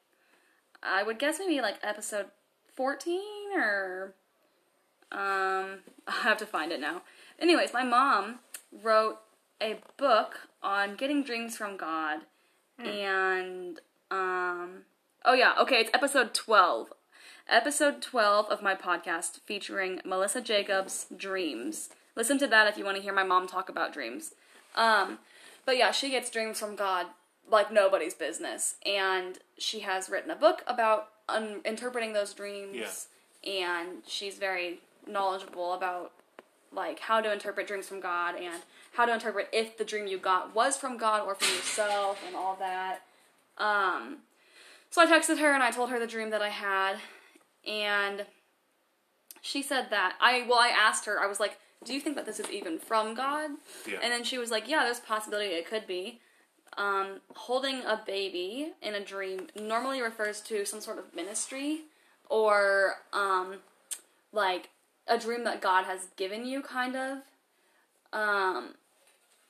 I 0.83 1.03
would 1.03 1.18
guess 1.18 1.38
maybe 1.38 1.61
like 1.61 1.79
episode 1.83 2.27
14 2.75 3.21
or, 3.57 4.14
um, 5.11 5.79
I 6.07 6.21
have 6.23 6.38
to 6.38 6.47
find 6.47 6.73
it 6.73 6.81
now. 6.81 7.03
Anyways, 7.38 7.73
my 7.73 7.85
mom 7.85 8.40
wrote 8.83 9.18
a 9.61 9.81
book 9.97 10.49
on 10.62 10.94
getting 10.94 11.25
dreams 11.25 11.57
from 11.57 11.77
God 11.77 12.21
and 12.79 13.81
um 14.11 14.83
Oh 15.25 15.35
yeah, 15.35 15.55
okay, 15.61 15.77
it's 15.77 15.90
episode 15.92 16.33
12. 16.33 16.92
Episode 17.48 18.02
12 18.02 18.50
of 18.50 18.62
my 18.62 18.74
podcast 18.74 19.40
featuring 19.46 20.00
Melissa 20.04 20.40
Jacobs 20.40 21.06
Dreams. 21.16 21.88
Listen 22.14 22.38
to 22.38 22.46
that 22.48 22.68
if 22.68 22.76
you 22.76 22.84
want 22.84 22.96
to 22.98 23.02
hear 23.02 23.14
my 23.14 23.22
mom 23.22 23.46
talk 23.46 23.68
about 23.68 23.92
dreams. 23.92 24.34
Um 24.76 25.18
but 25.64 25.76
yeah, 25.76 25.90
she 25.90 26.11
gets 26.11 26.30
dreams 26.30 26.58
from 26.58 26.76
God 26.76 27.06
like 27.50 27.72
nobody's 27.72 28.14
business 28.14 28.74
and 28.84 29.38
she 29.58 29.80
has 29.80 30.08
written 30.11 30.30
a 30.30 30.37
book 30.37 30.62
about 30.66 31.08
un- 31.28 31.61
interpreting 31.64 32.12
those 32.12 32.34
dreams 32.34 33.06
Yeah. 33.42 33.50
and 33.78 33.88
she's 34.06 34.37
very 34.37 34.80
knowledgeable 35.06 35.72
about 35.72 36.12
like 36.72 37.00
how 37.00 37.20
to 37.22 37.32
interpret 37.32 37.66
dreams 37.66 37.88
from 37.88 38.00
God 38.00 38.34
and 38.37 38.62
how 38.92 39.06
to 39.06 39.12
interpret 39.14 39.48
if 39.52 39.78
the 39.78 39.84
dream 39.84 40.06
you 40.06 40.18
got 40.18 40.54
was 40.54 40.76
from 40.76 40.98
God 40.98 41.26
or 41.26 41.34
from 41.34 41.48
yourself 41.54 42.22
and 42.26 42.37
all 42.37 42.56
that. 42.61 43.00
Um, 43.56 44.18
so 44.90 45.00
I 45.02 45.06
texted 45.06 45.38
her 45.38 45.54
and 45.54 45.62
I 45.62 45.70
told 45.70 45.88
her 45.90 45.98
the 45.98 46.06
dream 46.06 46.28
that 46.30 46.42
I 46.42 46.50
had, 46.50 46.96
and 47.68 48.24
she 49.40 49.62
said 49.62 49.88
that 49.90 50.16
I 50.20 50.44
well 50.48 50.59
I 50.59 50.68
asked 50.68 51.04
her 51.04 51.20
I 51.20 51.26
was 51.26 51.38
like, 51.38 51.59
do 51.85 51.94
you 51.94 52.00
think 52.00 52.16
that 52.16 52.26
this 52.26 52.40
is 52.40 52.50
even 52.50 52.78
from 52.78 53.14
God? 53.14 53.50
Yeah. 53.88 53.98
And 54.02 54.12
then 54.12 54.24
she 54.24 54.38
was 54.38 54.50
like, 54.50 54.68
yeah, 54.68 54.85
there's 54.85 54.98
a 54.98 55.02
possibility 55.02 55.50
it 55.50 55.68
could 55.68 55.87
be. 55.87 56.20
Um, 56.76 57.20
holding 57.35 57.78
a 57.85 58.00
baby 58.07 58.72
in 58.83 58.94
a 58.94 59.04
dream 59.04 59.48
normally 59.61 60.00
refers 60.00 60.40
to 60.42 60.64
some 60.64 60.81
sort 60.81 60.98
of 60.98 61.14
ministry 61.14 61.83
or 62.28 62.94
um, 63.12 63.57
like 64.33 64.70
a 65.07 65.18
dream 65.18 65.44
that 65.44 65.61
God 65.61 65.85
has 65.85 66.09
given 66.16 66.44
you, 66.46 66.62
kind 66.62 66.94
of. 66.94 67.18
Um, 68.12 68.74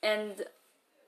and 0.01 0.43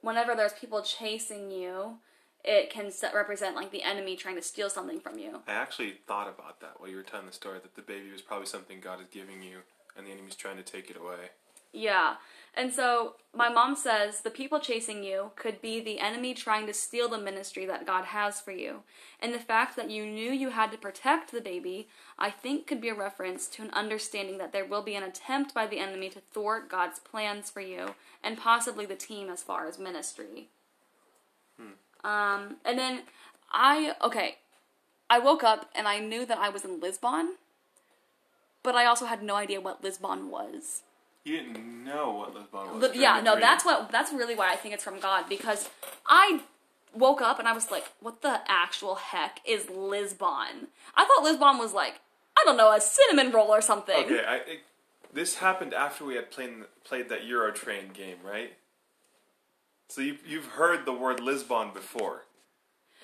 whenever 0.01 0.35
there's 0.35 0.53
people 0.53 0.81
chasing 0.81 1.49
you, 1.51 1.97
it 2.43 2.69
can 2.69 2.91
set, 2.91 3.13
represent 3.13 3.55
like 3.55 3.71
the 3.71 3.83
enemy 3.83 4.15
trying 4.15 4.35
to 4.35 4.41
steal 4.41 4.69
something 4.69 4.99
from 4.99 5.17
you. 5.17 5.41
I 5.47 5.53
actually 5.53 5.95
thought 6.07 6.27
about 6.27 6.59
that 6.61 6.79
while 6.79 6.89
you 6.89 6.97
were 6.97 7.03
telling 7.03 7.27
the 7.27 7.33
story 7.33 7.59
that 7.61 7.75
the 7.75 7.81
baby 7.81 8.11
was 8.11 8.21
probably 8.21 8.47
something 8.47 8.79
God 8.79 8.99
is 8.99 9.07
giving 9.11 9.41
you, 9.41 9.59
and 9.95 10.05
the 10.05 10.11
enemy's 10.11 10.35
trying 10.35 10.57
to 10.57 10.63
take 10.63 10.89
it 10.89 10.97
away. 10.97 11.29
Yeah. 11.73 12.15
And 12.53 12.73
so 12.73 13.15
my 13.33 13.47
mom 13.47 13.77
says 13.77 14.21
the 14.21 14.29
people 14.29 14.59
chasing 14.59 15.05
you 15.05 15.31
could 15.37 15.61
be 15.61 15.79
the 15.79 16.01
enemy 16.01 16.33
trying 16.33 16.67
to 16.67 16.73
steal 16.73 17.07
the 17.07 17.17
ministry 17.17 17.65
that 17.65 17.87
God 17.87 18.05
has 18.05 18.41
for 18.41 18.51
you. 18.51 18.81
And 19.21 19.33
the 19.33 19.39
fact 19.39 19.77
that 19.77 19.89
you 19.89 20.05
knew 20.05 20.31
you 20.31 20.49
had 20.49 20.71
to 20.73 20.77
protect 20.77 21.31
the 21.31 21.39
baby, 21.39 21.87
I 22.19 22.29
think 22.29 22.67
could 22.67 22.81
be 22.81 22.89
a 22.89 22.93
reference 22.93 23.47
to 23.49 23.63
an 23.63 23.71
understanding 23.71 24.37
that 24.37 24.51
there 24.51 24.65
will 24.65 24.81
be 24.81 24.95
an 24.95 25.03
attempt 25.03 25.53
by 25.53 25.65
the 25.65 25.79
enemy 25.79 26.09
to 26.09 26.21
thwart 26.33 26.69
God's 26.69 26.99
plans 26.99 27.49
for 27.49 27.61
you 27.61 27.95
and 28.21 28.37
possibly 28.37 28.85
the 28.85 28.95
team 28.95 29.29
as 29.29 29.41
far 29.41 29.65
as 29.67 29.79
ministry. 29.79 30.49
Um, 32.03 32.57
and 32.65 32.77
then 32.77 33.01
I, 33.51 33.95
okay, 34.03 34.37
I 35.09 35.19
woke 35.19 35.43
up 35.43 35.69
and 35.75 35.87
I 35.87 35.99
knew 35.99 36.25
that 36.25 36.37
I 36.37 36.49
was 36.49 36.63
in 36.65 36.79
Lisbon, 36.79 37.35
but 38.63 38.75
I 38.75 38.85
also 38.85 39.05
had 39.05 39.21
no 39.21 39.35
idea 39.35 39.59
what 39.61 39.83
Lisbon 39.83 40.29
was. 40.29 40.83
You 41.23 41.37
didn't 41.37 41.83
know 41.85 42.11
what 42.11 42.33
Lisbon 42.33 42.79
was. 42.79 42.95
Yeah, 42.95 43.21
no, 43.21 43.39
that's 43.39 43.63
what 43.63 43.91
that's 43.91 44.11
really 44.11 44.35
why 44.35 44.51
I 44.51 44.55
think 44.55 44.73
it's 44.73 44.83
from 44.83 44.99
God 44.99 45.25
because 45.29 45.69
I 46.07 46.41
woke 46.95 47.21
up 47.21 47.39
and 47.39 47.47
I 47.47 47.53
was 47.53 47.69
like, 47.69 47.85
what 47.99 48.21
the 48.21 48.41
actual 48.47 48.95
heck 48.95 49.39
is 49.45 49.69
Lisbon? 49.69 50.67
I 50.95 51.05
thought 51.05 51.23
Lisbon 51.23 51.57
was 51.59 51.73
like, 51.73 51.99
I 52.37 52.43
don't 52.45 52.57
know, 52.57 52.73
a 52.73 52.81
cinnamon 52.81 53.31
roll 53.31 53.49
or 53.49 53.61
something. 53.61 54.05
Okay, 54.05 54.23
I, 54.27 54.35
it, 54.37 54.61
this 55.13 55.35
happened 55.35 55.73
after 55.73 56.05
we 56.05 56.15
had 56.15 56.31
played 56.31 56.53
played 56.83 57.09
that 57.09 57.25
Euro 57.25 57.51
Train 57.51 57.89
game, 57.93 58.17
right? 58.25 58.53
So 59.91 59.99
you 59.99 60.17
you've 60.25 60.45
heard 60.45 60.85
the 60.85 60.93
word 60.93 61.19
Lisbon 61.19 61.71
before. 61.73 62.23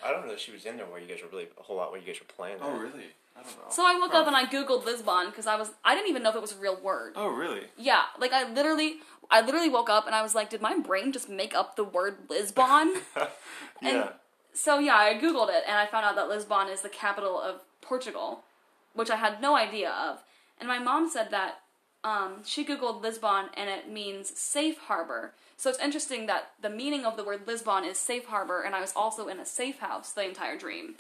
I 0.06 0.12
don't 0.12 0.21
know 0.21 0.32
that 0.32 0.39
she 0.39 0.54
was 0.54 0.65
in 0.65 0.78
there 0.78 0.86
while 0.86 1.02
you 1.02 1.06
guys 1.06 1.17
were 1.21 1.28
really 1.28 1.50
a 1.60 1.63
whole 1.63 1.76
lot 1.76 1.91
while 1.91 2.00
you 2.00 2.08
guys 2.08 2.21
were 2.21 2.34
playing. 2.34 2.60
that. 2.60 2.65
Oh, 2.65 2.78
really? 2.78 3.08
I 3.36 3.41
don't 3.43 3.58
know. 3.58 3.69
So 3.69 3.84
I 3.86 4.00
woke 4.00 4.13
up 4.13 4.26
and 4.26 4.38
I 4.38 4.45
googled 4.45 4.86
Lisbon 4.86 5.26
because 5.26 5.47
I 5.47 5.58
was 5.58 5.71
I 5.84 5.95
didn't 5.95 6.10
even 6.10 6.23
know 6.23 6.30
if 6.30 6.38
it 6.38 6.41
was 6.41 6.54
a 6.54 6.60
real 6.60 6.80
word. 6.82 7.13
oh 7.17 7.28
really? 7.28 7.63
Yeah, 7.78 8.04
like 8.17 8.32
I 8.32 8.50
literally 8.50 9.00
I 9.30 9.41
literally 9.41 9.67
woke 9.67 9.89
up 9.89 10.06
and 10.06 10.15
I 10.15 10.21
was 10.21 10.34
like, 10.34 10.50
did 10.50 10.62
my 10.62 10.80
brain 10.80 11.12
just 11.12 11.28
make 11.28 11.54
up 11.54 11.76
the 11.76 11.84
word 11.84 12.19
Lisbon? 12.30 12.93
yeah. 13.82 14.12
So 14.54 14.80
yeah, 14.80 14.95
I 14.95 15.15
googled 15.15 15.50
it 15.50 15.63
and 15.67 15.78
I 15.78 15.88
found 15.88 16.06
out 16.06 16.15
that 16.15 16.30
Lisbon 16.30 16.69
is 16.69 16.84
the 16.84 16.89
capital 16.89 17.38
of 17.38 17.63
Portugal, 17.82 18.45
which 18.93 19.10
I 19.10 19.17
had 19.17 19.41
no 19.41 19.58
idea 19.58 19.91
of. 19.91 20.23
And 20.58 20.69
my 20.69 20.80
mom 20.80 21.10
said 21.10 21.32
that 21.32 21.60
um, 22.04 22.44
she 22.44 22.66
googled 22.66 23.02
Lisbon 23.02 23.46
and 23.56 23.70
it 23.70 23.90
means 23.90 24.38
safe 24.38 24.78
harbor. 24.78 25.34
So 25.58 25.70
it's 25.70 25.80
interesting 25.80 26.28
that 26.28 26.52
the 26.62 26.70
meaning 26.70 27.06
of 27.06 27.18
the 27.18 27.24
word 27.24 27.42
Lisbon 27.48 27.84
is 27.84 27.98
safe 27.98 28.26
harbor, 28.26 28.62
and 28.62 28.76
I 28.76 28.82
was 28.82 28.94
also 28.96 29.28
in 29.28 29.40
a 29.40 29.46
safe 29.46 29.80
house 29.80 30.12
the 30.12 30.24
entire 30.24 30.58
dream. 30.58 30.96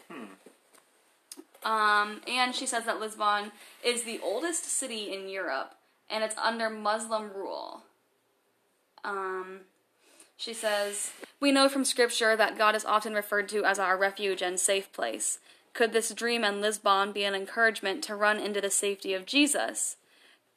Um, 1.63 2.21
and 2.27 2.55
she 2.55 2.65
says 2.65 2.85
that 2.85 2.99
Lisbon 2.99 3.51
is 3.83 4.03
the 4.03 4.19
oldest 4.23 4.65
city 4.65 5.13
in 5.13 5.29
Europe, 5.29 5.75
and 6.09 6.23
it's 6.23 6.37
under 6.37 6.69
Muslim 6.69 7.29
rule. 7.35 7.83
Um, 9.03 9.61
she 10.37 10.53
says, 10.53 11.11
We 11.39 11.51
know 11.51 11.69
from 11.69 11.85
Scripture 11.85 12.35
that 12.35 12.57
God 12.57 12.75
is 12.75 12.85
often 12.85 13.13
referred 13.13 13.49
to 13.49 13.63
as 13.63 13.79
our 13.79 13.97
refuge 13.97 14.41
and 14.41 14.59
safe 14.59 14.91
place. 14.91 15.39
Could 15.73 15.93
this 15.93 16.11
dream 16.13 16.43
and 16.43 16.61
Lisbon 16.61 17.11
be 17.11 17.23
an 17.23 17.35
encouragement 17.35 18.03
to 18.05 18.15
run 18.15 18.39
into 18.39 18.61
the 18.61 18.71
safety 18.71 19.13
of 19.13 19.25
Jesus? 19.25 19.97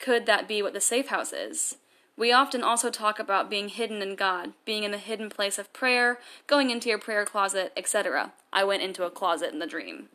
Could 0.00 0.26
that 0.26 0.48
be 0.48 0.62
what 0.62 0.72
the 0.72 0.80
safe 0.80 1.08
house 1.08 1.32
is? 1.32 1.76
We 2.16 2.32
often 2.32 2.62
also 2.62 2.90
talk 2.90 3.18
about 3.18 3.48
being 3.48 3.68
hidden 3.68 4.02
in 4.02 4.16
God, 4.16 4.52
being 4.64 4.82
in 4.82 4.90
the 4.90 4.98
hidden 4.98 5.30
place 5.30 5.58
of 5.58 5.72
prayer, 5.72 6.18
going 6.46 6.70
into 6.70 6.88
your 6.88 6.98
prayer 6.98 7.24
closet, 7.24 7.72
etc. 7.76 8.32
I 8.52 8.64
went 8.64 8.82
into 8.82 9.04
a 9.04 9.10
closet 9.10 9.52
in 9.52 9.58
the 9.58 9.66
dream. 9.66 10.08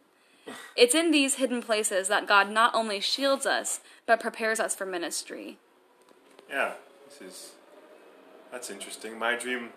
It's 0.76 0.94
in 0.94 1.12
these 1.12 1.36
hidden 1.36 1.62
places 1.62 2.08
that 2.08 2.28
God 2.28 2.52
not 2.52 2.76
only 2.76 3.00
shields 3.00 3.46
us, 3.46 3.80
but 4.06 4.20
prepares 4.20 4.60
us 4.60 4.76
for 4.76 4.86
ministry. 4.86 5.58
Yeah. 6.50 6.74
This 7.08 7.22
is 7.22 7.52
that's 8.52 8.70
interesting. 8.70 9.18
My 9.18 9.36
dream 9.36 9.70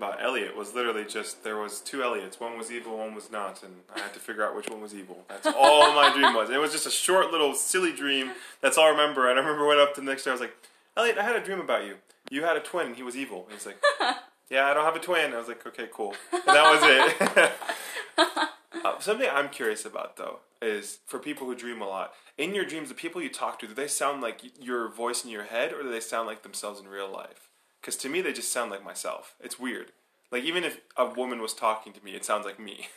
about 0.00 0.22
Elliot 0.22 0.56
was 0.56 0.72
literally 0.74 1.04
just 1.04 1.44
there 1.44 1.58
was 1.58 1.80
two 1.80 2.02
Elliots. 2.02 2.40
One 2.40 2.56
was 2.56 2.70
evil, 2.72 2.96
one 2.96 3.14
was 3.14 3.30
not, 3.30 3.62
and 3.62 3.74
I 3.94 4.00
had 4.00 4.14
to 4.14 4.18
figure 4.18 4.42
out 4.42 4.56
which 4.56 4.68
one 4.70 4.80
was 4.80 4.94
evil. 4.94 5.24
That's 5.28 5.46
all 5.46 5.92
my 5.92 6.10
dream 6.14 6.32
was. 6.34 6.48
It 6.48 6.58
was 6.58 6.72
just 6.72 6.86
a 6.86 6.90
short 6.90 7.30
little 7.30 7.52
silly 7.54 7.92
dream. 7.92 8.30
That's 8.62 8.78
all 8.78 8.86
I 8.86 8.90
remember. 8.90 9.28
And 9.28 9.38
I 9.38 9.42
remember 9.42 9.66
went 9.66 9.78
up 9.80 9.94
to 9.96 10.00
the 10.00 10.06
next 10.06 10.24
day. 10.24 10.30
I 10.30 10.34
was 10.34 10.40
like, 10.40 10.54
Elliot, 10.96 11.18
I 11.18 11.22
had 11.22 11.36
a 11.36 11.44
dream 11.44 11.60
about 11.60 11.84
you. 11.84 11.96
You 12.30 12.44
had 12.44 12.56
a 12.56 12.60
twin. 12.60 12.86
and 12.86 12.96
He 12.96 13.02
was 13.02 13.14
evil. 13.16 13.44
And 13.50 13.52
he's 13.58 13.66
like, 13.66 13.78
Yeah, 14.50 14.66
I 14.66 14.74
don't 14.74 14.84
have 14.84 14.96
a 14.96 15.00
twin. 15.00 15.34
I 15.34 15.38
was 15.38 15.48
like, 15.48 15.66
Okay, 15.66 15.88
cool. 15.92 16.14
And 16.32 16.42
that 16.46 16.70
was 16.72 17.36
it. 17.36 17.52
Uh, 18.82 18.98
something 18.98 19.28
I'm 19.30 19.50
curious 19.50 19.84
about 19.84 20.16
though 20.16 20.38
is 20.62 21.00
for 21.06 21.18
people 21.18 21.46
who 21.46 21.54
dream 21.54 21.82
a 21.82 21.86
lot. 21.88 22.12
In 22.38 22.54
your 22.54 22.64
dreams, 22.64 22.88
the 22.88 22.94
people 22.94 23.20
you 23.20 23.28
talk 23.28 23.58
to, 23.58 23.66
do 23.66 23.74
they 23.74 23.88
sound 23.88 24.22
like 24.22 24.40
your 24.58 24.88
voice 24.88 25.22
in 25.22 25.30
your 25.30 25.42
head, 25.44 25.74
or 25.74 25.82
do 25.82 25.90
they 25.90 26.00
sound 26.00 26.26
like 26.26 26.42
themselves 26.42 26.80
in 26.80 26.88
real 26.88 27.10
life? 27.10 27.49
Because 27.80 27.96
to 27.96 28.08
me, 28.08 28.20
they 28.20 28.32
just 28.32 28.52
sound 28.52 28.70
like 28.70 28.84
myself. 28.84 29.34
It's 29.40 29.58
weird. 29.58 29.92
Like 30.30 30.44
even 30.44 30.64
if 30.64 30.80
a 30.96 31.06
woman 31.06 31.40
was 31.40 31.54
talking 31.54 31.92
to 31.92 32.04
me, 32.04 32.12
it 32.12 32.24
sounds 32.24 32.44
like 32.44 32.60
me. 32.60 32.88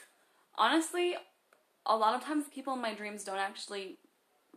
Honestly, 0.56 1.16
a 1.86 1.96
lot 1.96 2.16
of 2.16 2.24
times 2.24 2.46
people 2.54 2.74
in 2.74 2.82
my 2.82 2.94
dreams 2.94 3.24
don't 3.24 3.40
actually 3.40 3.98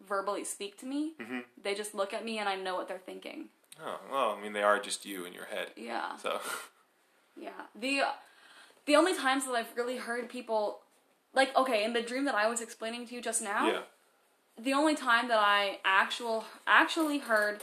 verbally 0.07 0.45
speak 0.45 0.79
to 0.79 0.87
me. 0.87 1.15
Mm-hmm. 1.21 1.41
They 1.63 1.75
just 1.75 1.95
look 1.95 2.13
at 2.13 2.25
me 2.25 2.39
and 2.39 2.49
I 2.49 2.57
know 2.57 2.75
what 2.75 2.89
they're 2.89 2.99
thinking. 2.99 3.47
Oh 3.83 4.01
well, 4.11 4.37
I 4.39 4.43
mean, 4.43 4.53
they 4.53 4.63
are 4.63 4.79
just 4.79 5.07
you 5.07 5.25
in 5.25 5.33
your 5.33 5.47
head. 5.47 5.69
Yeah. 5.77 6.17
So 6.17 6.41
Yeah. 7.41 7.51
The 7.79 8.03
the 8.87 8.97
only 8.97 9.15
times 9.15 9.47
that 9.47 9.53
I've 9.53 9.75
really 9.77 9.97
heard 9.97 10.29
people 10.29 10.81
like 11.35 11.57
okay, 11.57 11.85
in 11.85 11.93
the 11.93 12.03
dream 12.03 12.25
that 12.25 12.35
I 12.35 12.49
was 12.49 12.61
explaining 12.61 13.07
to 13.09 13.15
you 13.15 13.23
just 13.23 13.43
now, 13.43 13.67
yeah, 13.67 13.81
the 14.63 14.73
only 14.73 14.95
time 14.95 15.29
that 15.29 15.39
I 15.39 15.79
actual 15.85 16.45
actually 16.67 17.19
heard 17.19 17.63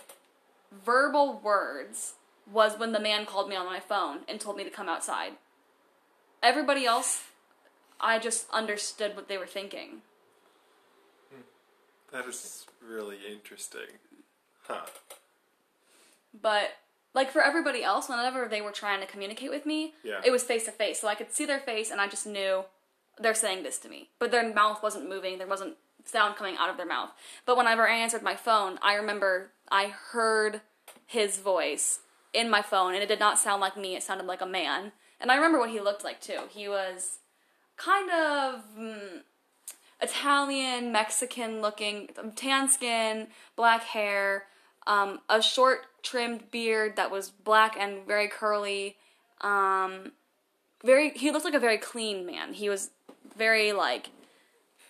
verbal 0.71 1.39
words 1.43 2.13
was 2.51 2.77
when 2.77 2.91
the 2.91 2.99
man 2.99 3.25
called 3.25 3.49
me 3.49 3.55
on 3.55 3.65
my 3.65 3.79
phone 3.79 4.19
and 4.27 4.39
told 4.39 4.57
me 4.57 4.63
to 4.63 4.69
come 4.69 4.89
outside. 4.89 5.33
Everybody 6.41 6.85
else 6.85 7.23
I 7.99 8.19
just 8.19 8.47
understood 8.51 9.15
what 9.15 9.29
they 9.29 9.37
were 9.37 9.47
thinking. 9.47 10.01
Hmm. 11.33 11.41
that 12.11 12.25
is 12.27 12.65
really 12.85 13.17
interesting. 13.31 13.97
Huh? 14.67 14.85
But 16.39 16.71
like 17.13 17.31
for 17.31 17.41
everybody 17.41 17.83
else, 17.83 18.09
whenever 18.09 18.47
they 18.47 18.59
were 18.61 18.71
trying 18.71 18.99
to 18.99 19.05
communicate 19.07 19.49
with 19.51 19.65
me, 19.65 19.93
Yeah. 20.03 20.19
it 20.25 20.31
was 20.31 20.43
face 20.43 20.65
to 20.65 20.71
face. 20.71 20.99
So 20.99 21.07
I 21.07 21.15
could 21.15 21.31
see 21.31 21.45
their 21.45 21.59
face 21.59 21.91
and 21.91 22.01
I 22.01 22.07
just 22.07 22.27
knew 22.27 22.65
they're 23.19 23.33
saying 23.33 23.63
this 23.63 23.77
to 23.79 23.89
me. 23.89 24.09
But 24.19 24.31
their 24.31 24.53
mouth 24.53 24.83
wasn't 24.83 25.07
moving, 25.07 25.37
there 25.37 25.47
wasn't 25.47 25.77
sound 26.05 26.35
coming 26.35 26.57
out 26.57 26.69
of 26.69 26.75
their 26.77 26.85
mouth. 26.85 27.11
But 27.45 27.55
whenever 27.55 27.87
I 27.87 27.95
answered 27.95 28.23
my 28.23 28.35
phone, 28.35 28.79
I 28.81 28.95
remember 28.95 29.51
I 29.71 29.87
heard 29.87 30.61
his 31.05 31.37
voice 31.37 31.99
in 32.33 32.49
my 32.49 32.61
phone 32.61 32.93
and 32.93 33.03
it 33.03 33.07
did 33.07 33.19
not 33.19 33.39
sound 33.39 33.61
like 33.61 33.77
me, 33.77 33.95
it 33.95 34.03
sounded 34.03 34.27
like 34.27 34.41
a 34.41 34.45
man. 34.45 34.91
And 35.19 35.31
I 35.31 35.35
remember 35.35 35.59
what 35.59 35.69
he 35.69 35.79
looked 35.79 36.03
like 36.03 36.19
too. 36.21 36.39
He 36.49 36.67
was 36.67 37.19
kind 37.77 38.09
of 38.09 38.63
mm, 38.77 39.21
Italian, 40.01 40.91
Mexican 40.91 41.61
looking, 41.61 42.09
tan 42.35 42.67
skin, 42.67 43.27
black 43.55 43.83
hair, 43.83 44.45
um, 44.85 45.19
a 45.29 45.41
short 45.41 45.85
trimmed 46.01 46.51
beard 46.51 46.95
that 46.97 47.09
was 47.09 47.29
black 47.29 47.75
and 47.79 48.05
very 48.05 48.27
curly. 48.27 48.97
Um, 49.41 50.11
very, 50.83 51.11
he 51.11 51.31
looked 51.31 51.45
like 51.45 51.53
a 51.53 51.59
very 51.59 51.77
clean 51.77 52.25
man. 52.25 52.53
He 52.53 52.67
was 52.67 52.89
very 53.37 53.71
like 53.71 54.09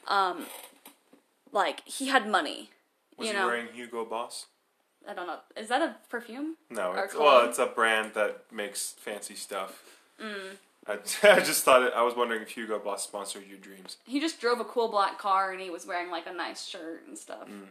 um, 0.08 0.46
like 1.52 1.82
he 1.86 2.08
had 2.08 2.28
money. 2.28 2.70
Was 3.18 3.28
you 3.28 3.34
he 3.34 3.40
know, 3.40 3.48
wearing 3.48 3.68
Hugo 3.74 4.06
Boss? 4.06 4.48
I 5.08 5.14
don't 5.14 5.28
know. 5.28 5.40
Is 5.58 5.68
that 5.70 5.82
a 5.82 5.96
perfume? 6.10 6.56
No, 6.70 6.94
it's, 6.94 7.16
well, 7.16 7.48
it's 7.48 7.60
a 7.60 7.66
brand 7.66 8.14
that 8.14 8.46
makes 8.52 8.92
fancy 8.92 9.36
stuff. 9.36 9.84
Mm. 10.22 10.56
I, 10.88 10.94
I 11.32 11.40
just 11.40 11.64
thought 11.64 11.84
it, 11.84 11.94
I 11.96 12.04
was 12.04 12.16
wondering 12.16 12.42
if 12.42 12.50
Hugo 12.50 12.80
Boss 12.80 13.04
sponsored 13.04 13.44
your 13.48 13.58
dreams. 13.58 13.98
He 14.06 14.20
just 14.20 14.40
drove 14.40 14.60
a 14.60 14.66
cool 14.66 14.90
black 14.90 15.18
car 15.18 15.52
and 15.52 15.62
he 15.62 15.70
was 15.70 15.86
wearing 15.86 16.10
like 16.10 16.28
a 16.28 16.34
nice 16.34 16.66
shirt 16.66 17.04
and 17.08 17.18
stuff. 17.18 17.48
Mm. 17.48 17.68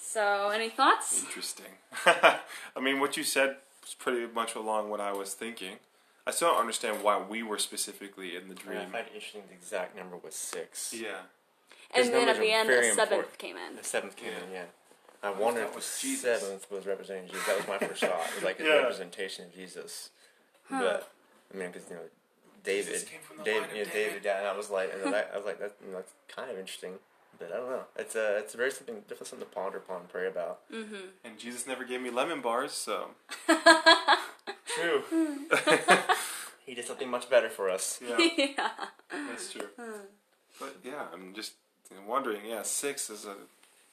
So, 0.00 0.48
any 0.48 0.70
thoughts? 0.70 1.22
Interesting. 1.22 1.66
I 2.06 2.80
mean, 2.80 2.98
what 2.98 3.16
you 3.16 3.22
said 3.24 3.56
was 3.82 3.94
pretty 3.94 4.26
much 4.32 4.54
along 4.54 4.88
what 4.88 5.00
I 5.00 5.12
was 5.12 5.34
thinking. 5.34 5.76
I 6.26 6.30
still 6.30 6.48
don't 6.48 6.60
understand 6.60 7.02
why 7.02 7.20
we 7.20 7.42
were 7.42 7.58
specifically 7.58 8.34
in 8.34 8.48
the 8.48 8.54
dream. 8.54 8.78
I 8.78 8.84
find 8.84 9.06
it 9.06 9.14
interesting 9.14 9.42
the 9.48 9.54
exact 9.54 9.96
number 9.96 10.16
was 10.16 10.34
six. 10.34 10.94
Yeah. 10.96 11.22
And 11.94 12.12
then 12.12 12.28
at 12.28 12.38
the 12.38 12.50
end, 12.52 12.68
a 12.68 12.72
very 12.72 12.90
seventh 12.92 13.12
important. 13.12 13.38
came 13.38 13.56
in. 13.56 13.76
The 13.76 13.84
seventh 13.84 14.16
came 14.16 14.30
Yeah. 14.30 14.44
in, 14.46 14.52
yeah. 14.52 14.64
I 15.22 15.30
wondered 15.30 15.64
if 15.64 15.70
the 15.70 15.76
was 15.76 15.98
Jesus. 16.00 16.40
seventh 16.40 16.70
was 16.70 16.86
representing 16.86 17.28
Jesus. 17.28 17.46
That 17.46 17.56
was 17.56 17.66
my 17.68 17.78
first 17.78 18.00
thought. 18.02 18.28
It 18.28 18.34
was 18.36 18.44
like 18.44 18.60
a 18.60 18.64
Yeah. 18.64 18.74
representation 18.76 19.46
of 19.46 19.54
Jesus. 19.54 20.10
But 20.70 21.10
I 21.52 21.56
mean, 21.56 21.70
because 21.72 21.88
you 21.88 21.96
know, 21.96 22.02
David, 22.62 22.86
Jesus 22.92 23.08
came 23.08 23.20
from 23.20 23.38
the 23.38 23.44
David, 23.44 23.60
line 23.62 23.70
of 23.70 23.76
yeah, 23.76 23.84
David. 23.84 23.92
David, 24.10 24.24
yeah. 24.24 24.38
And 24.38 24.46
I 24.48 24.56
was 24.56 24.70
like, 24.70 24.92
and 24.94 25.14
I, 25.14 25.24
I 25.32 25.36
was 25.36 25.46
like, 25.46 25.58
that, 25.60 25.72
you 25.84 25.90
know, 25.90 25.98
that's 25.98 26.12
kind 26.28 26.50
of 26.50 26.58
interesting. 26.58 26.94
But 27.38 27.52
I 27.52 27.56
don't 27.56 27.70
know. 27.70 27.84
It's 27.96 28.16
uh, 28.16 28.36
it's 28.42 28.54
very 28.54 28.70
something, 28.70 28.96
definitely 29.02 29.26
something 29.26 29.48
to 29.48 29.54
ponder 29.54 29.78
upon, 29.78 30.00
and 30.00 30.08
pray 30.08 30.26
about. 30.26 30.60
And 30.72 31.38
Jesus 31.38 31.66
never 31.66 31.84
gave 31.84 32.00
me 32.02 32.10
lemon 32.10 32.40
bars, 32.40 32.72
so. 32.72 33.10
True. 34.66 35.02
he 36.66 36.74
did 36.74 36.84
something 36.86 37.08
much 37.08 37.30
better 37.30 37.48
for 37.48 37.70
us. 37.70 38.00
Yeah, 38.06 38.18
yeah. 38.36 38.70
that's 39.10 39.52
true. 39.52 39.68
But 40.60 40.76
yeah, 40.84 41.06
I'm 41.12 41.32
just 41.34 41.52
wondering. 42.06 42.40
Yeah, 42.46 42.62
six 42.62 43.10
is 43.10 43.24
a 43.24 43.34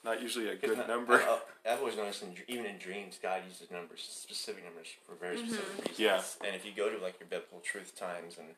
not 0.04 0.22
usually 0.22 0.50
a 0.50 0.56
good 0.56 0.78
Not- 0.78 0.88
number. 0.88 1.16
I- 1.16 1.40
I've 1.68 1.80
always 1.80 1.98
noticed, 1.98 2.22
in, 2.22 2.36
even 2.48 2.68
in 2.68 2.78
dreams, 2.78 3.18
God 3.22 3.42
uses 3.50 3.72
numbers, 3.72 4.08
specific 4.08 4.64
numbers, 4.64 4.88
for 5.04 5.16
very 5.16 5.38
mm-hmm. 5.38 5.48
specific 5.48 5.78
reasons. 5.80 6.00
Yeah. 6.00 6.22
And 6.46 6.56
if 6.56 6.64
you 6.64 6.72
go 6.76 6.90
to 6.96 7.04
like 7.04 7.20
your 7.20 7.28
biblical 7.28 7.60
truth 7.60 7.98
times 7.98 8.38
and 8.38 8.50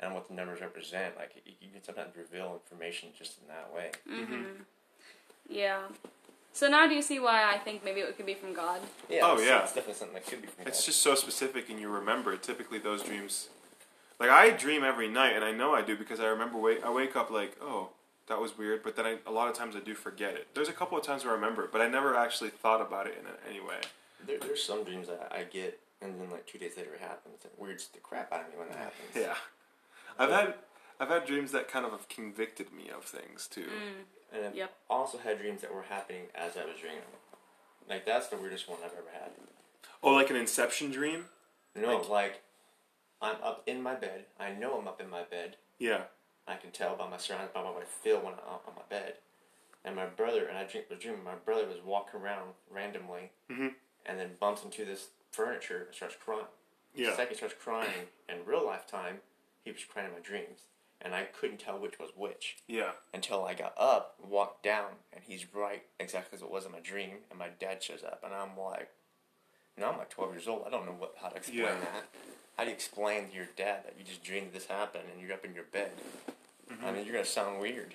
and 0.00 0.14
what 0.14 0.26
the 0.26 0.34
numbers 0.34 0.60
represent, 0.60 1.16
like 1.16 1.30
you, 1.46 1.52
you 1.60 1.68
can 1.72 1.82
sometimes 1.84 2.16
reveal 2.16 2.60
information 2.60 3.10
just 3.16 3.38
in 3.40 3.48
that 3.48 3.72
way. 3.72 3.92
Mhm. 4.10 4.64
Yeah. 5.48 5.82
So 6.52 6.68
now 6.68 6.86
do 6.88 6.94
you 6.94 7.02
see 7.02 7.20
why 7.20 7.48
I 7.48 7.58
think 7.58 7.84
maybe 7.84 8.00
it 8.00 8.16
could 8.16 8.26
be 8.26 8.34
from 8.34 8.52
God? 8.52 8.80
Yeah. 9.08 9.20
Oh, 9.22 9.34
it's, 9.34 9.46
yeah. 9.46 9.62
It's 9.62 9.72
definitely 9.72 9.94
something 9.94 10.14
that 10.14 10.26
could 10.26 10.42
be 10.42 10.48
from 10.48 10.66
It's 10.66 10.80
God. 10.80 10.86
just 10.86 11.02
so 11.02 11.14
specific 11.14 11.70
and 11.70 11.78
you 11.80 11.88
remember 11.88 12.32
it. 12.32 12.42
Typically, 12.42 12.78
those 12.78 13.02
dreams. 13.02 13.48
Like, 14.18 14.30
I 14.30 14.50
dream 14.50 14.84
every 14.84 15.08
night, 15.08 15.34
and 15.34 15.44
I 15.44 15.50
know 15.50 15.74
I 15.74 15.82
do 15.82 15.96
because 15.96 16.20
I 16.20 16.26
remember, 16.26 16.58
wake, 16.58 16.84
I 16.84 16.90
wake 16.92 17.16
up 17.16 17.30
like, 17.30 17.56
oh, 17.60 17.88
that 18.32 18.40
was 18.40 18.56
weird, 18.56 18.82
but 18.82 18.96
then 18.96 19.04
I, 19.04 19.16
a 19.26 19.30
lot 19.30 19.48
of 19.50 19.54
times 19.54 19.76
I 19.76 19.80
do 19.80 19.94
forget 19.94 20.34
it. 20.34 20.48
There's 20.54 20.70
a 20.70 20.72
couple 20.72 20.96
of 20.96 21.04
times 21.04 21.22
where 21.22 21.32
I 21.34 21.36
remember 21.36 21.64
it, 21.64 21.70
but 21.72 21.82
I 21.82 21.88
never 21.88 22.16
actually 22.16 22.48
thought 22.48 22.80
about 22.80 23.06
it 23.06 23.14
in 23.20 23.26
any 23.50 23.60
way. 23.60 23.76
There, 24.26 24.38
there's 24.38 24.62
some 24.62 24.84
dreams 24.84 25.08
that 25.08 25.30
I 25.30 25.42
get, 25.44 25.78
and 26.00 26.18
then 26.18 26.30
like 26.30 26.46
two 26.46 26.56
days 26.58 26.72
later 26.78 26.94
it 26.94 27.00
happens. 27.00 27.44
It 27.44 27.52
weirds 27.58 27.88
the 27.88 27.98
crap 28.00 28.32
out 28.32 28.40
of 28.40 28.46
me 28.48 28.54
when 28.58 28.68
that 28.68 28.78
happens. 28.78 29.10
Yeah. 29.14 29.34
I've 30.18 30.30
had. 30.30 30.54
I've 31.00 31.08
had 31.08 31.26
dreams 31.26 31.50
that 31.52 31.68
kind 31.68 31.84
of 31.84 31.90
have 31.92 32.08
convicted 32.08 32.72
me 32.72 32.88
of 32.96 33.04
things 33.04 33.48
too. 33.48 33.62
Mm. 33.66 34.36
And 34.36 34.46
I've 34.46 34.54
Yep. 34.54 34.72
also 34.88 35.18
had 35.18 35.38
dreams 35.40 35.60
that 35.62 35.74
were 35.74 35.82
happening 35.82 36.22
as 36.34 36.56
I 36.56 36.64
was 36.64 36.76
dreaming. 36.80 37.02
Like 37.88 38.06
that's 38.06 38.28
the 38.28 38.36
weirdest 38.36 38.68
one 38.68 38.78
I've 38.84 38.92
ever 38.92 39.10
had. 39.12 39.32
Oh, 40.02 40.12
like 40.14 40.30
an 40.30 40.36
Inception 40.36 40.90
dream? 40.92 41.26
No, 41.74 41.96
Like- 41.98 42.08
like 42.08 42.42
I'm 43.20 43.36
up 43.42 43.62
in 43.66 43.82
my 43.82 43.94
bed. 43.94 44.24
I 44.38 44.52
know 44.52 44.78
I'm 44.78 44.86
up 44.88 45.00
in 45.00 45.10
my 45.10 45.22
bed. 45.24 45.56
Yeah. 45.78 46.02
I 46.46 46.56
can 46.56 46.70
tell 46.70 46.96
by 46.96 47.08
my 47.08 47.16
surroundings, 47.16 47.52
by 47.54 47.62
what 47.62 47.82
I 47.82 47.84
feel 47.84 48.18
when 48.20 48.34
I'm 48.34 48.40
on 48.66 48.74
my 48.76 48.82
bed. 48.88 49.14
And 49.84 49.96
my 49.96 50.06
brother, 50.06 50.46
and 50.46 50.56
I 50.58 50.64
dream, 50.64 50.84
was 50.90 50.98
dreaming, 50.98 51.24
my 51.24 51.34
brother 51.34 51.66
was 51.66 51.80
walking 51.84 52.20
around 52.20 52.54
randomly 52.70 53.30
Mhm. 53.48 53.74
and 54.06 54.18
then 54.18 54.36
bumps 54.36 54.62
into 54.64 54.84
this 54.84 55.10
furniture 55.32 55.84
and 55.86 55.94
starts 55.94 56.16
crying. 56.16 56.46
The 56.94 57.02
Yeah. 57.02 57.16
second 57.16 57.28
he 57.30 57.34
starts 57.36 57.54
crying, 57.54 58.08
in 58.28 58.44
real 58.44 58.64
lifetime, 58.64 59.22
he 59.64 59.72
was 59.72 59.84
crying 59.84 60.08
in 60.08 60.14
my 60.14 60.20
dreams. 60.20 60.66
And 61.00 61.16
I 61.16 61.24
couldn't 61.24 61.58
tell 61.58 61.78
which 61.80 61.98
was 61.98 62.14
which 62.14 62.58
Yeah. 62.68 62.92
until 63.12 63.44
I 63.44 63.54
got 63.54 63.76
up, 63.76 64.20
walked 64.20 64.62
down, 64.62 65.02
and 65.12 65.24
he's 65.24 65.52
right 65.52 65.84
exactly 65.98 66.36
as 66.36 66.42
it 66.42 66.48
was 66.50 66.64
in 66.64 66.70
my 66.70 66.78
dream. 66.80 67.24
And 67.28 67.38
my 67.38 67.48
dad 67.48 67.82
shows 67.82 68.04
up, 68.04 68.22
and 68.22 68.32
I'm 68.32 68.56
like, 68.56 68.88
now 69.78 69.90
I'm 69.92 69.98
like 69.98 70.10
12 70.10 70.32
years 70.34 70.48
old. 70.48 70.64
I 70.66 70.70
don't 70.70 70.86
know 70.86 70.92
what 70.92 71.14
how 71.20 71.28
to 71.28 71.36
explain 71.36 71.60
Yeah. 71.60 71.74
that. 71.80 72.04
How 72.56 72.64
do 72.64 72.70
you 72.70 72.74
explain 72.76 73.28
to 73.30 73.34
your 73.34 73.48
dad 73.56 73.84
that 73.84 73.94
you 73.98 74.04
just 74.04 74.22
dreamed 74.22 74.52
this 74.52 74.66
happened 74.66 75.04
and 75.12 75.20
you're 75.20 75.32
up 75.32 75.44
in 75.44 75.54
your 75.54 75.64
bed? 75.64 75.92
Mm-hmm. 76.70 76.84
I 76.86 76.92
mean, 76.92 77.04
you're 77.06 77.14
gonna 77.14 77.24
sound 77.24 77.60
weird. 77.60 77.94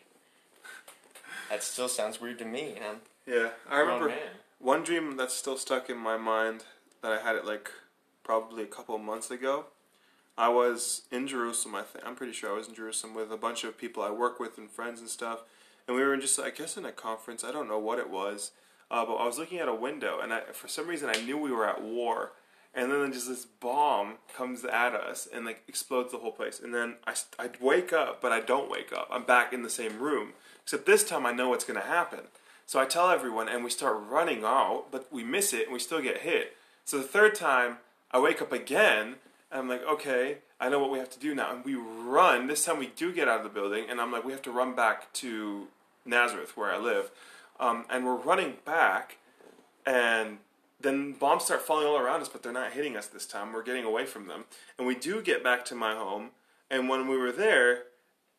That 1.50 1.64
still 1.64 1.88
sounds 1.88 2.20
weird 2.20 2.40
to 2.40 2.46
me, 2.46 2.74
and 2.76 2.84
I'm 2.84 3.02
Yeah. 3.26 3.50
I 3.70 3.80
remember 3.80 4.10
man. 4.10 4.18
one 4.60 4.84
dream 4.84 5.16
that's 5.16 5.34
still 5.34 5.58
stuck 5.58 5.90
in 5.90 5.98
my 5.98 6.18
mind 6.18 6.66
that 7.02 7.12
I 7.12 7.22
had 7.22 7.36
it 7.36 7.46
like 7.46 7.72
probably 8.24 8.64
a 8.64 8.68
couple 8.68 8.96
of 8.96 9.02
months 9.02 9.32
ago. 9.32 9.68
I 10.38 10.50
was 10.50 11.04
in 11.12 11.28
Jerusalem. 11.28 11.76
I 11.76 11.84
think 11.84 12.06
I'm 12.06 12.16
pretty 12.16 12.34
sure 12.34 12.52
I 12.52 12.54
was 12.58 12.68
in 12.68 12.76
Jerusalem 12.76 13.14
with 13.16 13.32
a 13.32 13.38
bunch 13.38 13.64
of 13.64 13.78
people 13.78 14.04
I 14.04 14.12
work 14.12 14.40
with 14.40 14.58
and 14.58 14.70
friends 14.70 15.00
and 15.00 15.10
stuff. 15.10 15.42
And 15.88 15.96
we 15.96 16.04
were 16.04 16.14
in 16.14 16.22
just 16.22 16.38
I 16.40 16.50
guess 16.50 16.76
in 16.78 16.86
a 16.86 16.92
conference. 16.92 17.44
I 17.44 17.52
don't 17.52 17.68
know 17.70 17.80
what 17.80 17.98
it 18.00 18.10
was, 18.10 18.52
uh, 18.90 19.06
but 19.06 19.16
I 19.16 19.26
was 19.26 19.38
looking 19.38 19.60
at 19.60 19.68
a 19.68 19.76
window, 19.76 20.20
and 20.22 20.34
I, 20.34 20.42
for 20.54 20.68
some 20.68 20.88
reason 20.88 21.10
I 21.10 21.22
knew 21.22 21.38
we 21.38 21.52
were 21.52 21.68
at 21.68 21.82
war. 21.82 22.32
And 22.76 22.92
then 22.92 23.12
just 23.12 23.28
this 23.28 23.46
bomb 23.46 24.18
comes 24.36 24.64
at 24.64 24.94
us 24.94 25.28
and 25.34 25.46
like 25.46 25.64
explodes 25.68 26.12
the 26.12 26.20
whole 26.20 26.32
place. 26.32 26.60
And 26.60 26.76
then 26.76 26.98
I 27.08 27.16
I 27.40 27.50
wake 27.60 27.92
up, 27.92 28.22
but 28.22 28.32
I 28.32 28.40
don't 28.40 28.70
wake 28.70 28.94
up. 28.94 29.08
I'm 29.10 29.24
back 29.24 29.52
in 29.52 29.64
the 29.64 29.70
same 29.70 29.98
room. 29.98 30.34
Except 30.62 30.86
this 30.86 31.04
time 31.04 31.26
I 31.26 31.32
know 31.32 31.50
what's 31.50 31.66
going 31.66 31.80
to 31.80 31.88
happen. 31.88 32.26
So 32.68 32.80
I 32.80 32.86
tell 32.86 33.10
everyone, 33.10 33.48
and 33.48 33.64
we 33.64 33.72
start 33.72 33.98
running 34.08 34.44
out, 34.44 34.88
but 34.92 35.12
we 35.12 35.24
miss 35.24 35.54
it, 35.54 35.64
and 35.64 35.74
we 35.74 35.80
still 35.80 36.02
get 36.02 36.20
hit. 36.20 36.56
So 36.84 36.98
the 36.98 37.04
third 37.04 37.34
time, 37.34 37.78
I 38.12 38.20
wake 38.20 38.42
up 38.42 38.52
again, 38.52 39.16
and 39.50 39.62
I'm 39.62 39.70
like, 39.70 39.84
okay, 39.88 40.40
I 40.60 40.70
know 40.70 40.80
what 40.80 40.92
we 40.92 41.00
have 41.00 41.10
to 41.12 41.20
do 41.20 41.34
now. 41.34 41.56
And 41.56 41.64
we 41.64 41.76
run. 41.76 42.48
This 42.48 42.66
time 42.66 42.78
we 42.78 42.88
do 42.88 43.14
get 43.14 43.30
out 43.30 43.38
of 43.38 43.44
the 43.44 43.50
building, 43.50 43.86
and 43.90 44.02
I'm 44.02 44.12
like, 44.12 44.26
we 44.26 44.34
have 44.34 44.42
to 44.44 44.52
run 44.52 44.76
back 44.76 45.12
to 45.14 45.68
Nazareth, 46.06 46.58
where 46.58 46.72
I 46.72 46.78
live. 46.78 47.10
Um, 47.60 47.86
and 47.90 48.06
we're 48.06 48.16
running 48.16 48.56
back, 48.66 49.18
and 49.86 50.38
then 50.80 51.14
bombs 51.14 51.46
start 51.46 51.62
falling 51.62 51.88
all 51.88 51.98
around 51.98 52.22
us, 52.22 52.30
but 52.30 52.44
they're 52.44 52.52
not 52.52 52.74
hitting 52.74 52.96
us 52.96 53.08
this 53.08 53.26
time. 53.26 53.52
We're 53.52 53.64
getting 53.64 53.84
away 53.84 54.06
from 54.06 54.28
them. 54.28 54.46
And 54.78 54.88
we 54.88 54.96
do 54.96 55.22
get 55.22 55.44
back 55.44 55.66
to 55.66 55.76
my 55.76 55.96
home, 55.96 56.30
and 56.70 56.88
when 56.88 57.08
we 57.08 57.18
were 57.18 57.32
there, 57.32 57.84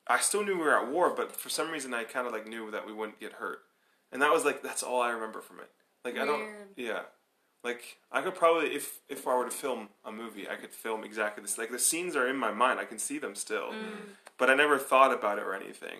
I 0.06 0.18
still 0.20 0.44
knew 0.44 0.56
we 0.56 0.62
were 0.62 0.78
at 0.78 0.90
war, 0.90 1.12
but 1.14 1.32
for 1.32 1.48
some 1.48 1.70
reason 1.70 1.92
I 1.92 2.04
kind 2.04 2.26
of 2.26 2.32
like 2.32 2.46
knew 2.48 2.70
that 2.70 2.86
we 2.86 2.92
wouldn't 2.92 3.20
get 3.20 3.34
hurt. 3.34 3.60
And 4.10 4.22
that 4.22 4.32
was 4.32 4.44
like 4.44 4.62
that's 4.62 4.82
all 4.82 5.02
I 5.02 5.10
remember 5.10 5.40
from 5.40 5.58
it. 5.60 5.70
Like 6.04 6.16
I 6.16 6.24
don't 6.24 6.48
yeah. 6.76 7.00
Like 7.62 7.98
I 8.10 8.22
could 8.22 8.34
probably 8.34 8.68
if 8.68 9.00
if 9.08 9.26
I 9.28 9.36
were 9.36 9.44
to 9.44 9.50
film 9.50 9.90
a 10.04 10.10
movie, 10.10 10.48
I 10.48 10.54
could 10.54 10.70
film 10.70 11.04
exactly 11.04 11.42
this. 11.42 11.58
Like 11.58 11.70
the 11.70 11.78
scenes 11.78 12.16
are 12.16 12.26
in 12.26 12.36
my 12.36 12.52
mind. 12.52 12.80
I 12.80 12.84
can 12.86 12.98
see 12.98 13.18
them 13.18 13.34
still. 13.34 13.72
But 14.38 14.48
I 14.48 14.54
never 14.54 14.78
thought 14.78 15.12
about 15.12 15.38
it 15.38 15.44
or 15.44 15.54
anything. 15.54 15.98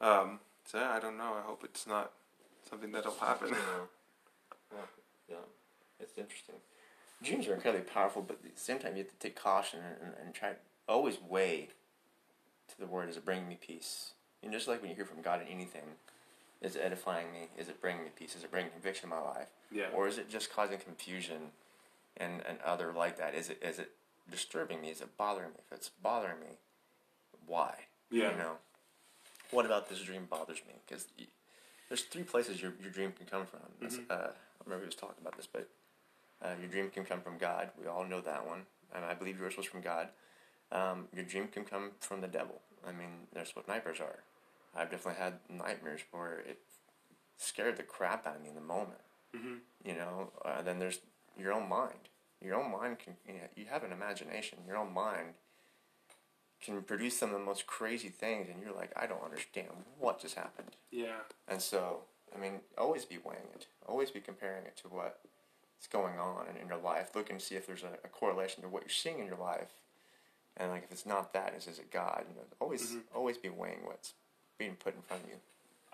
Um 0.00 0.40
so 0.66 0.78
uh, 0.78 0.82
I 0.82 1.00
don't 1.00 1.16
know. 1.16 1.34
I 1.38 1.42
hope 1.42 1.62
it's 1.64 1.86
not 1.86 2.12
something 2.68 2.92
that'll 2.92 3.14
happen. 3.14 3.48
Yeah, 4.72 4.78
yeah, 5.30 5.36
it's 6.00 6.18
interesting. 6.18 6.56
Dreams 7.22 7.46
are 7.48 7.54
incredibly 7.54 7.86
powerful, 7.86 8.22
but 8.22 8.38
at 8.44 8.54
the 8.54 8.60
same 8.60 8.78
time, 8.78 8.96
you 8.96 9.04
have 9.04 9.12
to 9.12 9.18
take 9.18 9.40
caution 9.40 9.80
and, 9.80 10.08
and, 10.08 10.26
and 10.26 10.34
try 10.34 10.52
always 10.88 11.18
weigh 11.26 11.68
to 12.68 12.78
the 12.78 12.86
word: 12.86 13.08
Is 13.08 13.16
it 13.16 13.24
bringing 13.24 13.48
me 13.48 13.58
peace? 13.60 14.12
And 14.42 14.52
just 14.52 14.68
like 14.68 14.80
when 14.80 14.90
you 14.90 14.96
hear 14.96 15.04
from 15.06 15.22
God 15.22 15.40
in 15.40 15.48
anything, 15.48 15.96
is 16.60 16.76
it 16.76 16.82
edifying 16.84 17.32
me? 17.32 17.48
Is 17.56 17.68
it 17.68 17.80
bringing 17.80 18.04
me 18.04 18.10
peace? 18.14 18.34
Is 18.36 18.44
it 18.44 18.50
bringing 18.50 18.70
conviction 18.70 19.10
in 19.10 19.10
my 19.10 19.22
life? 19.22 19.48
Yeah. 19.72 19.86
Or 19.94 20.08
is 20.08 20.18
it 20.18 20.28
just 20.28 20.52
causing 20.52 20.78
confusion 20.78 21.52
and 22.16 22.42
and 22.46 22.58
other 22.64 22.92
like 22.92 23.18
that? 23.18 23.34
Is 23.34 23.50
it 23.50 23.62
is 23.62 23.78
it 23.78 23.92
disturbing 24.30 24.80
me? 24.80 24.88
Is 24.88 25.00
it 25.00 25.16
bothering 25.16 25.50
me? 25.50 25.56
If 25.66 25.76
it's 25.76 25.90
bothering 26.02 26.40
me, 26.40 26.58
why? 27.46 27.74
Yeah. 28.10 28.32
You 28.32 28.38
know, 28.38 28.52
what 29.50 29.66
about 29.66 29.88
this 29.88 30.00
dream 30.00 30.26
bothers 30.28 30.58
me? 30.66 30.74
Because 30.86 31.06
there's 31.88 32.02
three 32.02 32.22
places 32.24 32.60
your, 32.62 32.72
your 32.82 32.90
dream 32.90 33.12
can 33.12 33.26
come 33.26 33.46
from. 33.46 33.60
That's, 33.80 33.98
Uh, 34.10 34.30
I 34.32 34.64
remember 34.64 34.84
he 34.84 34.86
was 34.86 34.94
talking 34.96 35.16
about 35.20 35.36
this, 35.36 35.46
but 35.46 35.68
uh, 36.42 36.54
your 36.60 36.68
dream 36.68 36.90
can 36.90 37.04
come 37.04 37.20
from 37.20 37.38
God. 37.38 37.70
We 37.80 37.86
all 37.86 38.04
know 38.04 38.20
that 38.20 38.46
one, 38.46 38.62
and 38.94 39.04
I 39.04 39.14
believe 39.14 39.38
yours 39.38 39.56
was 39.56 39.66
from 39.66 39.80
God. 39.80 40.08
Um, 40.72 41.08
your 41.14 41.24
dream 41.24 41.48
can 41.48 41.64
come 41.64 41.92
from 42.00 42.20
the 42.20 42.28
devil. 42.28 42.60
I 42.86 42.92
mean, 42.92 43.28
that's 43.32 43.54
what 43.54 43.68
nightmares 43.68 44.00
are. 44.00 44.20
I've 44.74 44.90
definitely 44.90 45.20
had 45.22 45.34
nightmares 45.48 46.00
where 46.10 46.40
it 46.40 46.58
scared 47.38 47.76
the 47.76 47.82
crap 47.82 48.26
out 48.26 48.36
of 48.36 48.42
me 48.42 48.48
in 48.48 48.54
the 48.54 48.60
moment. 48.60 49.00
Mhm. 49.34 49.60
You 49.84 49.94
know, 49.94 50.32
uh, 50.44 50.62
then 50.62 50.78
there's 50.78 51.00
your 51.38 51.52
own 51.52 51.68
mind. 51.68 52.08
Your 52.42 52.56
own 52.56 52.70
mind 52.70 52.98
can, 52.98 53.16
you, 53.26 53.34
know, 53.34 53.48
you 53.54 53.66
have 53.66 53.84
an 53.84 53.92
imagination. 53.92 54.58
Your 54.66 54.76
own 54.76 54.92
mind 54.92 55.34
can 56.62 56.82
produce 56.82 57.18
some 57.18 57.32
of 57.32 57.38
the 57.38 57.44
most 57.44 57.66
crazy 57.66 58.08
things, 58.08 58.48
and 58.48 58.62
you're 58.62 58.74
like, 58.74 58.92
I 58.96 59.06
don't 59.06 59.22
understand 59.24 59.68
what 59.98 60.20
just 60.20 60.34
happened. 60.34 60.76
Yeah. 60.90 61.20
And 61.48 61.60
so, 61.62 62.00
I 62.34 62.40
mean, 62.40 62.60
always 62.78 63.04
be 63.04 63.18
weighing 63.24 63.48
it. 63.54 63.66
Always 63.86 64.10
be 64.10 64.20
comparing 64.20 64.64
it 64.66 64.76
to 64.78 64.88
what's 64.88 65.86
going 65.92 66.18
on 66.18 66.46
in, 66.48 66.56
in 66.62 66.68
your 66.68 66.78
life. 66.78 67.10
Look 67.14 67.30
and 67.30 67.40
see 67.40 67.54
if 67.56 67.66
there's 67.66 67.84
a, 67.84 67.98
a 68.04 68.08
correlation 68.08 68.62
to 68.62 68.68
what 68.68 68.82
you're 68.82 68.90
seeing 68.90 69.18
in 69.20 69.26
your 69.26 69.38
life 69.38 69.68
And 70.56 70.70
like 70.70 70.84
if 70.84 70.92
it's 70.92 71.06
not 71.06 71.32
that, 71.34 71.54
is 71.56 71.66
is 71.66 71.78
it 71.78 71.90
God? 71.90 72.24
You 72.28 72.36
know, 72.36 72.42
always 72.60 72.90
mm-hmm. 72.90 73.16
always 73.16 73.38
be 73.38 73.48
weighing 73.48 73.80
what's 73.84 74.14
being 74.58 74.76
put 74.76 74.94
in 74.94 75.02
front 75.02 75.24
of 75.24 75.28
you. 75.30 75.36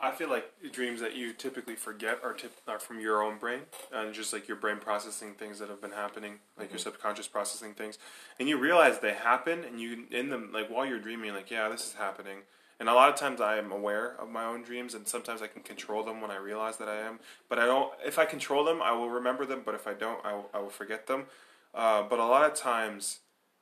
I 0.05 0.11
feel 0.11 0.29
like 0.29 0.51
dreams 0.73 1.01
that 1.01 1.15
you 1.15 1.33
typically 1.33 1.77
forget 1.77 2.19
are 2.25 2.33
tip- 2.33 2.61
are 2.67 2.81
from 2.81 2.99
your 2.99 3.23
own 3.23 3.39
brain 3.39 3.61
and 3.93 4.13
just 4.13 4.33
like 4.33 4.49
your 4.49 4.57
brain 4.57 4.79
processing 4.79 5.35
things 5.35 5.61
that 5.61 5.69
have 5.69 5.81
been 5.81 5.93
happening, 5.93 6.41
like 6.59 6.71
your 6.73 6.81
subconscious 6.81 7.29
processing 7.29 7.73
things, 7.73 7.99
and 8.41 8.49
you 8.49 8.59
realize 8.59 8.99
they 8.99 9.15
happen, 9.15 9.63
and 9.63 9.81
you 9.81 10.07
in 10.11 10.29
them 10.29 10.51
like 10.53 10.69
while 10.69 10.85
you're 10.85 10.99
dreaming, 10.99 11.33
like 11.33 11.53
yeah, 11.53 11.69
this 11.69 11.87
is 11.87 11.95
happening. 11.95 12.39
And 12.81 12.89
a 12.89 12.95
lot 12.95 13.11
of 13.11 13.15
times 13.15 13.41
I 13.41 13.59
am 13.59 13.71
aware 13.71 14.21
of 14.21 14.29
my 14.29 14.45
own 14.45 14.65
dreams, 14.65 14.95
and 14.95 15.07
sometimes 15.07 15.41
I 15.41 15.47
can 15.47 15.63
control 15.63 16.03
them 16.03 16.21
when 16.21 16.33
I 16.33 16.37
realize 16.37 16.79
that 16.79 16.89
I 16.89 16.97
am. 16.97 17.21
But 17.49 17.61
I 17.61 17.67
don't. 17.67 17.93
If 18.05 18.19
I 18.19 18.25
control 18.25 18.65
them, 18.65 18.83
I 18.83 18.91
will 18.91 19.09
remember 19.09 19.47
them. 19.47 19.63
But 19.65 19.77
if 19.77 19.87
I 19.87 19.95
don't, 19.95 20.19
I 20.27 20.35
will, 20.35 20.51
I 20.53 20.59
will 20.59 20.71
forget 20.71 21.07
them. 21.07 21.27
Uh, 21.73 22.03
but 22.03 22.19
a 22.19 22.27
lot 22.27 22.45
of 22.45 22.55
times, 22.57 23.21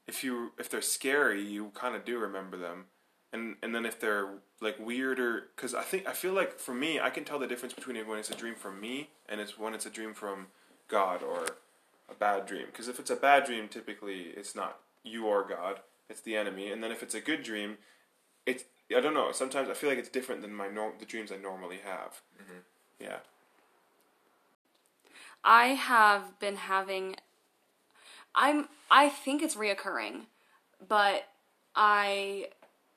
if 0.09 0.24
you 0.24 0.53
if 0.59 0.70
they're 0.70 0.80
scary, 0.80 1.43
you 1.43 1.70
kind 1.74 1.95
of 1.95 2.07
do 2.07 2.18
remember 2.18 2.57
them 2.57 2.86
and 3.33 3.57
and 3.62 3.74
then 3.74 3.87
if 3.87 4.01
they're 4.01 4.28
like 4.61 4.76
weirder 4.78 5.45
because 5.55 5.74
i 5.74 5.83
think 5.83 6.07
i 6.07 6.12
feel 6.12 6.33
like 6.33 6.59
for 6.59 6.74
me 6.74 7.01
i 7.01 7.11
can 7.11 7.24
tell 7.24 7.39
the 7.39 7.47
difference 7.47 7.72
between 7.72 7.97
when 8.07 8.18
it's 8.18 8.31
a 8.31 8.35
dream 8.35 8.55
from 8.55 8.81
me 8.81 9.11
and 9.28 9.41
it's 9.41 9.59
when 9.59 9.74
it's 9.74 9.87
a 9.87 9.91
dream 9.91 10.12
from 10.14 10.47
god 10.89 11.22
or 11.22 11.47
a 12.11 12.14
bad 12.14 12.47
dream. 12.47 12.66
Because 12.66 12.89
if 12.89 12.99
it's 12.99 13.11
a 13.11 13.16
bad 13.16 13.45
dream 13.45 13.68
typically 13.68 14.33
it's 14.37 14.55
not 14.55 14.81
you 15.03 15.26
or 15.26 15.47
god 15.47 15.81
it's 16.09 16.20
the 16.20 16.37
enemy. 16.37 16.72
And 16.72 16.83
then 16.83 16.91
if 16.91 17.03
it's 17.03 17.14
a 17.14 17.20
good 17.20 17.43
dream 17.43 17.78
it's 18.45 18.64
i 18.95 19.01
don't 19.01 19.14
know 19.14 19.33
sometimes 19.33 19.68
i 19.68 19.74
feel 19.74 19.89
like 19.89 19.99
it's 19.99 20.09
different 20.09 20.43
than 20.43 20.53
my 20.53 20.68
norm 20.68 20.95
the 20.99 21.07
dreams 21.07 21.31
i 21.33 21.37
normally 21.37 21.78
have. 21.85 22.20
Mm-hmm. 22.43 22.59
Yeah. 23.01 23.18
I 25.43 25.68
have 25.68 26.39
been 26.39 26.57
having 26.57 27.16
I'm 28.35 28.68
I 28.91 29.09
think 29.09 29.43
it's 29.43 29.55
reoccurring, 29.55 30.22
but 30.87 31.28
I 31.74 32.49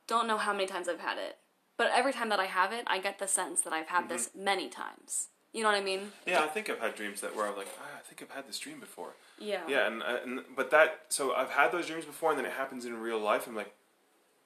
don't 0.08 0.28
know 0.28 0.38
how 0.38 0.52
many 0.54 0.66
times 0.66 0.88
I've 0.88 1.00
had 1.00 1.18
it. 1.18 1.38
But 1.78 1.92
every 1.94 2.14
time 2.14 2.30
that 2.30 2.40
I 2.40 2.46
have 2.46 2.72
it, 2.72 2.84
I 2.88 3.00
get 3.00 3.20
the 3.20 3.28
sense 3.28 3.62
that 3.62 3.74
I've 3.74 3.88
had 3.88 4.08
this 4.10 4.30
many 4.36 4.70
times. 4.70 5.28
You 5.54 5.62
know 5.64 5.70
what 5.70 5.78
I 5.78 5.82
mean? 5.84 6.12
yeah 6.26 6.42
i 6.44 6.48
think 6.48 6.68
i've 6.68 6.80
had 6.80 6.96
dreams 6.96 7.22
that 7.22 7.36
where 7.36 7.46
i'm 7.46 7.56
like 7.56 7.68
ah, 7.80 8.00
i 8.00 8.02
think 8.08 8.24
i've 8.24 8.36
had 8.36 8.48
this 8.48 8.58
dream 8.58 8.80
before 8.80 9.12
Yeah. 9.38 9.62
Yeah, 9.68 9.86
and, 9.86 10.02
uh, 10.02 10.18
and 10.24 10.40
but 10.56 10.72
that 10.72 11.02
so 11.10 11.34
I've 11.36 11.52
had 11.52 11.72
those 11.72 11.86
dreams 11.86 12.06
before, 12.06 12.32
and 12.32 12.40
then 12.40 12.46
it 12.48 12.54
happens 12.54 12.86
in 12.86 13.00
real 13.00 13.20
life. 13.20 13.46
I'm 13.46 13.56
like, 13.56 13.72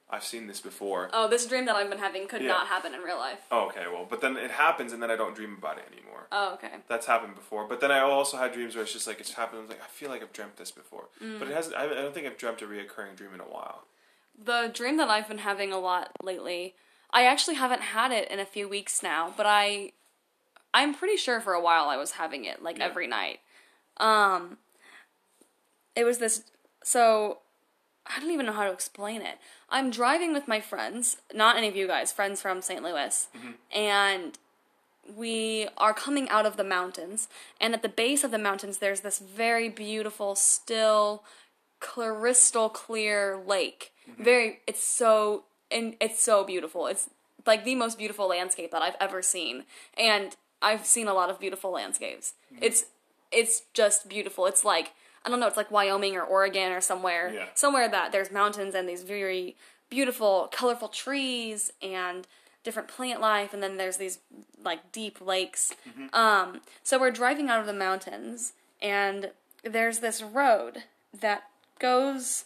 I've 0.10 0.24
seen 0.24 0.48
this 0.48 0.60
before. 0.62 1.10
Oh, 1.14 1.28
this 1.30 1.46
dream 1.46 1.66
that 1.66 1.76
I've 1.78 1.90
been 1.90 2.00
having 2.00 2.28
could 2.28 2.42
Yeah. 2.42 2.50
not 2.50 2.68
happen 2.68 2.94
in 2.94 3.00
real 3.02 3.18
life. 3.18 3.40
Oh, 3.52 3.68
okay, 3.68 3.86
well, 3.92 4.06
but 4.10 4.20
then 4.22 4.36
it 4.38 4.52
happens, 4.52 4.92
and 4.94 5.02
then 5.02 5.10
I 5.12 5.16
don't 5.16 5.36
dream 5.36 5.54
about 5.58 5.78
it 5.78 5.86
anymore. 5.94 6.28
Oh, 6.32 6.54
okay. 6.56 6.72
That's 6.90 7.06
happened 7.06 7.36
before. 7.36 7.66
But 7.68 7.80
then 7.82 7.92
I 7.92 8.00
also 8.00 8.36
had 8.38 8.52
dreams 8.54 8.76
where 8.76 8.84
it's 8.84 8.92
just 8.94 9.08
like 9.08 9.20
it's 9.22 9.34
happened. 9.34 9.62
I'm 9.64 9.68
like, 9.70 9.82
I 9.82 9.88
feel 9.88 10.10
like 10.10 10.22
I've 10.22 10.34
dreamt 10.34 10.56
this 10.58 10.72
before, 10.72 11.06
Mm. 11.24 11.40
but 11.40 11.48
it 11.50 11.54
hasn't. 11.54 11.76
I, 11.76 11.84
I 11.86 12.02
don't 12.04 12.14
think 12.14 12.26
I've 12.28 12.38
dreamt 12.38 12.62
a 12.62 12.66
reoccurring 12.66 13.16
dream 13.16 13.34
in 13.34 13.40
a 13.40 13.46
while. 13.56 13.84
The 14.38 14.70
dream 14.74 14.98
that 14.98 15.10
I've 15.10 15.28
been 15.28 15.40
having 15.40 15.72
a 15.72 15.80
lot 15.80 16.12
lately, 16.22 16.76
I 17.12 17.24
actually 17.26 17.56
haven't 17.56 17.82
had 17.82 18.12
it 18.12 18.30
in 18.30 18.40
a 18.40 18.46
few 18.46 18.68
weeks 18.68 19.02
now, 19.02 19.34
but 19.36 19.46
I 19.46 19.92
I'm 20.74 20.94
pretty 20.94 21.18
sure 21.18 21.40
for 21.42 21.54
a 21.54 21.62
while 21.62 21.90
I 21.90 21.98
was 21.98 22.12
having 22.12 22.46
it 22.46 22.62
like 22.62 22.78
Yeah. 22.78 22.86
every 22.86 23.08
night. 23.08 23.40
Um 23.98 24.58
it 25.96 26.04
was 26.04 26.20
this 26.20 26.44
so 26.84 27.40
I 28.06 28.20
don't 28.20 28.32
even 28.32 28.46
know 28.46 28.54
how 28.54 28.64
to 28.66 28.72
explain 28.72 29.22
it. 29.22 29.38
I'm 29.70 29.90
driving 29.90 30.32
with 30.34 30.48
my 30.48 30.62
friends, 30.62 31.18
not 31.34 31.58
any 31.58 31.68
of 31.68 31.76
you 31.76 31.88
guys, 31.88 32.14
friends 32.14 32.42
from 32.42 32.62
St. 32.62 32.82
Louis, 32.82 33.28
and 33.70 34.38
we 35.14 35.68
are 35.78 35.94
coming 35.94 36.30
out 36.30 36.46
of 36.46 36.56
the 36.56 36.64
mountains, 36.64 37.28
and 37.60 37.74
at 37.74 37.82
the 37.82 37.90
base 37.90 38.24
of 38.24 38.32
the 38.32 38.38
mountains, 38.38 38.78
there's 38.78 39.02
this 39.02 39.20
very 39.20 39.68
beautiful, 39.68 40.36
still, 40.36 41.24
crystal 41.80 42.70
clear 42.70 43.42
lake. 43.46 43.92
Mm-hmm. 44.10 44.24
Very, 44.24 44.60
it's 44.68 44.84
so, 44.84 45.44
and 45.72 45.96
it's 46.00 46.22
so 46.22 46.44
beautiful. 46.44 46.88
It's 46.88 47.10
like 47.46 47.64
the 47.64 47.76
most 47.76 47.98
beautiful 47.98 48.28
landscape 48.28 48.72
that 48.72 48.82
I've 48.82 48.96
ever 49.00 49.22
seen, 49.22 49.64
and 49.98 50.36
I've 50.62 50.86
seen 50.86 51.08
a 51.08 51.14
lot 51.14 51.30
of 51.30 51.40
beautiful 51.40 51.72
landscapes. 51.72 52.34
Mm-hmm. 52.54 52.64
It's, 52.64 52.86
it's 53.32 53.64
just 53.74 54.10
beautiful. 54.10 54.46
It's 54.46 54.64
like 54.66 54.94
I 55.26 55.30
don't 55.30 55.42
know. 55.42 55.48
It's 55.48 55.58
like 55.58 55.70
Wyoming 55.72 56.16
or 56.16 56.22
Oregon 56.22 56.72
or 56.72 56.80
somewhere, 56.80 57.34
Yeah. 57.34 57.46
somewhere 57.54 57.90
that 57.90 58.14
there's 58.14 58.32
mountains 58.32 58.74
and 58.74 58.88
these 58.88 59.04
very 59.04 59.58
beautiful, 59.90 60.48
colorful 60.54 60.88
trees 60.88 61.74
and 61.82 62.26
different 62.64 62.88
plant 62.88 63.20
life, 63.20 63.54
and 63.54 63.62
then 63.62 63.76
there's 63.76 63.98
these 63.98 64.20
like 64.64 64.92
deep 64.94 65.20
lakes. 65.20 65.74
Mm-hmm. 65.90 66.16
Um, 66.16 66.62
so 66.82 66.98
we're 66.98 67.12
driving 67.12 67.50
out 67.50 67.60
of 67.60 67.66
the 67.66 67.74
mountains, 67.74 68.54
and 68.82 69.32
there's 69.64 70.00
this 70.00 70.22
road 70.22 70.84
that 71.20 71.44
goes 71.80 72.46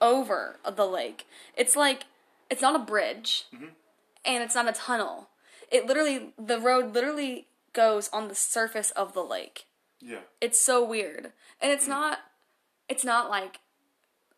over 0.00 0.56
the 0.70 0.86
lake. 0.86 1.26
It's 1.56 1.76
like 1.76 2.04
it's 2.50 2.62
not 2.62 2.76
a 2.76 2.78
bridge, 2.84 3.46
and 3.52 4.42
it's 4.42 4.54
not 4.54 4.68
a 4.68 4.72
tunnel. 4.72 5.28
It 5.70 5.86
literally, 5.86 6.32
the 6.38 6.58
road 6.58 6.94
literally 6.94 7.46
goes 7.74 8.08
on 8.12 8.28
the 8.28 8.34
surface 8.34 8.90
of 8.92 9.12
the 9.12 9.22
lake 9.22 9.66
Yeah. 10.00 10.20
it's 10.40 10.58
so 10.58 10.82
weird 10.82 11.32
and 11.60 11.70
it's 11.70 11.86
not 11.86 12.18
it's 12.88 13.04
not 13.04 13.28
like 13.30 13.60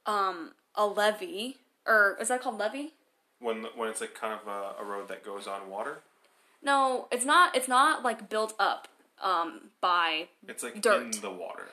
um 0.04 0.52
a 0.74 0.84
levee 0.84 1.58
or 1.86 2.18
is 2.20 2.28
that 2.28 2.42
called 2.42 2.58
levee 2.58 2.92
When 3.38 3.64
when 3.76 3.88
it's 3.88 4.00
like 4.00 4.14
kind 4.14 4.34
of 4.34 4.46
a, 4.48 4.82
a 4.82 4.84
road 4.84 5.08
that 5.08 5.24
goes 5.24 5.46
on 5.46 5.70
water, 5.70 6.00
no 6.60 7.06
it's 7.12 7.24
not 7.24 7.56
it's 7.56 7.68
not 7.68 8.02
like 8.02 8.28
built 8.28 8.52
up 8.58 8.88
um 9.22 9.70
by 9.80 10.28
it's 10.46 10.64
like 10.64 10.82
Dirt. 10.82 11.14
in 11.14 11.20
the 11.22 11.30
water. 11.30 11.68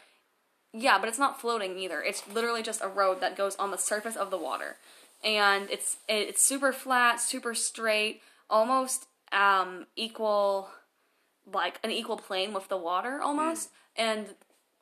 Yeah 0.74 0.98
but 1.00 1.10
it's 1.10 1.20
not 1.20 1.40
floating 1.40 1.78
either. 1.78 2.02
It's 2.02 2.28
literally 2.28 2.64
just 2.64 2.84
a 2.84 2.88
road 2.88 3.22
that 3.22 3.36
goes 3.38 3.56
on 3.58 3.72
the 3.72 3.78
surface 3.78 4.16
of 4.16 4.32
the 4.32 4.38
water. 4.38 4.78
And 5.24 5.70
it's 5.70 5.98
it's 6.08 6.42
super 6.42 6.72
flat 6.72 7.20
super 7.20 7.54
straight 7.54 8.22
almost 8.50 9.08
um 9.32 9.88
equal 9.96 10.70
like 11.52 11.80
an 11.84 11.92
equal 11.92 12.18
plane 12.18 12.54
with 12.54 12.68
the 12.68 12.78
water 12.78 13.22
almost. 13.22 13.70
And 13.96 14.28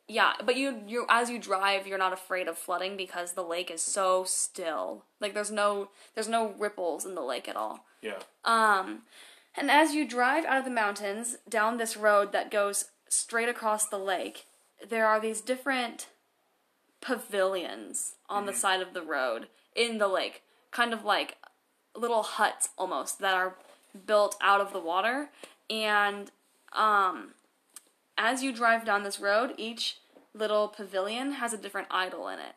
yeah 0.07 0.33
but 0.45 0.55
you 0.55 0.81
you 0.87 1.05
as 1.09 1.29
you 1.29 1.39
drive 1.39 1.87
you're 1.87 1.97
not 1.97 2.13
afraid 2.13 2.47
of 2.47 2.57
flooding 2.57 2.95
because 2.95 3.31
the 3.33 3.43
lake 3.43 3.71
is 3.71 3.81
so 3.81 4.23
still. 4.25 5.05
Like 5.19 5.33
there's 5.33 5.51
no 5.51 5.89
there's 6.13 6.27
no 6.29 6.53
ripples 6.59 7.05
in 7.05 7.15
the 7.15 7.21
lake 7.21 7.47
at 7.47 7.55
all. 7.55 7.85
Yeah. 8.01 8.19
um, 8.43 9.01
and 9.57 9.71
as 9.71 9.93
you 9.95 10.07
drive 10.07 10.45
out 10.45 10.59
of 10.59 10.65
the 10.65 10.69
mountains 10.71 11.37
down 11.49 11.77
this 11.77 11.95
road 11.97 12.31
that 12.33 12.51
goes 12.51 12.85
straight 13.09 13.49
across 13.49 13.87
the 13.87 13.97
lake, 13.97 14.45
there 14.87 15.07
are 15.07 15.19
these 15.19 15.41
different 15.41 16.07
pavilions 17.01 18.15
on 18.29 18.45
the 18.45 18.53
side 18.53 18.81
of 18.81 18.93
the 18.93 19.01
road 19.01 19.47
in 19.75 19.97
the 19.97 20.07
lake, 20.07 20.43
kind 20.71 20.93
of 20.93 21.03
like 21.03 21.37
little 21.95 22.23
huts 22.23 22.69
almost 22.77 23.19
that 23.19 23.33
are 23.33 23.55
built 24.05 24.35
out 24.41 24.61
of 24.61 24.73
the 24.73 24.79
water. 24.79 25.29
And 25.69 26.31
um, 26.73 27.31
as 28.17 28.43
you 28.43 28.51
drive 28.51 28.85
down 28.85 29.03
this 29.03 29.19
road, 29.19 29.53
each 29.57 29.97
little 30.33 30.67
pavilion 30.67 31.33
has 31.33 31.53
a 31.53 31.57
different 31.57 31.87
idol 31.91 32.27
in 32.27 32.39
it 32.39 32.55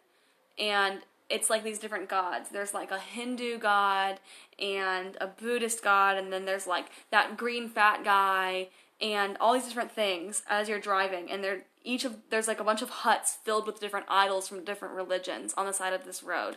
and 0.59 1.01
it's 1.31 1.51
like 1.51 1.63
these 1.63 1.79
different 1.79 2.09
gods. 2.09 2.49
There's 2.49 2.75
like 2.75 2.91
a 2.91 2.99
Hindu 2.99 3.59
god 3.59 4.19
and 4.59 5.17
a 5.21 5.27
Buddhist 5.27 5.83
god, 5.83 6.17
and 6.17 6.33
then 6.33 6.45
there's 6.45 6.67
like 6.67 6.87
that 7.11 7.37
green 7.37 7.69
fat 7.69 8.03
guy 8.05 8.69
and 9.01 9.37
all 9.39 9.55
these 9.55 9.65
different 9.67 9.93
things 9.93 10.43
as 10.49 10.69
you're 10.69 10.81
driving. 10.81 11.31
And 11.31 11.43
there 11.45 11.63
each 11.85 12.05
of 12.05 12.17
there's 12.31 12.49
like 12.49 12.61
a 12.61 12.65
bunch 12.65 12.83
of 12.83 12.91
huts 12.91 13.39
filled 13.45 13.67
with 13.67 13.81
different 13.81 14.07
idols 14.09 14.49
from 14.49 14.65
different 14.65 14.95
religions 14.95 15.55
on 15.57 15.67
the 15.67 15.73
side 15.73 15.93
of 15.93 16.05
this 16.05 16.23
road. 16.23 16.57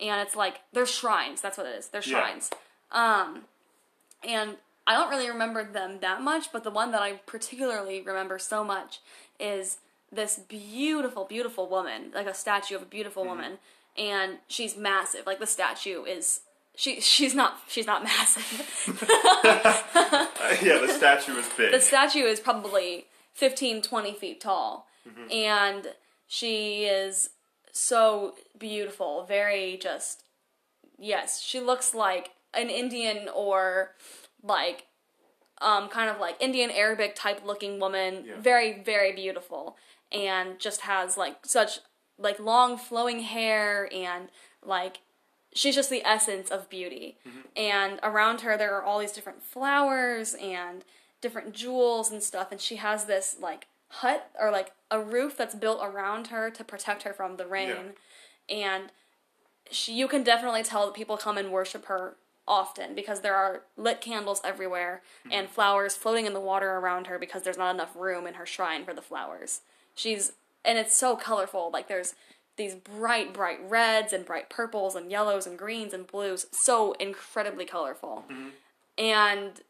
And 0.00 0.20
it's 0.20 0.36
like 0.36 0.60
there's 0.72 0.90
shrines. 0.90 1.40
That's 1.40 1.56
what 1.58 1.66
it 1.66 1.76
is. 1.76 1.88
They're 1.88 2.02
Yeah. 2.04 2.20
shrines. 2.20 2.50
Um, 2.92 3.44
and 4.26 4.56
I 4.86 4.94
don't 4.94 5.10
really 5.10 5.28
remember 5.28 5.64
them 5.64 5.98
that 6.00 6.20
much, 6.22 6.52
but 6.52 6.62
the 6.64 6.70
one 6.70 6.92
that 6.92 7.02
I 7.02 7.14
particularly 7.26 8.00
remember 8.00 8.38
so 8.38 8.62
much 8.62 9.00
is 9.40 9.78
this 10.12 10.38
beautiful, 10.38 11.24
beautiful 11.24 11.68
woman, 11.68 12.12
like 12.14 12.26
a 12.28 12.34
statue 12.34 12.76
of 12.76 12.82
a 12.82 12.86
beautiful 12.86 13.24
woman, 13.24 13.58
and 13.98 14.38
she's 14.46 14.76
massive. 14.76 15.26
Like 15.26 15.40
the 15.40 15.46
statue 15.46 16.04
is 16.04 16.40
she 16.76 17.00
she's 17.00 17.34
not 17.34 17.60
she's 17.66 17.86
not 17.86 18.04
massive. 18.04 18.46
yeah, 20.62 20.78
the 20.78 20.88
statue 20.88 21.32
is 21.36 21.48
big. 21.56 21.72
the 21.72 21.80
statue 21.80 22.24
is 22.24 22.40
probably 22.40 23.06
15 23.34 23.82
20 23.82 24.12
feet 24.14 24.40
tall 24.40 24.86
and 25.30 25.88
she 26.26 26.84
is 26.84 27.30
so 27.72 28.34
beautiful 28.58 29.24
very 29.24 29.78
just 29.80 30.22
yes 30.98 31.40
she 31.40 31.60
looks 31.60 31.94
like 31.94 32.30
an 32.54 32.68
indian 32.70 33.28
or 33.34 33.92
like 34.42 34.86
um 35.60 35.88
kind 35.88 36.10
of 36.10 36.18
like 36.18 36.36
indian 36.40 36.70
arabic 36.70 37.14
type 37.14 37.42
looking 37.44 37.78
woman 37.78 38.24
Yeah. 38.26 38.34
very 38.40 38.82
very 38.82 39.12
beautiful 39.12 39.76
and 40.10 40.58
just 40.58 40.80
has 40.82 41.16
like 41.16 41.36
such 41.44 41.80
like 42.18 42.38
long 42.40 42.76
flowing 42.78 43.20
hair 43.20 43.88
and 43.92 44.28
like 44.64 45.00
she's 45.56 45.74
just 45.74 45.90
the 45.90 46.04
essence 46.04 46.50
of 46.50 46.68
beauty. 46.68 47.16
Mm-hmm. 47.26 47.38
And 47.56 48.00
around 48.02 48.42
her 48.42 48.56
there 48.56 48.74
are 48.76 48.82
all 48.82 48.98
these 48.98 49.12
different 49.12 49.42
flowers 49.42 50.34
and 50.34 50.84
different 51.20 51.52
jewels 51.54 52.10
and 52.10 52.22
stuff 52.22 52.48
and 52.52 52.60
she 52.60 52.76
has 52.76 53.06
this 53.06 53.36
like 53.40 53.66
hut 53.88 54.30
or 54.38 54.50
like 54.50 54.72
a 54.90 55.00
roof 55.00 55.36
that's 55.36 55.54
built 55.54 55.80
around 55.82 56.28
her 56.28 56.50
to 56.50 56.62
protect 56.62 57.04
her 57.04 57.12
from 57.12 57.36
the 57.36 57.46
rain. 57.46 57.94
and 58.48 58.92
she, 59.70 59.92
you 59.92 60.06
can 60.06 60.22
definitely 60.22 60.62
tell 60.62 60.86
that 60.86 60.94
people 60.94 61.16
come 61.16 61.38
and 61.38 61.50
worship 61.50 61.86
her 61.86 62.16
often 62.46 62.94
because 62.94 63.20
there 63.20 63.34
are 63.34 63.62
lit 63.76 64.00
candles 64.00 64.40
everywhere 64.44 65.02
mm-hmm. 65.20 65.32
and 65.32 65.48
flowers 65.48 65.96
floating 65.96 66.26
in 66.26 66.32
the 66.32 66.40
water 66.40 66.76
around 66.76 67.06
her 67.08 67.18
because 67.18 67.42
there's 67.42 67.58
not 67.58 67.74
enough 67.74 67.96
room 67.96 68.26
in 68.26 68.34
her 68.34 68.46
shrine 68.46 68.84
for 68.84 68.94
the 68.94 69.02
flowers. 69.02 69.62
She's 69.94 70.32
and 70.64 70.78
it's 70.78 70.96
so 70.96 71.16
colorful. 71.16 71.70
Like 71.72 71.88
there's 71.88 72.14
these 72.56 72.74
bright, 72.74 73.32
bright 73.34 73.58
reds 73.68 74.12
and 74.12 74.24
bright 74.24 74.48
purples 74.48 74.94
and 74.94 75.10
yellows 75.10 75.46
and 75.46 75.58
greens 75.58 75.92
and 75.92 76.06
blues. 76.06 76.46
So 76.52 76.92
incredibly 76.94 77.64
colorful. 77.66 78.24
Mm-hmm. 78.30 78.48
And 78.98 79.60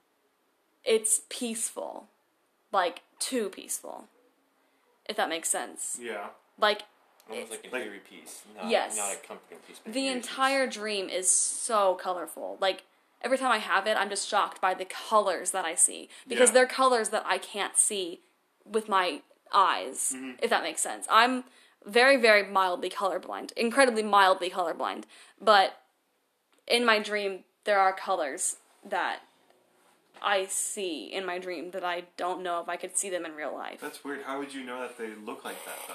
it's 0.84 1.22
peaceful. 1.28 2.06
Like 2.72 3.02
too 3.18 3.48
peaceful. 3.48 4.04
If 5.08 5.16
that 5.16 5.28
makes 5.28 5.48
sense. 5.48 5.98
Yeah. 6.00 6.28
Like 6.58 6.82
Almost 7.28 7.50
like 7.50 7.64
an 7.64 7.70
Like- 7.72 7.82
eerie 7.86 7.98
piece. 8.08 8.42
Not, 8.56 8.70
Yes. 8.70 8.96
Not 8.96 9.12
a 9.14 9.16
comforting 9.16 9.58
piece. 9.66 9.80
But 9.84 9.92
the 9.94 10.00
eerie 10.06 10.14
piece. 10.14 10.28
entire 10.28 10.66
dream 10.68 11.08
is 11.08 11.28
so 11.28 11.94
colorful. 11.96 12.56
Like 12.60 12.84
every 13.22 13.36
time 13.38 13.50
I 13.50 13.58
have 13.58 13.86
it, 13.88 13.96
I'm 13.96 14.08
just 14.10 14.28
shocked 14.28 14.60
by 14.60 14.74
the 14.74 14.84
colors 14.84 15.50
that 15.50 15.64
I 15.64 15.74
see 15.74 16.08
because 16.28 16.50
Yeah. 16.50 16.54
they're 16.54 16.66
colors 16.66 17.08
that 17.08 17.24
I 17.26 17.38
can't 17.38 17.76
see 17.76 18.20
with 18.64 18.88
my 18.88 19.22
eyes. 19.52 20.12
Mm-hmm. 20.14 20.32
If 20.40 20.50
that 20.50 20.62
makes 20.62 20.80
sense. 20.80 21.06
I'm 21.10 21.44
very 21.84 22.16
very 22.16 22.42
mildly 22.44 22.90
colorblind, 22.90 23.52
incredibly 23.56 24.02
mildly 24.02 24.50
colorblind, 24.50 25.04
but 25.40 25.78
in 26.66 26.84
my 26.84 26.98
dream 26.98 27.40
there 27.64 27.78
are 27.78 27.92
colors 27.92 28.56
that 28.88 29.20
I 30.22 30.46
see 30.46 31.04
in 31.12 31.26
my 31.26 31.38
dream 31.38 31.72
that 31.72 31.84
I 31.84 32.04
don't 32.16 32.42
know 32.42 32.60
if 32.60 32.68
I 32.68 32.76
could 32.76 32.96
see 32.96 33.10
them 33.10 33.26
in 33.26 33.34
real 33.34 33.52
life. 33.54 33.80
That's 33.80 34.02
weird. 34.04 34.22
How 34.22 34.38
would 34.38 34.54
you 34.54 34.64
know 34.64 34.80
that 34.80 34.96
they 34.96 35.08
look 35.14 35.44
like 35.44 35.62
that 35.66 35.78
though? 35.88 35.94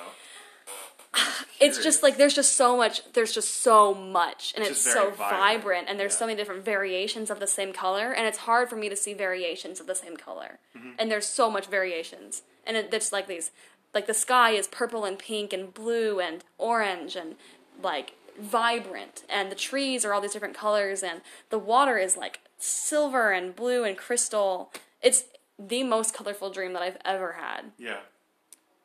it's 1.59 1.83
just 1.83 2.03
like 2.03 2.17
there's 2.17 2.33
just 2.33 2.53
so 2.55 2.77
much 2.77 3.01
there's 3.13 3.33
just 3.33 3.61
so 3.61 3.93
much 3.93 4.53
and 4.55 4.63
It's 4.63 4.85
it's, 4.85 4.93
so 4.93 5.09
vibrant. 5.11 5.17
vibrant, 5.41 5.89
and 5.89 5.99
there's 5.99 6.15
so 6.15 6.25
many 6.25 6.37
different 6.37 6.63
variations 6.63 7.29
of 7.29 7.39
the 7.39 7.47
same 7.47 7.73
color 7.73 8.13
and 8.13 8.25
it's 8.27 8.39
hard 8.39 8.69
for 8.69 8.75
me 8.77 8.87
to 8.87 8.95
see 8.95 9.13
variations 9.13 9.79
of 9.81 9.87
the 9.87 9.95
same 9.95 10.15
color 10.15 10.59
Mm-hmm. 10.77 10.91
and 10.99 11.11
there's 11.11 11.25
so 11.25 11.51
much 11.51 11.67
variations 11.67 12.43
and 12.65 12.77
it, 12.77 12.93
it's 12.93 13.11
like 13.11 13.27
these 13.27 13.51
like 13.93 14.07
the 14.07 14.13
sky 14.13 14.51
is 14.51 14.67
purple 14.67 15.05
and 15.05 15.19
pink 15.19 15.53
and 15.53 15.73
blue 15.73 16.19
and 16.19 16.43
orange 16.57 17.15
and 17.15 17.35
like 17.81 18.13
vibrant 18.39 19.23
and 19.29 19.51
the 19.51 19.55
trees 19.55 20.03
are 20.05 20.13
all 20.13 20.21
these 20.21 20.33
different 20.33 20.55
colors 20.55 21.03
and 21.03 21.21
the 21.49 21.59
water 21.59 21.97
is 21.97 22.15
like 22.17 22.39
silver 22.57 23.31
and 23.31 23.55
blue 23.55 23.83
and 23.83 23.97
crystal 23.97 24.71
it's 25.01 25.25
the 25.59 25.83
most 25.83 26.13
colorful 26.13 26.49
dream 26.49 26.73
that 26.73 26.81
i've 26.81 26.97
ever 27.03 27.33
had 27.33 27.71
Yeah. 27.77 27.99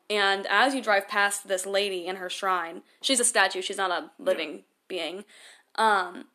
and 0.09 0.45
as 0.47 0.75
you 0.75 0.81
drive 0.81 1.07
past 1.07 1.47
this 1.47 1.65
lady 1.65 2.05
in 2.05 2.17
her 2.17 2.29
shrine, 2.29 2.81
she's 3.01 3.19
a 3.19 3.25
statue, 3.25 3.61
she's 3.61 3.77
not 3.77 3.91
a 3.91 4.11
living 4.19 4.63
being. 4.87 5.25
Um, 5.75 6.25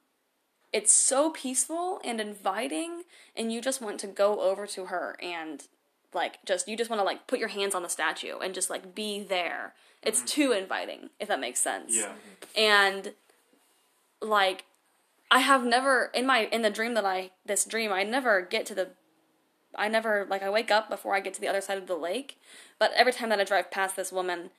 it's 0.72 0.92
so 0.92 1.30
peaceful 1.30 2.00
and 2.04 2.20
inviting, 2.20 3.02
and 3.36 3.52
you 3.52 3.60
just 3.60 3.80
want 3.80 3.98
to 4.00 4.06
go 4.06 4.40
over 4.40 4.66
to 4.68 4.86
her 4.86 5.16
and 5.22 5.66
like 6.14 6.44
just 6.44 6.68
you 6.68 6.76
just 6.76 6.90
want 6.90 7.00
to 7.00 7.04
like 7.04 7.26
put 7.26 7.38
your 7.38 7.48
hands 7.48 7.74
on 7.74 7.82
the 7.82 7.88
statue 7.88 8.38
and 8.38 8.54
just 8.54 8.70
like 8.70 8.94
be 8.94 9.22
there. 9.22 9.74
It's 10.02 10.18
mm-hmm. 10.18 10.26
too 10.26 10.52
inviting, 10.52 11.10
if 11.20 11.28
that 11.28 11.40
makes 11.40 11.60
sense. 11.60 11.94
Yeah. 11.96 12.12
And 12.56 13.14
like 14.20 14.64
I 15.30 15.40
have 15.40 15.64
never 15.64 16.10
in 16.14 16.26
my 16.26 16.46
in 16.46 16.62
the 16.62 16.70
dream 16.70 16.94
that 16.94 17.04
I 17.04 17.30
this 17.46 17.64
dream 17.64 17.92
I 17.92 18.02
never 18.02 18.42
get 18.42 18.66
to 18.66 18.74
the 18.74 18.90
I 19.74 19.88
never 19.88 20.26
like 20.28 20.42
I 20.42 20.50
wake 20.50 20.70
up 20.70 20.90
before 20.90 21.14
I 21.14 21.20
get 21.20 21.34
to 21.34 21.40
the 21.40 21.48
other 21.48 21.60
side 21.60 21.78
of 21.78 21.86
the 21.86 21.96
lake, 21.96 22.38
but 22.78 22.92
every 22.94 23.12
time 23.12 23.30
that 23.30 23.40
I 23.40 23.44
drive 23.44 23.70
past 23.70 23.96
this 23.96 24.12
woman, 24.12 24.50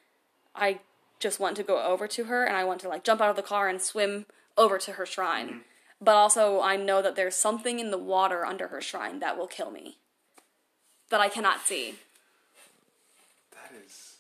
I 0.56 0.80
just 1.20 1.40
want 1.40 1.56
to 1.58 1.64
go 1.64 1.82
over 1.84 2.08
to 2.08 2.26
her 2.26 2.46
and 2.46 2.58
I 2.58 2.64
want 2.64 2.82
to 2.82 2.90
like 2.90 3.04
jump 3.04 3.22
out 3.22 3.30
of 3.30 3.36
the 3.36 3.44
car 3.44 3.70
and 3.70 3.82
swim 3.82 4.26
over 4.58 4.78
to 4.80 4.94
her 4.94 5.06
shrine. 5.06 5.48
Mm-hmm. 5.48 5.58
But 6.02 6.16
also 6.16 6.62
I 6.62 6.76
know 6.76 7.02
that 7.02 7.16
there's 7.16 7.36
something 7.36 7.80
in 7.80 7.92
the 7.92 7.98
water 7.98 8.46
under 8.46 8.68
her 8.70 8.82
shrine 8.82 9.20
that 9.20 9.38
will 9.38 9.48
kill 9.48 9.72
me. 9.72 10.00
That 11.14 11.22
I 11.22 11.30
cannot 11.30 11.62
see. 11.62 11.94
That 13.52 13.72
is. 13.86 14.16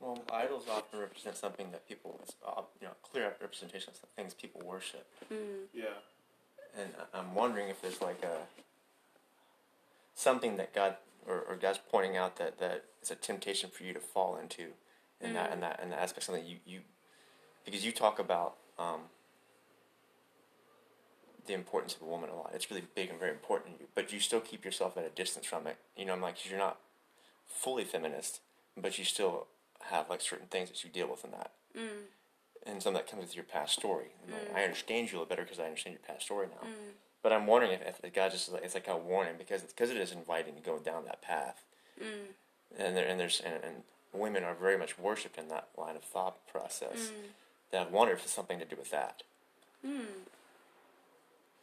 Well, 0.00 0.18
idols 0.32 0.64
often 0.68 0.98
represent 0.98 1.36
something 1.36 1.70
that 1.70 1.86
people, 1.86 2.18
it's, 2.24 2.34
uh, 2.44 2.62
you 2.80 2.88
know, 2.88 2.94
clear 3.08 3.28
up 3.28 3.40
representation 3.40 3.92
of 4.02 4.08
things 4.16 4.34
people 4.34 4.62
worship. 4.64 5.06
Yeah. 5.72 5.84
And 6.76 6.92
I- 6.98 7.18
I'm 7.20 7.36
wondering 7.36 7.68
if 7.68 7.80
there's 7.80 8.00
like 8.02 8.20
a 8.24 8.48
something 10.16 10.56
that 10.56 10.74
God 10.74 10.96
or, 11.24 11.42
or 11.42 11.54
God's 11.54 11.78
pointing 11.88 12.16
out 12.16 12.34
that 12.38 12.58
that 12.58 12.86
is 13.00 13.12
a 13.12 13.14
temptation 13.14 13.70
for 13.70 13.84
you 13.84 13.92
to 13.92 14.00
fall 14.00 14.36
into, 14.38 14.72
in 15.20 15.34
that 15.34 15.52
and 15.52 15.62
that 15.62 15.78
and 15.80 15.92
that 15.92 16.00
aspect 16.00 16.26
something 16.26 16.44
you 16.44 16.56
you 16.66 16.80
because 17.64 17.86
you 17.86 17.92
talk 17.92 18.18
about 18.18 18.56
um, 18.76 19.02
the 21.46 21.54
importance 21.54 21.94
of 21.94 22.02
a 22.02 22.06
woman 22.06 22.30
a 22.30 22.34
lot. 22.36 22.52
It's 22.54 22.70
really 22.70 22.84
big 22.94 23.10
and 23.10 23.18
very 23.18 23.32
important 23.32 23.76
to 23.76 23.82
you, 23.82 23.88
but 23.94 24.12
you 24.12 24.20
still 24.20 24.40
keep 24.40 24.64
yourself 24.64 24.96
at 24.96 25.04
a 25.04 25.10
distance 25.10 25.46
from 25.46 25.66
it. 25.66 25.76
You 25.96 26.06
know, 26.06 26.12
I'm 26.12 26.20
like 26.20 26.48
you're 26.48 26.58
not 26.58 26.78
fully 27.48 27.84
feminist, 27.84 28.40
but 28.76 28.98
you 28.98 29.04
still 29.04 29.46
have 29.90 30.10
like 30.10 30.20
certain 30.20 30.46
things 30.46 30.68
that 30.68 30.84
you 30.84 30.90
deal 30.90 31.08
with 31.08 31.24
in 31.24 31.30
that. 31.32 31.52
Mm. 31.76 31.88
And 32.66 32.82
some 32.82 32.94
of 32.94 33.00
that 33.00 33.10
comes 33.10 33.22
with 33.22 33.36
your 33.36 33.44
past 33.44 33.74
story. 33.74 34.08
And 34.24 34.34
I, 34.34 34.38
mm. 34.38 34.60
I 34.60 34.64
understand 34.64 35.10
you 35.10 35.18
a 35.18 35.20
little 35.20 35.28
better 35.28 35.42
because 35.42 35.60
I 35.60 35.64
understand 35.64 35.94
your 35.94 36.14
past 36.14 36.26
story 36.26 36.48
now. 36.50 36.68
Mm. 36.68 36.92
But 37.22 37.32
I'm 37.32 37.46
wondering 37.46 37.72
if, 37.72 38.04
if 38.04 38.14
God 38.14 38.30
just 38.30 38.52
like, 38.52 38.64
it's 38.64 38.74
like 38.74 38.88
a 38.88 38.96
warning 38.96 39.34
because 39.38 39.62
because 39.62 39.90
it 39.90 39.96
is 39.96 40.12
inviting 40.12 40.54
to 40.54 40.60
go 40.60 40.78
down 40.78 41.04
that 41.06 41.22
path. 41.22 41.64
And 42.78 42.96
there 42.96 43.06
and 43.06 43.18
there's 43.18 43.40
and, 43.40 43.54
and 43.64 43.74
women 44.12 44.44
are 44.44 44.54
very 44.54 44.78
much 44.78 44.98
worshipped 44.98 45.38
in 45.38 45.48
that 45.48 45.68
line 45.76 45.96
of 45.96 46.02
thought 46.02 46.36
process. 46.46 47.10
That 47.72 47.88
I 47.88 47.90
wonder 47.90 48.14
if 48.14 48.22
it's 48.22 48.32
something 48.32 48.58
to 48.58 48.64
do 48.64 48.76
with 48.76 48.90
that. 48.90 49.22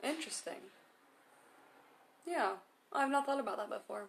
Interesting. 0.03 0.59
Yeah, 2.25 2.53
I've 2.91 3.09
not 3.09 3.25
thought 3.25 3.39
about 3.39 3.57
that 3.57 3.69
before. 3.69 4.05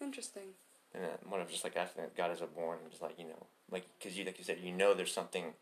Interesting. 0.00 0.54
And 0.94 1.04
uh, 1.04 1.08
one 1.28 1.40
of 1.40 1.48
just 1.50 1.64
like 1.64 1.76
asking 1.76 2.02
that 2.02 2.16
God 2.16 2.30
is 2.30 2.40
a 2.40 2.46
warning, 2.56 2.84
just 2.90 3.02
like 3.02 3.18
you 3.18 3.24
know, 3.24 3.46
like 3.70 3.86
because 3.98 4.16
you 4.18 4.24
like 4.24 4.38
you 4.38 4.44
said, 4.44 4.58
you 4.62 4.72
know, 4.72 4.94
there's 4.94 5.12
something 5.12 5.54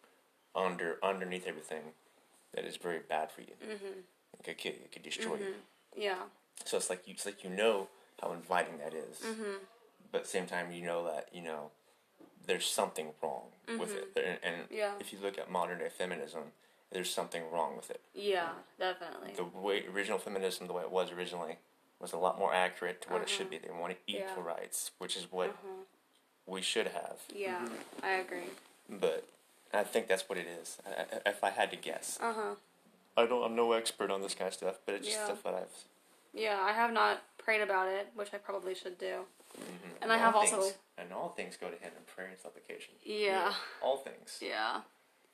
under 0.54 0.98
underneath 1.02 1.46
everything 1.46 1.92
that 2.54 2.64
is 2.64 2.76
very 2.76 2.98
bad 3.08 3.30
for 3.30 3.42
you. 3.42 3.52
Mm-hmm. 3.64 4.00
It 4.44 4.58
could. 4.58 4.72
It 4.72 4.92
could 4.92 5.02
destroy 5.02 5.36
you. 5.36 5.54
Yeah. 5.96 6.16
So 6.64 6.76
it's 6.76 6.90
like 6.90 7.06
you, 7.06 7.14
it's 7.14 7.26
like 7.26 7.44
you 7.44 7.50
know 7.50 7.88
how 8.20 8.32
inviting 8.32 8.78
that 8.78 8.92
is. 8.94 9.22
but 10.10 10.18
at 10.18 10.24
the 10.24 10.30
same 10.30 10.46
time, 10.46 10.72
you 10.72 10.82
know 10.84 11.04
that 11.04 11.28
you 11.32 11.42
know 11.42 11.70
there's 12.46 12.66
something 12.66 13.08
wrong 13.22 13.42
with 13.78 13.94
it. 13.94 14.08
And, 14.16 14.38
and 14.42 14.62
Yeah. 14.70 14.92
if 14.98 15.12
you 15.12 15.18
look 15.22 15.38
at 15.38 15.50
modern 15.50 15.78
day 15.78 15.88
feminism, 15.96 16.42
there's 16.92 17.12
something 17.12 17.42
wrong 17.52 17.76
with 17.76 17.90
it. 17.90 18.00
Yeah, 18.14 18.50
definitely. 18.78 19.32
The 19.36 19.44
way 19.44 19.84
original 19.92 20.18
feminism, 20.18 20.66
the 20.66 20.72
way 20.72 20.82
it 20.82 20.90
was 20.90 21.12
originally, 21.12 21.56
was 22.00 22.12
a 22.12 22.16
lot 22.18 22.38
more 22.38 22.52
accurate 22.54 23.02
to 23.02 23.12
what 23.12 23.22
it 23.22 23.28
should 23.28 23.50
be. 23.50 23.58
They 23.58 23.70
wanted 23.70 23.98
equal 24.06 24.24
Uh-huh. 24.26 24.40
Yeah. 24.40 24.46
rights, 24.54 24.90
which 24.98 25.16
is 25.16 25.30
what 25.30 25.54
we 26.46 26.62
should 26.62 26.88
have. 26.88 27.18
Yeah, 27.34 27.68
I 28.02 28.10
agree. 28.12 28.50
But 28.88 29.24
I 29.72 29.84
think 29.84 30.08
that's 30.08 30.28
what 30.28 30.38
it 30.38 30.46
is. 30.46 30.78
I, 30.86 31.02
I, 31.02 31.30
if 31.30 31.44
I 31.44 31.50
had 31.50 31.70
to 31.70 31.76
guess, 31.76 32.18
Uh 32.20 32.32
huh. 32.32 32.54
I 33.16 33.26
don't. 33.26 33.44
I'm 33.44 33.54
no 33.56 33.72
expert 33.72 34.10
on 34.10 34.22
this 34.22 34.34
kind 34.34 34.48
of 34.48 34.54
stuff, 34.54 34.78
but 34.86 34.94
it's 34.96 35.06
just 35.06 35.18
Yeah. 35.18 35.24
stuff 35.26 35.42
that 35.44 35.54
I've. 35.54 35.84
Yeah, 36.32 36.58
I 36.60 36.72
have 36.72 36.92
not 36.92 37.22
prayed 37.38 37.60
about 37.60 37.88
it, 37.88 38.08
which 38.14 38.32
I 38.32 38.38
probably 38.38 38.74
should 38.74 38.98
do. 38.98 39.26
And 40.00 40.10
I 40.12 40.14
all 40.14 40.20
have 40.20 40.36
also. 40.36 40.72
and 40.96 41.12
all 41.12 41.30
things 41.30 41.56
go 41.56 41.66
to 41.68 41.76
him 41.76 41.90
in 41.96 42.04
prayer 42.14 42.28
and 42.28 42.38
supplication. 42.38 42.94
Yeah. 43.04 43.52
All 43.82 43.96
things. 43.98 44.38
Yeah. 44.40 44.80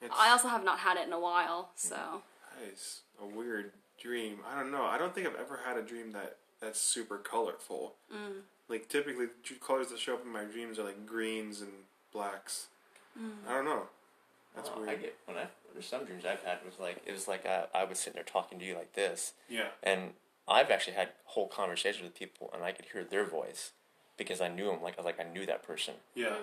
It's, 0.02 0.14
I 0.16 0.30
also 0.30 0.48
have 0.48 0.64
not 0.64 0.80
had 0.80 0.96
it 0.96 1.06
in 1.06 1.12
a 1.12 1.20
while, 1.20 1.70
so. 1.74 1.96
that 1.96 2.72
is 2.72 3.00
a 3.22 3.26
weird 3.26 3.72
dream. 4.00 4.38
I 4.50 4.58
don't 4.60 4.70
know. 4.70 4.84
I 4.84 4.98
don't 4.98 5.14
think 5.14 5.26
I've 5.26 5.36
ever 5.40 5.60
had 5.66 5.76
a 5.76 5.82
dream 5.82 6.12
that 6.12 6.36
that's 6.60 6.80
super 6.80 7.16
colorful. 7.18 7.94
Mm. 8.12 8.40
Like 8.68 8.88
typically, 8.88 9.26
the 9.26 9.54
colors 9.64 9.88
that 9.88 9.98
show 9.98 10.14
up 10.14 10.24
in 10.24 10.30
my 10.32 10.44
dreams 10.44 10.78
are 10.78 10.84
like 10.84 11.06
greens 11.06 11.60
and 11.60 11.70
blacks. 12.12 12.66
Mm. 13.18 13.48
I 13.48 13.52
don't 13.54 13.64
know. 13.64 13.82
That's 14.54 14.70
Oh, 14.74 14.78
weird. 14.80 14.90
I 14.90 14.94
get 14.96 15.16
when 15.26 15.36
I 15.36 15.46
there's 15.72 15.86
some 15.86 16.04
dreams 16.04 16.24
I've 16.24 16.42
had 16.42 16.58
was 16.64 16.78
like 16.80 17.02
it 17.06 17.12
was 17.12 17.28
like 17.28 17.44
I, 17.46 17.66
I 17.74 17.84
was 17.84 17.98
sitting 17.98 18.14
there 18.14 18.24
talking 18.24 18.58
to 18.58 18.64
you 18.64 18.74
like 18.74 18.94
this, 18.94 19.32
yeah. 19.48 19.68
and 19.82 20.12
I've 20.48 20.70
actually 20.70 20.94
had 20.94 21.10
whole 21.24 21.48
conversations 21.48 22.02
with 22.04 22.14
people, 22.14 22.50
and 22.54 22.62
I 22.62 22.72
could 22.72 22.86
hear 22.92 23.04
their 23.04 23.24
voice 23.24 23.72
because 24.16 24.40
I 24.40 24.48
knew 24.48 24.66
them. 24.66 24.82
Like 24.82 24.94
I 24.94 24.96
was 25.02 25.04
like 25.06 25.20
I 25.20 25.24
knew 25.30 25.44
that 25.46 25.62
person, 25.62 25.94
Yeah. 26.14 26.36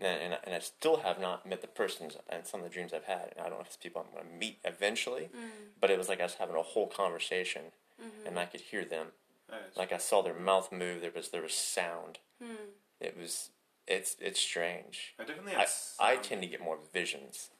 And 0.00 0.20
and, 0.20 0.38
and 0.44 0.54
I 0.54 0.58
still 0.58 0.98
have 0.98 1.20
not 1.20 1.46
met 1.46 1.60
the 1.60 1.66
persons 1.66 2.16
and 2.28 2.46
some 2.46 2.60
of 2.60 2.64
the 2.64 2.72
dreams 2.72 2.92
I've 2.92 3.04
had. 3.04 3.32
And 3.36 3.40
I 3.40 3.48
don't 3.48 3.58
know 3.58 3.60
if 3.60 3.68
it's 3.68 3.76
people 3.76 4.04
I'm 4.04 4.12
going 4.12 4.28
to 4.32 4.38
meet 4.38 4.58
eventually, 4.64 5.28
mm. 5.34 5.50
but 5.80 5.90
it 5.90 5.98
was 5.98 6.08
like 6.08 6.20
I 6.20 6.24
was 6.24 6.34
having 6.34 6.56
a 6.56 6.62
whole 6.62 6.86
conversation, 6.86 7.62
mm-hmm. 8.00 8.26
and 8.26 8.38
I 8.38 8.46
could 8.46 8.60
hear 8.60 8.84
them. 8.84 9.08
That 9.48 9.68
is, 9.70 9.76
Like 9.76 9.92
I 9.92 9.98
saw 9.98 10.22
their 10.22 10.34
mouth 10.34 10.72
move. 10.72 11.00
There 11.00 11.12
was 11.14 11.30
there 11.30 11.42
was 11.42 11.54
sound. 11.54 12.18
Hmm. 12.42 12.70
It 13.00 13.16
was 13.18 13.50
it's 13.86 14.16
it's 14.20 14.40
strange. 14.40 15.14
I 15.18 15.24
definitely 15.24 15.54
I, 15.54 15.60
had. 15.60 15.68
I 16.00 16.16
tend 16.16 16.42
to 16.42 16.48
get 16.48 16.60
more 16.60 16.78
visions 16.92 17.50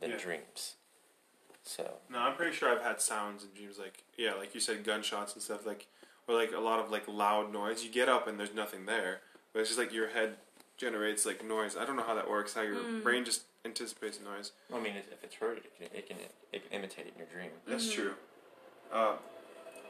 than 0.00 0.10
Yeah. 0.10 0.18
dreams. 0.18 0.74
So 1.62 1.94
No, 2.10 2.18
I'm 2.18 2.34
pretty 2.34 2.54
sure 2.54 2.68
I've 2.68 2.82
had 2.82 3.00
sounds 3.00 3.44
and 3.44 3.54
dreams 3.54 3.78
like 3.78 4.04
yeah, 4.16 4.34
like 4.34 4.54
you 4.54 4.60
said, 4.60 4.84
gunshots 4.84 5.34
and 5.34 5.42
stuff 5.42 5.64
like, 5.64 5.86
or 6.28 6.34
like 6.34 6.52
a 6.52 6.60
lot 6.60 6.80
of 6.80 6.90
like 6.90 7.08
loud 7.08 7.52
noise. 7.52 7.84
You 7.84 7.90
get 7.90 8.08
up 8.08 8.26
and 8.26 8.38
there's 8.38 8.54
nothing 8.54 8.86
there, 8.86 9.20
but 9.52 9.60
it's 9.60 9.68
just 9.68 9.78
like 9.78 9.92
your 9.92 10.08
head 10.08 10.36
generates 10.86 11.24
like 11.24 11.44
noise. 11.46 11.76
I 11.76 11.84
don't 11.86 11.96
know 11.96 12.02
how 12.02 12.14
that 12.16 12.28
works. 12.28 12.54
How 12.54 12.62
your 12.62 12.82
brain 13.04 13.24
just 13.24 13.42
anticipates 13.64 14.18
noise. 14.20 14.50
I 14.74 14.80
mean, 14.80 14.94
if 14.96 15.10
if 15.12 15.22
it's 15.22 15.36
heard, 15.36 15.58
it 15.58 15.72
can, 15.78 15.86
it 15.96 16.08
can 16.08 16.16
it 16.52 16.68
can 16.68 16.78
imitate 16.80 17.06
it 17.06 17.12
in 17.14 17.18
your 17.18 17.28
dream. 17.32 17.50
That's 17.66 17.86
Mm-hmm. 17.86 18.02
true. 18.02 18.14
Uh, 18.92 19.14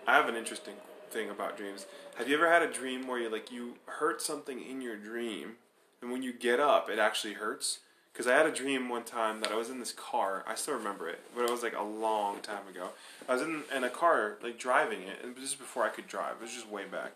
I 0.07 0.14
have 0.16 0.28
an 0.28 0.36
interesting 0.36 0.74
thing 1.11 1.30
about 1.30 1.57
dreams. 1.57 1.86
Have 2.16 2.28
you 2.28 2.36
ever 2.36 2.49
had 2.49 2.62
a 2.62 2.70
dream 2.70 3.07
where 3.09 3.18
you 3.18 3.30
like 3.30 3.51
you 3.51 3.76
hurt 3.86 4.20
something 4.20 4.62
in 4.62 4.80
your 4.82 4.97
dream, 4.97 5.57
and 6.03 6.12
when 6.12 6.22
you 6.22 6.32
get 6.32 6.61
up, 6.61 6.90
it 6.90 6.99
actually 6.99 7.34
hurts? 7.34 7.78
Because 8.12 8.26
I 8.26 8.34
had 8.36 8.45
a 8.45 8.53
dream 8.53 8.90
one 8.90 9.05
time 9.05 9.40
that 9.40 9.51
I 9.51 9.57
was 9.57 9.70
in 9.70 9.78
this 9.80 9.93
car. 9.93 10.45
I 10.47 10.55
still 10.55 10.74
remember 10.74 11.09
it, 11.09 11.20
but 11.34 11.45
it 11.47 11.51
was 11.51 11.62
like 11.62 11.74
a 11.74 11.82
long 11.82 12.40
time 12.40 12.68
ago. 12.68 12.88
I 13.26 13.32
was 13.32 13.40
in 13.40 13.62
in 13.74 13.84
a 13.84 13.88
car, 13.88 14.36
like 14.43 14.59
driving 14.59 15.01
it, 15.03 15.18
and 15.24 15.34
this 15.34 15.45
is 15.45 15.55
before 15.55 15.84
I 15.84 15.88
could 15.88 16.07
drive. 16.09 16.34
It 16.38 16.43
was 16.43 16.53
just 16.53 16.68
way 16.68 16.84
back, 16.84 17.12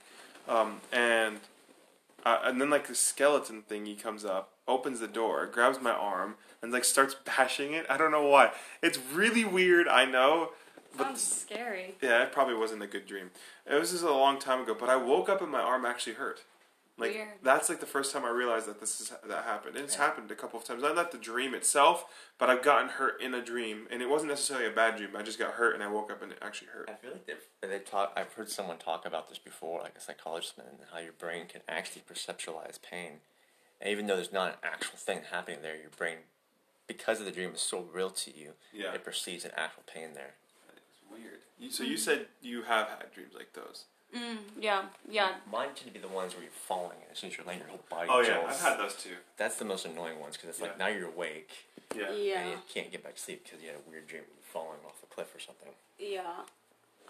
um, 0.49 0.81
and 0.93 1.39
uh, 2.27 2.41
and 2.43 2.61
then 2.61 2.69
like 2.69 2.89
the 2.89 2.95
skeleton 2.95 3.63
thingy 3.71 3.97
comes 4.03 4.25
up, 4.25 4.51
opens 4.67 4.99
the 4.99 5.07
door, 5.07 5.47
grabs 5.47 5.81
my 5.81 5.93
arm, 5.93 6.35
and 6.61 6.73
like 6.73 6.85
starts 6.85 7.15
bashing 7.25 7.73
it. 7.73 7.87
I 7.89 7.97
don't 7.97 8.11
know 8.11 8.27
why. 8.27 8.51
It's 8.83 8.99
really 9.15 9.45
weird. 9.45 9.87
I 9.87 10.07
know, 10.07 10.51
but 10.97 11.05
Sounds 11.05 11.23
scary. 11.23 11.95
yeah, 12.03 12.25
it 12.25 12.33
probably 12.33 12.57
wasn't 12.57 12.83
a 12.83 12.89
good 12.89 13.07
dream. 13.07 13.31
It 13.65 13.79
was 13.79 13.93
just 13.93 14.03
a 14.03 14.11
long 14.11 14.41
time 14.41 14.61
ago, 14.63 14.77
but 14.79 14.89
I 14.89 14.97
woke 14.97 15.29
up 15.29 15.41
and 15.41 15.53
my 15.53 15.61
arm 15.61 15.87
actually 15.87 16.15
hurt. 16.15 16.43
Like 16.99 17.13
Weird. 17.13 17.29
that's 17.43 17.69
like 17.69 17.81
the 17.81 17.87
first 17.87 18.11
time 18.11 18.25
I 18.25 18.31
realized 18.31 18.67
that 18.69 18.81
this 18.81 19.01
is 19.03 19.13
that 19.29 19.45
happened. 19.45 19.77
And 19.77 19.85
it's 19.85 19.97
happened 19.97 20.31
a 20.31 20.35
couple 20.35 20.59
of 20.59 20.65
times. 20.65 20.83
Not 20.83 20.95
not 20.95 21.13
the 21.13 21.19
dream 21.19 21.53
itself, 21.55 22.07
but 22.39 22.49
I've 22.49 22.63
gotten 22.63 22.89
hurt 22.89 23.21
in 23.21 23.35
a 23.35 23.45
dream, 23.45 23.87
and 23.91 24.01
it 24.01 24.09
wasn't 24.09 24.31
necessarily 24.31 24.67
a 24.67 24.71
bad 24.71 24.97
dream. 24.97 25.11
I 25.15 25.23
just 25.23 25.39
got 25.39 25.53
hurt, 25.55 25.75
and 25.75 25.83
I 25.83 25.89
woke 25.89 26.11
up 26.11 26.23
and 26.23 26.33
it 26.33 26.39
actually 26.41 26.69
hurt. 26.69 26.89
I 26.89 26.95
feel 26.95 27.11
like 27.13 27.27
they've, 27.27 27.71
they 27.71 27.79
talk. 27.81 28.13
I've 28.17 28.33
heard 28.33 28.49
someone 28.51 28.79
talk 28.79 29.05
about 29.05 29.29
this 29.29 29.37
before, 29.39 29.81
like 29.83 29.95
a 29.95 30.01
psychologist, 30.01 30.55
and 30.57 30.79
how 30.91 30.99
your 31.01 31.13
brain 31.13 31.45
can 31.47 31.61
actually 31.69 32.03
perceptualize 32.11 32.81
pain, 32.81 33.21
and 33.79 33.91
even 33.91 34.07
though 34.07 34.17
there's 34.17 34.33
not 34.33 34.53
an 34.53 34.59
actual 34.63 34.97
thing 34.97 35.21
happening 35.31 35.59
there, 35.61 35.77
your 35.77 35.91
brain, 35.91 36.17
because 36.87 37.21
of 37.21 37.27
the 37.27 37.33
dream, 37.33 37.51
is 37.55 37.61
so 37.61 37.85
real 37.93 38.09
to 38.09 38.35
you, 38.35 38.53
Yeah. 38.73 38.95
it 38.95 39.05
perceives 39.05 39.45
an 39.45 39.51
actual 39.55 39.83
pain 39.87 40.15
there. 40.15 40.37
It's 40.75 41.03
weird. 41.13 41.41
You, 41.59 41.71
so 41.71 41.83
you 41.85 41.99
said 41.99 42.29
you 42.41 42.63
have 42.63 42.89
had 42.89 43.13
dreams 43.13 43.35
like 43.35 43.53
those. 43.53 43.85
Yeah, 44.61 44.85
yeah. 45.11 45.35
Mine 45.51 45.69
tend 45.75 45.87
to 45.89 45.91
be 45.93 45.99
the 45.99 46.09
ones 46.09 46.35
where 46.35 46.43
you're 46.43 46.51
falling, 46.53 46.97
and 47.03 47.11
as 47.13 47.19
soon 47.19 47.31
as 47.31 47.37
you're 47.37 47.47
laying, 47.47 47.61
your 47.61 47.69
whole 47.69 47.81
body 47.91 48.09
Oh 48.11 48.21
yeah, 48.21 48.35
jolts. 48.41 48.63
I've 48.65 48.71
had 48.73 48.79
those 48.81 48.95
too. 48.97 49.17
That's 49.37 49.57
the 49.57 49.65
most 49.65 49.85
annoying 49.87 50.19
ones 50.21 50.37
because 50.37 50.51
it's 50.51 50.61
like 50.61 50.73
Yeah. 50.79 50.87
now 50.87 50.91
you're 50.93 51.09
awake 51.09 51.51
Yeah. 51.95 52.11
yeah. 52.13 52.41
and 52.41 52.51
you 52.53 52.59
can't 52.73 52.91
get 52.91 53.03
back 53.05 53.15
to 53.17 53.21
sleep 53.21 53.45
because 53.45 53.61
you 53.63 53.69
had 53.69 53.77
a 53.77 53.91
weird 53.91 54.07
dream 54.07 54.23
of 54.23 54.45
falling 54.47 54.79
off 54.87 55.03
a 55.03 55.07
cliff 55.15 55.35
or 55.35 55.41
something. 55.41 55.73
Yeah. 55.99 56.43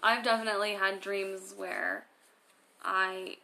I've 0.03 0.23
definitely 0.23 0.73
had 0.73 0.99
dreams 1.01 1.53
where 1.57 2.05
I 2.83 3.37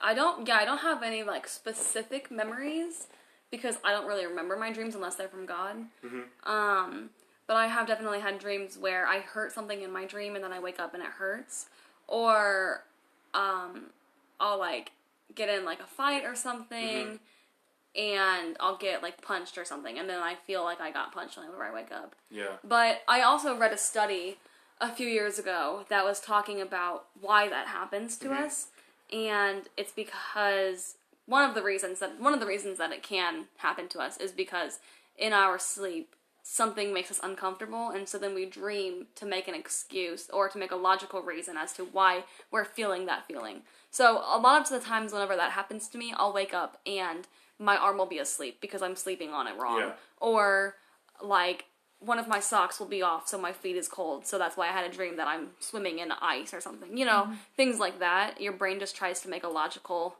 I 0.00 0.14
don't 0.14 0.46
yeah, 0.46 0.56
I 0.56 0.64
don't 0.64 0.78
have 0.78 1.02
any 1.02 1.22
like 1.22 1.46
specific 1.48 2.30
memories 2.30 3.06
because 3.50 3.78
I 3.84 3.92
don't 3.92 4.06
really 4.06 4.26
remember 4.26 4.56
my 4.56 4.72
dreams 4.72 4.94
unless 4.94 5.14
they're 5.14 5.28
from 5.28 5.46
God. 5.46 5.76
Mm-hmm. 6.04 6.50
Um 6.50 7.10
but 7.46 7.56
I 7.56 7.68
have 7.68 7.86
definitely 7.86 8.18
had 8.20 8.38
dreams 8.40 8.76
where 8.76 9.06
I 9.06 9.20
hurt 9.20 9.52
something 9.52 9.82
in 9.82 9.92
my 9.92 10.04
dream 10.04 10.34
and 10.34 10.42
then 10.42 10.52
I 10.52 10.58
wake 10.58 10.80
up 10.80 10.94
and 10.94 11.02
it 11.02 11.08
hurts 11.10 11.66
or 12.08 12.84
um 13.34 13.86
I'll 14.40 14.58
like 14.58 14.92
get 15.34 15.48
in 15.48 15.64
like 15.64 15.80
a 15.80 15.86
fight 15.86 16.24
or 16.24 16.34
something 16.34 17.18
and 17.94 18.56
I'll 18.60 18.76
get 18.76 19.02
like 19.02 19.22
punched 19.22 19.58
or 19.58 19.64
something 19.64 19.98
and 19.98 20.08
then 20.08 20.20
I 20.20 20.34
feel 20.34 20.64
like 20.64 20.80
I 20.80 20.90
got 20.90 21.12
punched 21.12 21.36
whenever 21.36 21.62
I 21.64 21.72
wake 21.72 21.92
up. 21.92 22.14
Yeah. 22.30 22.56
But 22.62 23.02
I 23.08 23.22
also 23.22 23.56
read 23.56 23.72
a 23.72 23.78
study 23.78 24.38
a 24.80 24.92
few 24.92 25.06
years 25.06 25.38
ago 25.38 25.84
that 25.88 26.04
was 26.04 26.20
talking 26.20 26.60
about 26.60 27.06
why 27.20 27.48
that 27.48 27.66
happens 27.68 28.16
to 28.18 28.32
us, 28.32 28.68
and 29.12 29.62
it's 29.76 29.92
because 29.92 30.96
one 31.26 31.48
of 31.48 31.54
the 31.54 31.62
reasons 31.62 32.00
that 32.00 32.20
one 32.20 32.34
of 32.34 32.40
the 32.40 32.46
reasons 32.46 32.78
that 32.78 32.92
it 32.92 33.02
can 33.02 33.46
happen 33.58 33.88
to 33.88 33.98
us 34.00 34.16
is 34.18 34.32
because 34.32 34.78
in 35.16 35.32
our 35.32 35.58
sleep 35.58 36.14
something 36.48 36.94
makes 36.94 37.10
us 37.10 37.18
uncomfortable 37.24 37.88
and 37.90 38.08
so 38.08 38.18
then 38.18 38.32
we 38.32 38.46
dream 38.46 39.06
to 39.16 39.26
make 39.26 39.48
an 39.48 39.54
excuse 39.54 40.30
or 40.32 40.48
to 40.48 40.58
make 40.58 40.70
a 40.70 40.76
logical 40.76 41.20
reason 41.20 41.56
as 41.56 41.72
to 41.72 41.84
why 41.84 42.22
we're 42.52 42.64
feeling 42.64 43.04
that 43.06 43.26
feeling. 43.26 43.62
So 43.90 44.18
a 44.18 44.38
lot 44.38 44.62
of 44.62 44.68
the 44.68 44.78
times 44.78 45.12
whenever 45.12 45.34
that 45.34 45.50
happens 45.50 45.88
to 45.88 45.98
me, 45.98 46.14
I'll 46.16 46.32
wake 46.32 46.54
up 46.54 46.80
and 46.86 47.26
my 47.58 47.76
arm 47.76 47.98
will 47.98 48.06
be 48.06 48.18
asleep 48.20 48.60
because 48.60 48.80
I'm 48.80 48.94
sleeping 48.94 49.30
on 49.30 49.48
it 49.48 49.56
wrong. 49.58 49.80
Yeah. 49.80 49.92
Or 50.20 50.76
like 51.20 51.64
one 51.98 52.20
of 52.20 52.28
my 52.28 52.38
socks 52.38 52.78
will 52.78 52.86
be 52.86 53.02
off 53.02 53.26
so 53.26 53.38
my 53.38 53.52
feet 53.52 53.74
is 53.74 53.88
cold 53.88 54.26
so 54.26 54.36
that's 54.38 54.54
why 54.54 54.68
i 54.68 54.70
had 54.70 54.84
a 54.88 54.94
dream 54.94 55.16
that 55.16 55.26
i'm 55.26 55.48
swimming 55.60 55.98
in 55.98 56.12
ice 56.20 56.52
or 56.52 56.60
something 56.60 56.94
you 56.94 57.06
know 57.06 57.26
things 57.56 57.78
like 57.80 57.98
that 58.00 58.38
your 58.38 58.52
brain 58.52 58.78
just 58.78 58.94
tries 58.94 59.22
to 59.22 59.30
make 59.30 59.42
a 59.42 59.48
logical 59.48 60.16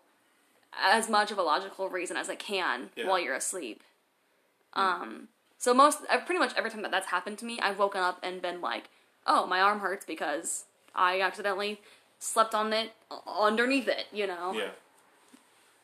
as 0.82 1.10
much 1.10 1.30
of 1.30 1.36
a 1.36 1.42
logical 1.42 1.90
reason 1.90 2.16
as 2.16 2.30
it 2.30 2.38
can 2.38 2.88
Yeah. 2.96 3.06
while 3.06 3.20
you're 3.20 3.34
asleep 3.34 3.82
um 4.72 5.28
so 5.58 5.72
most 5.74 6.00
uh, 6.10 6.18
pretty 6.18 6.38
much 6.38 6.52
every 6.56 6.70
time 6.70 6.82
that 6.82 6.90
that's 6.90 7.08
happened 7.08 7.38
to 7.38 7.44
me 7.44 7.58
i've 7.60 7.78
woken 7.78 8.00
up 8.00 8.18
and 8.22 8.42
been 8.42 8.60
like 8.60 8.88
oh 9.26 9.46
my 9.46 9.60
arm 9.60 9.80
hurts 9.80 10.04
because 10.04 10.64
i 10.94 11.20
accidentally 11.20 11.80
slept 12.18 12.54
on 12.54 12.72
it 12.72 12.92
uh, 13.10 13.18
underneath 13.40 13.88
it 13.88 14.06
you 14.12 14.26
know 14.26 14.52
Yeah. 14.54 14.70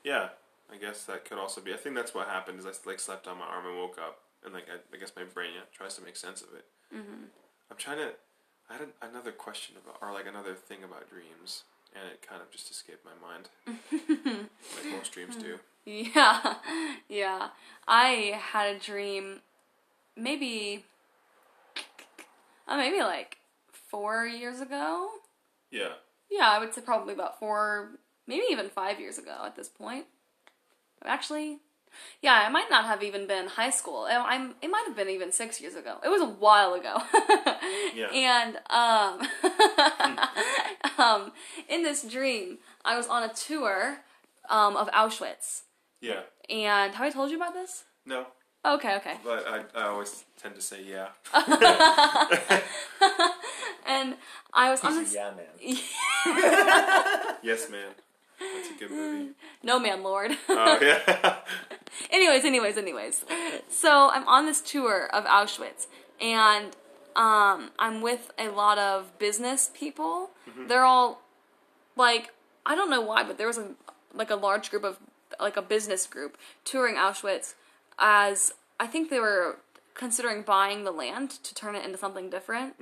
Yeah. 0.04 0.28
I 0.72 0.76
guess 0.76 1.04
that 1.04 1.24
could 1.26 1.38
also 1.38 1.60
be. 1.60 1.74
I 1.74 1.76
think 1.76 1.94
that's 1.94 2.14
what 2.14 2.28
happened. 2.28 2.58
Is 2.58 2.64
I 2.64 2.72
like 2.86 2.98
slept 2.98 3.28
on 3.28 3.38
my 3.38 3.44
arm 3.44 3.66
and 3.66 3.76
woke 3.76 3.98
up, 3.98 4.20
and 4.42 4.54
like 4.54 4.66
I, 4.70 4.76
I 4.94 4.98
guess 4.98 5.12
my 5.14 5.24
brain 5.24 5.50
yeah, 5.54 5.62
tries 5.70 5.96
to 5.96 6.02
make 6.02 6.16
sense 6.16 6.40
of 6.40 6.48
it. 6.54 6.64
Mm-hmm. 6.94 7.24
I'm 7.70 7.76
trying 7.76 7.98
to. 7.98 8.12
I 8.70 8.74
had 8.74 8.82
an, 8.82 8.92
another 9.02 9.32
question 9.32 9.76
about, 9.76 9.98
or 10.00 10.14
like 10.14 10.26
another 10.26 10.54
thing 10.54 10.78
about 10.82 11.10
dreams, 11.10 11.64
and 11.94 12.04
it 12.10 12.26
kind 12.26 12.40
of 12.40 12.50
just 12.50 12.70
escaped 12.70 13.04
my 13.04 13.12
mind, 13.20 13.50
like 13.92 14.92
most 14.96 15.12
dreams 15.12 15.36
do. 15.36 15.58
Yeah, 15.84 16.54
yeah. 17.08 17.48
I 17.86 18.40
had 18.40 18.76
a 18.76 18.78
dream, 18.78 19.40
maybe, 20.16 20.84
uh, 22.68 22.76
maybe 22.76 23.00
like 23.00 23.38
four 23.72 24.26
years 24.26 24.60
ago. 24.60 25.08
Yeah. 25.70 25.94
Yeah, 26.30 26.48
I 26.48 26.58
would 26.58 26.74
say 26.74 26.80
probably 26.80 27.14
about 27.14 27.38
four, 27.38 27.90
maybe 28.26 28.44
even 28.50 28.68
five 28.68 28.98
years 28.98 29.18
ago 29.18 29.34
at 29.44 29.56
this 29.56 29.68
point. 29.68 30.06
Actually, 31.04 31.58
yeah, 32.20 32.46
it 32.46 32.52
might 32.52 32.70
not 32.70 32.84
have 32.84 33.02
even 33.02 33.26
been 33.26 33.48
high 33.48 33.70
school. 33.70 34.06
It, 34.06 34.14
I'm, 34.14 34.54
it 34.62 34.70
might 34.70 34.84
have 34.86 34.96
been 34.96 35.08
even 35.08 35.32
six 35.32 35.60
years 35.60 35.74
ago. 35.74 35.98
It 36.04 36.08
was 36.08 36.22
a 36.22 36.26
while 36.26 36.74
ago. 36.74 36.98
Yeah. 37.94 38.08
And 38.10 38.56
um, 38.70 39.20
um, 40.98 41.32
in 41.68 41.82
this 41.82 42.02
dream, 42.02 42.58
I 42.84 42.96
was 42.96 43.06
on 43.06 43.22
a 43.22 43.32
tour 43.32 43.98
um, 44.48 44.76
of 44.76 44.90
Auschwitz. 44.92 45.62
Yeah. 46.00 46.20
And 46.48 46.94
have 46.94 47.06
I 47.06 47.10
told 47.10 47.30
you 47.30 47.36
about 47.36 47.54
this? 47.54 47.84
No, 48.06 48.26
Okay, 48.64 48.94
okay. 48.96 49.16
but 49.24 49.44
I, 49.48 49.64
I 49.78 49.82
always 49.88 50.24
tend 50.40 50.54
to 50.54 50.60
say 50.60 50.82
yeah. 50.84 51.08
And 53.86 54.14
I 54.54 54.70
was 54.70 54.82
on 54.84 54.92
He's 54.94 55.12
this. 55.12 55.14
a 55.14 55.18
yeah 55.18 55.30
man. 55.36 57.36
Yes, 57.42 57.68
man. 57.70 57.88
That's 58.38 58.70
a 58.70 58.74
good 58.78 58.90
movie. 58.90 59.30
No 59.62 59.78
man, 59.78 60.02
Lord. 60.02 60.32
Oh 60.48 60.78
yeah. 60.80 61.36
anyways, 62.10 62.44
anyways, 62.44 62.76
anyways. 62.78 63.24
So 63.68 64.10
I'm 64.10 64.26
on 64.28 64.46
this 64.46 64.60
tour 64.60 65.08
of 65.12 65.24
Auschwitz, 65.24 65.86
and 66.20 66.76
um, 67.16 67.70
I'm 67.78 68.00
with 68.00 68.30
a 68.38 68.48
lot 68.48 68.78
of 68.78 69.18
business 69.18 69.70
people. 69.74 70.30
They're 70.68 70.84
all 70.84 71.22
like, 71.96 72.30
I 72.64 72.74
don't 72.74 72.90
know 72.90 73.00
why, 73.00 73.24
but 73.24 73.38
there 73.38 73.46
was 73.46 73.58
a 73.58 73.72
like 74.14 74.30
a 74.30 74.36
large 74.36 74.70
group 74.70 74.84
of 74.84 74.98
like 75.40 75.56
a 75.56 75.62
business 75.62 76.06
group 76.06 76.36
touring 76.64 76.96
Auschwitz, 76.96 77.54
as 77.98 78.52
I 78.80 78.86
think 78.86 79.10
they 79.10 79.20
were 79.20 79.58
considering 79.94 80.42
buying 80.42 80.84
the 80.84 80.90
land 80.90 81.30
to 81.30 81.54
turn 81.54 81.74
it 81.74 81.84
into 81.84 81.98
something 81.98 82.30
different. 82.30 82.74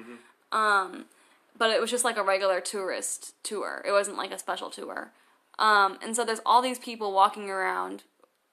Um, 0.53 1.07
but 1.59 1.71
it 1.71 1.81
was 1.81 1.91
just 1.91 2.05
like 2.05 2.17
a 2.17 2.23
regular 2.23 2.61
tourist 2.61 3.35
tour. 3.43 3.83
It 3.87 3.93
wasn't 3.93 4.17
like 4.17 4.33
a 4.33 4.39
special 4.39 4.71
tour. 4.71 5.13
Um, 5.59 5.99
and 6.03 6.17
so 6.17 6.25
there's 6.25 6.41
all 6.47 6.63
these 6.63 6.79
people 6.79 7.13
walking 7.13 7.51
around 7.51 8.05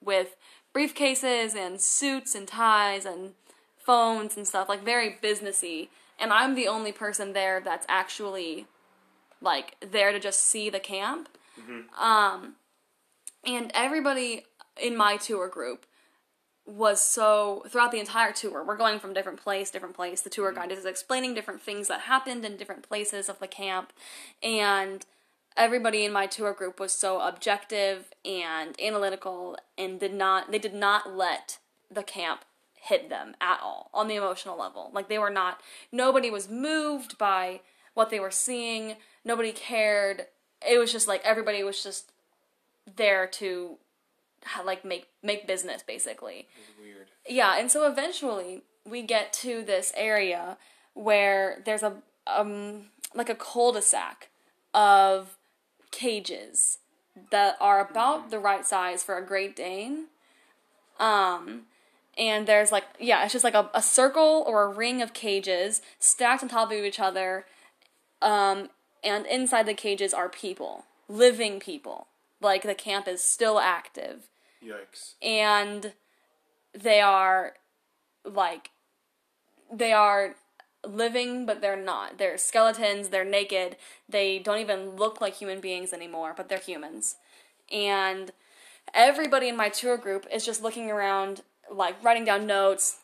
with 0.04 0.36
briefcases 0.74 1.56
and 1.56 1.80
suits 1.80 2.34
and 2.34 2.46
ties 2.46 3.06
and 3.06 3.32
phones 3.78 4.36
and 4.36 4.46
stuff, 4.46 4.68
like 4.68 4.84
very 4.84 5.16
businessy. 5.22 5.88
And 6.20 6.32
I'm 6.32 6.54
the 6.54 6.68
only 6.68 6.92
person 6.92 7.32
there 7.32 7.60
that's 7.60 7.86
actually 7.88 8.66
like 9.40 9.76
there 9.80 10.12
to 10.12 10.20
just 10.20 10.40
see 10.40 10.68
the 10.68 10.80
camp. 10.80 11.28
Um, 11.98 12.56
and 13.44 13.70
everybody 13.74 14.44
in 14.80 14.96
my 14.96 15.16
tour 15.16 15.48
group 15.48 15.86
was 16.68 17.00
so 17.00 17.64
throughout 17.68 17.90
the 17.90 17.98
entire 17.98 18.30
tour 18.30 18.62
we're 18.62 18.76
going 18.76 19.00
from 19.00 19.14
different 19.14 19.40
place 19.40 19.70
different 19.70 19.96
place. 19.96 20.20
The 20.20 20.30
tour 20.30 20.52
mm-hmm. 20.52 20.68
guide 20.68 20.72
is 20.72 20.84
explaining 20.84 21.34
different 21.34 21.62
things 21.62 21.88
that 21.88 22.02
happened 22.02 22.44
in 22.44 22.56
different 22.56 22.86
places 22.86 23.28
of 23.28 23.38
the 23.38 23.48
camp 23.48 23.92
and 24.42 25.04
everybody 25.56 26.04
in 26.04 26.12
my 26.12 26.26
tour 26.26 26.52
group 26.52 26.78
was 26.78 26.92
so 26.92 27.20
objective 27.20 28.12
and 28.24 28.78
analytical 28.80 29.56
and 29.78 29.98
did 29.98 30.12
not 30.12 30.50
they 30.50 30.58
did 30.58 30.74
not 30.74 31.16
let 31.16 31.58
the 31.90 32.02
camp 32.02 32.44
hit 32.74 33.08
them 33.08 33.34
at 33.40 33.58
all 33.62 33.90
on 33.92 34.06
the 34.06 34.16
emotional 34.16 34.58
level. 34.58 34.90
Like 34.92 35.08
they 35.08 35.18
were 35.18 35.30
not 35.30 35.60
nobody 35.90 36.30
was 36.30 36.50
moved 36.50 37.16
by 37.16 37.60
what 37.94 38.10
they 38.10 38.20
were 38.20 38.30
seeing. 38.30 38.96
Nobody 39.24 39.52
cared. 39.52 40.26
It 40.68 40.78
was 40.78 40.92
just 40.92 41.08
like 41.08 41.22
everybody 41.24 41.64
was 41.64 41.82
just 41.82 42.12
there 42.96 43.26
to 43.26 43.78
like 44.64 44.84
make 44.84 45.08
make 45.22 45.46
business 45.46 45.82
basically. 45.82 46.46
Weird. 46.80 47.08
Yeah, 47.28 47.58
and 47.58 47.70
so 47.70 47.86
eventually 47.86 48.62
we 48.84 49.02
get 49.02 49.32
to 49.34 49.62
this 49.62 49.92
area 49.96 50.56
where 50.94 51.62
there's 51.64 51.82
a 51.82 51.94
um 52.26 52.86
like 53.14 53.28
a 53.28 53.34
cul-de-sac 53.34 54.28
of 54.74 55.36
cages 55.90 56.78
that 57.30 57.56
are 57.60 57.80
about 57.80 58.30
the 58.30 58.38
right 58.38 58.66
size 58.66 59.02
for 59.02 59.16
a 59.16 59.24
Great 59.24 59.56
Dane. 59.56 60.06
Um 60.98 61.62
and 62.16 62.46
there's 62.46 62.72
like 62.72 62.84
yeah, 62.98 63.24
it's 63.24 63.32
just 63.32 63.44
like 63.44 63.54
a, 63.54 63.70
a 63.74 63.82
circle 63.82 64.44
or 64.46 64.64
a 64.64 64.68
ring 64.68 65.02
of 65.02 65.12
cages 65.12 65.80
stacked 65.98 66.42
on 66.42 66.48
top 66.48 66.70
of 66.70 66.78
each 66.78 67.00
other. 67.00 67.46
Um 68.22 68.70
and 69.04 69.26
inside 69.26 69.66
the 69.66 69.74
cages 69.74 70.12
are 70.12 70.28
people, 70.28 70.84
living 71.08 71.60
people. 71.60 72.08
Like 72.40 72.62
the 72.62 72.74
camp 72.74 73.08
is 73.08 73.22
still 73.22 73.58
active. 73.58 74.28
Yikes. 74.64 75.14
and 75.22 75.92
they 76.74 77.00
are 77.00 77.52
like 78.24 78.70
they 79.72 79.92
are 79.92 80.34
living 80.84 81.46
but 81.46 81.60
they're 81.60 81.76
not. 81.76 82.18
They're 82.18 82.38
skeletons. 82.38 83.10
They're 83.10 83.24
naked. 83.24 83.76
They 84.08 84.40
don't 84.40 84.58
even 84.58 84.96
look 84.96 85.20
like 85.20 85.34
human 85.34 85.60
beings 85.60 85.92
anymore 85.92 86.34
but 86.36 86.48
they're 86.48 86.58
humans. 86.58 87.16
And 87.70 88.32
everybody 88.94 89.48
in 89.48 89.56
my 89.56 89.68
tour 89.68 89.96
group 89.96 90.26
is 90.32 90.44
just 90.44 90.62
looking 90.62 90.90
around 90.90 91.42
like 91.70 92.02
writing 92.02 92.24
down 92.24 92.46
notes 92.46 92.98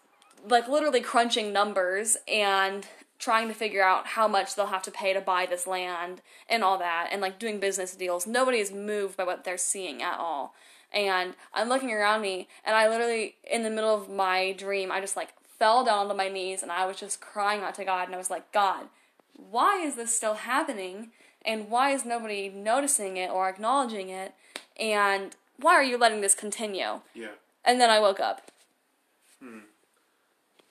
like 0.48 0.68
literally 0.68 1.00
crunching 1.00 1.52
numbers 1.52 2.16
and 2.28 2.86
trying 3.24 3.48
to 3.48 3.54
figure 3.54 3.82
out 3.82 4.08
how 4.08 4.28
much 4.28 4.54
they'll 4.54 4.66
have 4.66 4.82
to 4.82 4.90
pay 4.90 5.12
to 5.12 5.20
buy 5.20 5.46
this 5.46 5.66
land 5.66 6.20
and 6.48 6.62
all 6.62 6.78
that 6.78 7.08
and 7.10 7.20
like 7.22 7.38
doing 7.38 7.58
business 7.58 7.94
deals. 7.96 8.26
Nobody 8.26 8.58
is 8.58 8.70
moved 8.70 9.16
by 9.16 9.24
what 9.24 9.44
they're 9.44 9.56
seeing 9.56 10.02
at 10.02 10.18
all. 10.18 10.54
And 10.92 11.34
i'm 11.52 11.68
looking 11.68 11.90
around 11.90 12.20
me 12.20 12.46
and 12.64 12.76
i 12.76 12.88
literally 12.88 13.34
in 13.50 13.64
the 13.64 13.70
middle 13.70 13.92
of 13.92 14.08
my 14.08 14.52
dream 14.52 14.92
i 14.92 15.00
just 15.00 15.16
like 15.16 15.30
fell 15.58 15.84
down 15.84 16.06
onto 16.06 16.14
my 16.16 16.28
knees 16.28 16.62
and 16.62 16.70
i 16.70 16.86
was 16.86 16.96
just 16.96 17.20
crying 17.20 17.62
out 17.62 17.74
to 17.74 17.84
god 17.84 18.06
and 18.06 18.14
i 18.14 18.18
was 18.18 18.30
like 18.30 18.52
god 18.52 18.86
why 19.36 19.80
is 19.80 19.96
this 19.96 20.14
still 20.16 20.34
happening? 20.34 21.10
And 21.44 21.68
why 21.68 21.90
is 21.90 22.04
nobody 22.04 22.48
noticing 22.48 23.16
it 23.16 23.30
or 23.30 23.48
acknowledging 23.48 24.08
it? 24.08 24.34
And 24.78 25.36
why 25.58 25.74
are 25.74 25.82
you 25.82 25.98
letting 25.98 26.20
this 26.20 26.34
continue? 26.34 27.00
Yeah. 27.14 27.28
and 27.64 27.80
then 27.80 27.88
i 27.88 27.98
woke 27.98 28.20
up 28.20 28.50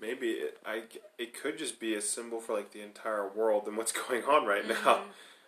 Maybe 0.04 0.32
it, 0.32 0.58
I, 0.66 0.84
it 1.18 1.34
could 1.34 1.58
just 1.58 1.80
be 1.80 1.96
a 1.96 2.02
symbol 2.02 2.42
for 2.42 2.54
like 2.54 2.72
the 2.74 2.82
entire 2.82 3.26
world 3.26 3.68
and 3.68 3.78
what's 3.78 3.92
going 4.08 4.24
on 4.26 4.46
right 4.46 4.68
now. 4.68 5.04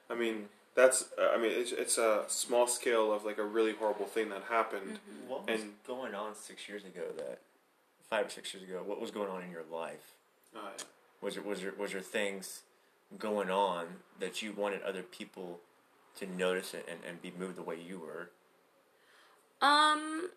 I 0.10 0.16
mean, 0.16 0.45
that's 0.76 1.10
uh, 1.20 1.32
I 1.36 1.38
mean 1.38 1.51
it's, 1.53 1.74
it's 1.74 1.97
a 1.97 2.24
small 2.28 2.66
scale 2.66 3.12
of 3.12 3.26
like 3.26 3.38
a 3.38 3.43
really 3.43 3.74
horrible 3.74 4.06
thing 4.06 4.30
that 4.30 4.43
happened. 4.49 4.99
What 5.28 5.45
was 5.49 5.62
And- 5.62 5.74
going 5.86 6.16
on 6.16 6.36
six 6.36 6.70
years 6.70 6.86
ago? 6.86 7.01
That 7.18 7.39
five 8.10 8.28
or 8.28 8.30
six 8.30 8.53
years 8.53 8.64
ago, 8.64 8.82
what 8.86 9.01
was 9.01 9.12
going 9.12 9.30
on 9.30 9.43
in 9.43 9.51
your 9.51 9.66
life? 9.70 10.14
Uh, 10.56 10.60
Was 11.22 11.34
there 11.34 11.43
was 11.43 11.60
there 11.62 11.74
was 11.78 11.91
there 11.91 12.01
things 12.01 12.62
going 13.20 13.49
on 13.49 13.86
that 14.22 14.41
you 14.41 14.53
wanted 14.53 14.82
other 14.84 15.03
people 15.03 15.60
to 16.20 16.26
notice 16.26 16.74
it 16.74 16.88
and, 16.89 16.99
and 17.06 17.22
be 17.22 17.34
moved 17.38 17.58
the 17.58 17.62
way 17.62 17.76
you 17.78 17.99
were? 17.99 18.30
Um, 19.62 20.30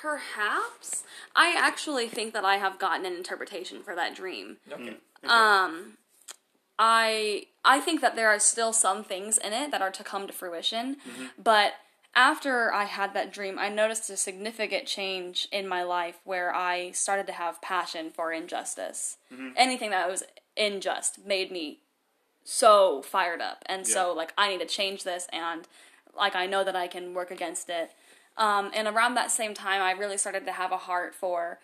perhaps. 0.00 1.04
I 1.34 1.54
actually 1.56 2.08
think 2.08 2.32
that 2.34 2.44
I 2.44 2.56
have 2.56 2.78
gotten 2.78 3.06
an 3.06 3.14
interpretation 3.14 3.82
for 3.82 3.94
that 3.94 4.14
dream. 4.14 4.58
Mm. 4.68 4.74
Okay. 4.74 4.96
Um, 5.24 5.98
I 6.78 7.46
I 7.64 7.80
think 7.80 8.00
that 8.00 8.16
there 8.16 8.28
are 8.28 8.38
still 8.38 8.72
some 8.72 9.04
things 9.04 9.38
in 9.38 9.52
it 9.52 9.70
that 9.70 9.82
are 9.82 9.90
to 9.90 10.02
come 10.02 10.26
to 10.26 10.32
fruition, 10.32 10.96
mm-hmm. 10.96 11.26
but 11.42 11.74
after 12.14 12.72
I 12.72 12.84
had 12.84 13.14
that 13.14 13.32
dream, 13.32 13.58
I 13.58 13.68
noticed 13.68 14.10
a 14.10 14.16
significant 14.16 14.86
change 14.86 15.48
in 15.50 15.66
my 15.66 15.82
life 15.82 16.20
where 16.24 16.54
I 16.54 16.90
started 16.90 17.26
to 17.28 17.32
have 17.32 17.62
passion 17.62 18.10
for 18.10 18.32
injustice. 18.32 19.16
Mm-hmm. 19.32 19.48
Anything 19.56 19.90
that 19.90 20.10
was 20.10 20.24
unjust 20.56 21.24
made 21.24 21.50
me 21.50 21.78
so 22.44 23.00
fired 23.02 23.40
up, 23.40 23.62
and 23.66 23.86
so 23.86 24.12
like 24.12 24.32
I 24.36 24.48
need 24.48 24.60
to 24.60 24.66
change 24.66 25.04
this, 25.04 25.28
and 25.32 25.68
like 26.16 26.34
I 26.34 26.46
know 26.46 26.64
that 26.64 26.76
I 26.76 26.88
can 26.88 27.14
work 27.14 27.30
against 27.30 27.70
it. 27.70 27.92
Um, 28.36 28.70
and 28.74 28.88
around 28.88 29.14
that 29.14 29.30
same 29.30 29.54
time, 29.54 29.82
I 29.82 29.92
really 29.92 30.16
started 30.18 30.44
to 30.46 30.52
have 30.52 30.72
a 30.72 30.76
heart 30.78 31.14
for 31.14 31.58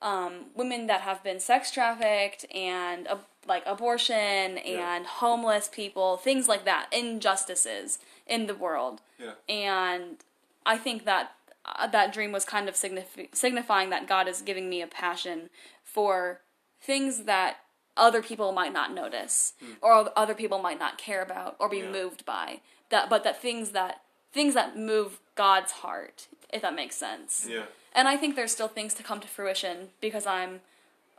um, 0.00 0.46
women 0.54 0.86
that 0.86 1.02
have 1.02 1.22
been 1.22 1.40
sex 1.40 1.70
trafficked 1.70 2.44
and 2.54 3.06
uh, 3.08 3.16
like 3.46 3.62
abortion 3.66 4.58
and 4.58 5.06
homeless 5.06 5.68
people, 5.72 6.16
things 6.16 6.48
like 6.48 6.64
that, 6.64 6.86
injustices 6.92 7.98
in 8.26 8.46
the 8.46 8.54
world. 8.54 9.00
yeah. 9.18 9.32
And 9.48 10.16
I 10.64 10.78
think 10.78 11.04
that 11.04 11.32
uh, 11.64 11.86
that 11.88 12.12
dream 12.12 12.32
was 12.32 12.44
kind 12.44 12.68
of 12.68 12.74
signif- 12.74 13.34
signifying 13.34 13.90
that 13.90 14.06
God 14.08 14.26
is 14.28 14.42
giving 14.42 14.68
me 14.68 14.82
a 14.82 14.86
passion 14.86 15.50
for 15.84 16.40
things 16.80 17.24
that 17.24 17.58
other 17.96 18.22
people 18.22 18.52
might 18.52 18.72
not 18.72 18.92
notice 18.94 19.52
or 19.82 20.10
other 20.16 20.34
people 20.34 20.58
might 20.60 20.78
not 20.78 20.96
care 20.98 21.22
about 21.22 21.56
or 21.60 21.68
be 21.68 21.78
Yeah. 21.78 21.90
moved 21.90 22.24
by 22.24 22.60
that 22.88 23.10
but 23.10 23.22
that 23.24 23.40
things 23.40 23.70
that 23.72 24.00
things 24.32 24.54
that 24.54 24.76
move 24.78 25.20
God's 25.34 25.72
heart 25.72 26.28
if 26.52 26.60
that 26.62 26.74
makes 26.74 26.94
sense. 26.96 27.46
Yeah. 27.48 27.62
And 27.94 28.06
I 28.08 28.16
think 28.18 28.36
there's 28.36 28.52
still 28.52 28.68
things 28.68 28.92
to 28.94 29.02
come 29.02 29.20
to 29.20 29.28
fruition 29.28 29.88
because 30.00 30.26
I'm 30.26 30.60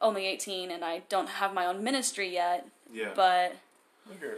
only 0.02 0.26
18 0.28 0.70
and 0.70 0.84
I 0.86 1.02
don't 1.10 1.28
have 1.30 1.54
my 1.54 1.66
own 1.66 1.84
ministry 1.84 2.32
yet. 2.32 2.68
Yeah. 2.92 3.10
But 3.16 3.56
You're, 4.22 4.38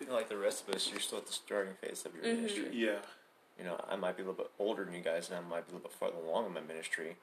you're 0.00 0.12
like 0.12 0.28
the 0.28 0.36
rest 0.36 0.68
of 0.68 0.74
us. 0.74 0.90
You're 0.90 1.00
still 1.00 1.18
at 1.18 1.26
the 1.26 1.32
starting 1.32 1.74
phase 1.80 2.04
of 2.04 2.14
your 2.14 2.24
Mm-hmm. 2.24 2.36
ministry. 2.42 2.68
yeah. 2.72 2.98
You 3.58 3.64
know, 3.64 3.82
I 3.88 3.96
might 3.96 4.16
be 4.16 4.22
a 4.22 4.26
little 4.26 4.42
bit 4.44 4.50
older 4.58 4.84
than 4.84 4.92
you 4.94 5.00
guys, 5.00 5.30
and 5.30 5.38
I 5.38 5.40
might 5.48 5.66
be 5.66 5.72
a 5.72 5.76
little 5.76 5.88
bit 5.88 5.92
farther 5.92 6.16
along 6.16 6.46
in 6.46 6.52
my 6.54 6.60
ministry, 6.60 7.16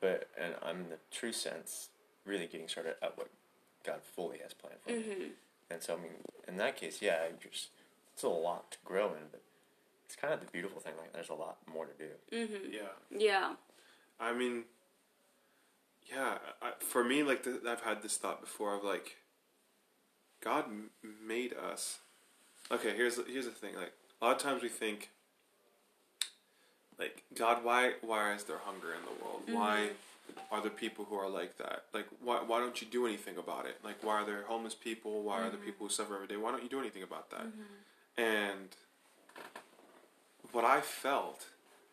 but 0.00 0.28
and 0.40 0.54
I'm 0.62 0.76
in 0.82 0.88
the 0.90 0.98
true 1.10 1.32
sense 1.32 1.88
really 2.26 2.46
getting 2.46 2.68
started 2.68 2.96
at 3.02 3.16
what 3.16 3.28
God 3.84 4.00
fully 4.14 4.38
has 4.42 4.52
planned 4.52 4.76
for 4.86 4.90
Mm-hmm. 4.92 5.20
me. 5.20 5.26
And 5.70 5.82
so, 5.82 5.94
I 5.94 5.96
mean, 5.96 6.12
in 6.46 6.56
that 6.58 6.76
case, 6.76 7.00
yeah, 7.00 7.20
I 7.26 7.30
just 7.42 7.68
it's 8.12 8.22
a 8.22 8.28
lot 8.28 8.70
to 8.72 8.78
grow 8.84 9.06
in, 9.06 9.28
but 9.32 9.40
it's 10.10 10.20
kind 10.20 10.34
of 10.34 10.40
the 10.40 10.46
beautiful 10.46 10.80
thing. 10.80 10.94
Like, 10.98 11.12
there's 11.12 11.28
a 11.28 11.34
lot 11.34 11.58
more 11.72 11.86
to 11.86 11.92
do. 11.96 12.10
Mm-hmm. 12.36 12.72
Yeah. 12.72 12.80
yeah. 13.16 13.52
I 14.18 14.32
mean, 14.32 14.64
yeah. 16.12 16.38
I, 16.60 16.72
for 16.80 17.04
me, 17.04 17.22
like 17.22 17.44
the, 17.44 17.60
I've 17.68 17.82
had 17.82 18.02
this 18.02 18.16
thought 18.16 18.40
before 18.40 18.74
of 18.74 18.82
like, 18.82 19.18
God 20.42 20.64
m- 20.64 20.90
made 21.24 21.54
us. 21.54 21.98
Okay, 22.72 22.96
here's 22.96 23.14
the- 23.14 23.24
here's 23.30 23.44
the 23.44 23.52
thing. 23.52 23.76
Like 23.76 23.92
a 24.20 24.24
lot 24.24 24.36
of 24.36 24.42
times 24.42 24.64
we 24.64 24.68
think, 24.68 25.10
like 26.98 27.22
God, 27.36 27.62
why 27.62 27.92
why 28.00 28.34
is 28.34 28.42
there 28.44 28.58
hunger 28.58 28.88
in 28.88 29.02
the 29.04 29.24
world? 29.24 29.42
Mm-hmm. 29.46 29.54
Why 29.54 29.88
are 30.50 30.60
there 30.60 30.72
people 30.72 31.04
who 31.04 31.14
are 31.14 31.28
like 31.28 31.56
that? 31.58 31.84
Like 31.94 32.06
why 32.20 32.42
why 32.44 32.58
don't 32.58 32.82
you 32.82 32.88
do 32.88 33.06
anything 33.06 33.36
about 33.38 33.66
it? 33.66 33.76
Like 33.84 34.02
why 34.02 34.14
are 34.14 34.26
there 34.26 34.42
homeless 34.48 34.74
people? 34.74 35.22
Why 35.22 35.38
are 35.38 35.42
there 35.42 35.52
mm-hmm. 35.52 35.66
people 35.66 35.86
who 35.86 35.92
suffer 35.92 36.16
every 36.16 36.26
day? 36.26 36.36
Why 36.36 36.50
don't 36.50 36.64
you 36.64 36.68
do 36.68 36.80
anything 36.80 37.04
about 37.04 37.30
that? 37.30 37.46
And 38.18 38.68
what 40.52 40.64
I 40.64 40.80
felt 40.80 41.46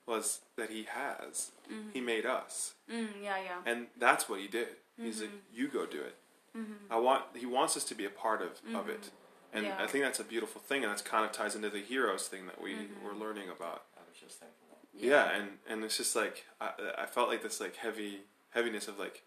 was 0.06 0.40
that 0.56 0.70
He 0.70 0.88
has. 0.90 1.52
Mm-hmm. 1.72 1.90
He 1.94 2.02
made 2.02 2.26
us. 2.26 2.74
Mm, 2.92 3.08
yeah, 3.22 3.38
yeah. 3.38 3.72
And 3.72 3.88
that's 4.00 4.30
what 4.30 4.40
he 4.40 4.48
did. 4.48 4.70
He's 5.00 5.22
like, 5.22 5.30
mm-hmm. 5.30 5.38
you 5.54 5.68
go 5.68 5.86
do 5.86 6.00
it. 6.00 6.16
Mm-hmm. 6.58 6.92
I 6.92 6.98
want. 6.98 7.24
He 7.36 7.46
wants 7.46 7.78
us 7.78 7.84
to 7.86 7.96
be 7.96 8.06
a 8.06 8.10
part 8.10 8.42
of, 8.42 8.60
of 8.76 8.90
it, 8.90 9.12
and 9.54 9.66
Yeah. 9.66 9.76
I 9.80 9.86
think 9.86 10.04
that's 10.04 10.20
a 10.20 10.24
beautiful 10.24 10.60
thing, 10.60 10.84
and 10.84 10.92
that's 10.92 11.04
kind 11.04 11.24
of 11.24 11.32
ties 11.32 11.56
into 11.56 11.70
the 11.70 11.80
heroes 11.80 12.28
thing 12.28 12.48
that 12.48 12.60
we 12.62 12.76
were 13.04 13.14
learning 13.14 13.50
about. 13.50 13.84
I 13.96 14.02
was 14.10 14.20
just 14.20 14.40
thinking 14.40 14.56
that. 14.72 15.06
Yeah, 15.06 15.30
and 15.30 15.60
and 15.70 15.84
it's 15.84 15.98
just 15.98 16.16
like 16.16 16.46
I, 16.60 16.72
I 17.00 17.06
felt 17.06 17.30
like 17.30 17.44
this 17.44 17.60
like 17.60 17.76
heavy 17.76 18.22
heaviness 18.52 18.88
of 18.88 18.98
like, 18.98 19.22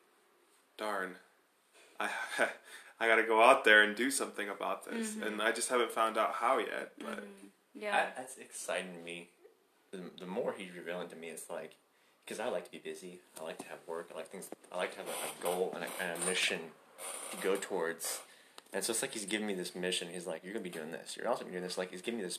darn, 0.77 1.17
I 2.01 2.09
I 2.99 3.07
got 3.07 3.17
to 3.17 3.23
go 3.23 3.43
out 3.43 3.65
there 3.65 3.83
and 3.83 3.95
do 3.95 4.11
something 4.11 4.49
about 4.49 4.91
this, 4.91 5.15
and 5.23 5.41
I 5.41 5.53
just 5.53 5.69
haven't 5.69 5.93
found 5.93 6.19
out 6.19 6.35
how 6.35 6.59
yet. 6.59 6.93
But 6.99 7.25
Yeah. 7.75 7.97
I, 7.97 8.21
that's 8.21 8.39
exciting 8.39 8.95
to 8.95 9.01
me. 9.01 9.29
The, 9.93 10.03
the 10.19 10.27
more 10.27 10.55
he's 10.57 10.75
revealing 10.77 11.09
to 11.09 11.17
me, 11.17 11.29
it's 11.29 11.51
like 11.51 11.77
because 12.25 12.41
I 12.41 12.49
like 12.49 12.65
to 12.67 12.71
be 12.71 12.79
busy. 12.79 13.21
I 13.41 13.45
like 13.45 13.59
to 13.59 13.67
have 13.67 13.79
work. 13.87 14.11
I 14.15 14.17
like 14.17 14.29
things. 14.29 14.49
I 14.73 14.77
like 14.77 14.93
to 14.93 14.99
have 14.99 15.09
a, 15.09 15.11
a 15.11 15.43
goal 15.43 15.73
and 15.75 15.85
a, 15.85 15.89
and 16.03 16.23
a 16.23 16.27
mission 16.27 16.61
to 17.33 17.37
go 17.39 17.57
towards. 17.57 18.21
And 18.73 18.85
so 18.85 18.93
it's 18.93 19.03
like 19.03 19.13
he's 19.13 19.25
giving 19.25 19.47
me 19.47 19.55
this 19.55 19.75
mission. 19.75 20.09
He's 20.13 20.27
like, 20.27 20.45
"You're 20.45 20.53
gonna 20.53 20.63
be 20.63 20.71
doing 20.71 20.93
this. 20.93 21.17
You're 21.17 21.29
also 21.29 21.41
gonna 21.41 21.51
be 21.51 21.55
doing 21.55 21.65
this." 21.65 21.77
Like 21.77 21.91
he's 21.91 22.03
giving 22.03 22.19
me 22.19 22.25
this 22.25 22.39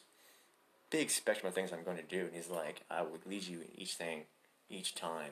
big 0.89 1.09
spectrum 1.09 1.47
of 1.47 1.53
things 1.53 1.73
I'm 1.73 1.83
going 1.83 1.97
to 1.97 2.03
do, 2.03 2.21
and 2.21 2.33
he's 2.33 2.49
like, 2.49 2.83
"I 2.89 3.01
will 3.01 3.19
lead 3.25 3.47
you 3.47 3.61
in 3.61 3.67
each 3.75 3.95
thing, 3.95 4.23
each 4.69 4.95
time." 4.95 5.31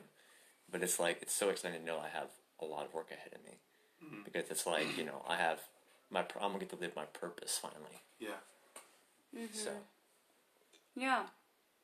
But 0.70 0.82
it's 0.82 1.00
like 1.00 1.22
it's 1.22 1.34
so 1.34 1.48
exciting 1.48 1.80
to 1.80 1.86
know 1.86 1.98
I 1.98 2.08
have 2.08 2.28
a 2.60 2.64
lot 2.64 2.84
of 2.84 2.92
work 2.92 3.10
ahead 3.10 3.32
of 3.34 3.42
me 3.44 3.58
mm-hmm. 4.04 4.22
because 4.24 4.50
it's 4.50 4.66
like 4.66 4.96
you 4.98 5.04
know 5.04 5.22
I 5.26 5.36
have 5.36 5.60
my 6.10 6.20
I'm 6.20 6.52
gonna 6.52 6.58
get 6.58 6.70
to 6.70 6.76
live 6.76 6.94
my 6.94 7.06
purpose 7.06 7.58
finally. 7.60 8.02
yeah, 8.18 8.40
Mm-hmm. 9.36 9.46
So. 9.52 9.70
yeah. 10.96 11.22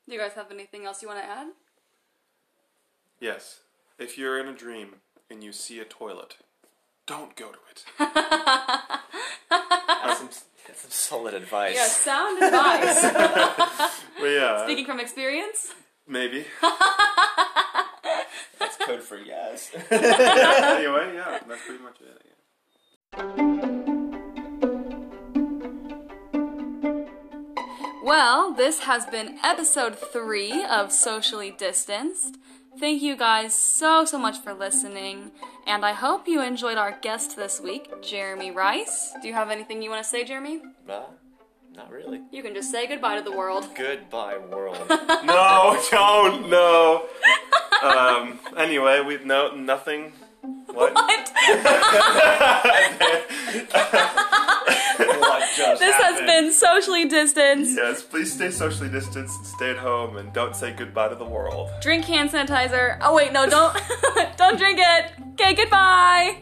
Do 0.09 0.15
you 0.15 0.21
guys 0.21 0.33
have 0.35 0.51
anything 0.53 0.85
else 0.85 1.03
you 1.03 1.09
want 1.09 1.21
to 1.21 1.27
add? 1.27 1.49
yes, 3.21 3.61
if 3.99 4.19
you're 4.19 4.39
in 4.39 4.47
a 4.47 4.53
dream 4.55 4.97
and 5.31 5.43
you 5.43 5.53
see 5.53 5.81
a 5.81 5.85
toilet, 5.85 6.37
don't 7.07 7.35
go 7.37 7.51
to 7.51 7.59
it. 7.71 7.85
That's 9.49 10.19
some, 10.19 10.29
that's 10.67 10.81
some 10.83 10.91
solid 10.91 11.35
advice. 11.35 11.75
Yeah, 11.75 11.87
sound 11.87 12.43
advice. 12.43 13.03
But 14.19 14.27
yeah, 14.29 14.65
Speaking 14.65 14.87
from 14.87 14.99
experience. 15.01 15.75
Maybe. 16.09 16.47
That's 18.59 18.77
code 18.79 19.03
for 19.03 19.19
yes. 19.19 19.71
anyway, 19.91 21.13
yeah, 21.15 21.39
that's 21.47 21.63
pretty 21.67 21.83
much 21.83 21.97
it. 22.01 22.23
I 23.13 23.76
Well, 28.07 28.53
this 28.53 28.79
has 28.83 29.05
been 29.05 29.37
episode 29.43 29.99
three 29.99 30.65
of 30.65 30.93
Socially 30.93 31.51
Distanced. 31.51 32.37
Thank 32.79 33.03
you 33.03 33.17
guys 33.17 33.53
so, 33.53 34.05
so 34.05 34.17
much 34.17 34.39
for 34.39 34.55
listening, 34.55 35.33
and 35.67 35.85
I 35.85 35.91
hope 35.91 36.29
you 36.29 36.41
enjoyed 36.41 36.79
our 36.79 36.97
guest 37.03 37.35
this 37.35 37.61
week, 37.61 37.91
Jeremy 38.05 38.53
Rice. 38.53 39.13
Do 39.21 39.27
you 39.27 39.35
have 39.35 39.51
anything 39.51 39.83
you 39.83 39.91
want 39.91 40.05
to 40.05 40.09
say, 40.09 40.23
Jeremy? 40.23 40.63
nah, 40.87 41.07
not 41.75 41.91
really. 41.91 42.21
You 42.31 42.45
can 42.45 42.55
just 42.55 42.71
say 42.71 42.87
goodbye 42.87 43.17
to 43.17 43.23
the 43.23 43.37
world. 43.37 43.69
Goodbye, 43.75 44.39
world. 44.39 44.87
No, 45.25 45.83
don't, 45.91 46.49
no. 46.49 47.07
Um, 47.83 48.39
anyway, 48.57 49.03
we've 49.03 49.27
no 49.27 49.55
nothing. 49.55 50.13
What? 50.77 50.93
What? 50.93 51.33
this 55.79 55.95
has 55.95 56.21
been 56.27 56.53
Socially 56.53 57.09
Distanced. 57.09 57.77
Yes, 57.77 58.03
please 58.03 58.33
stay 58.33 58.51
socially 58.51 58.91
distanced, 58.91 59.47
stay 59.47 59.71
at 59.71 59.79
home, 59.79 60.17
and 60.19 60.33
don't 60.33 60.55
say 60.55 60.73
goodbye 60.73 61.09
to 61.09 61.15
the 61.15 61.25
world. 61.25 61.71
Drink 61.81 62.05
hand 62.05 62.31
sanitizer. 62.31 62.99
Oh 63.01 63.15
wait, 63.15 63.33
no, 63.33 63.49
don't 63.49 63.75
don't 64.37 64.59
drink 64.59 64.79
it. 64.81 65.13
Okay, 65.33 65.55
goodbye. 65.55 66.37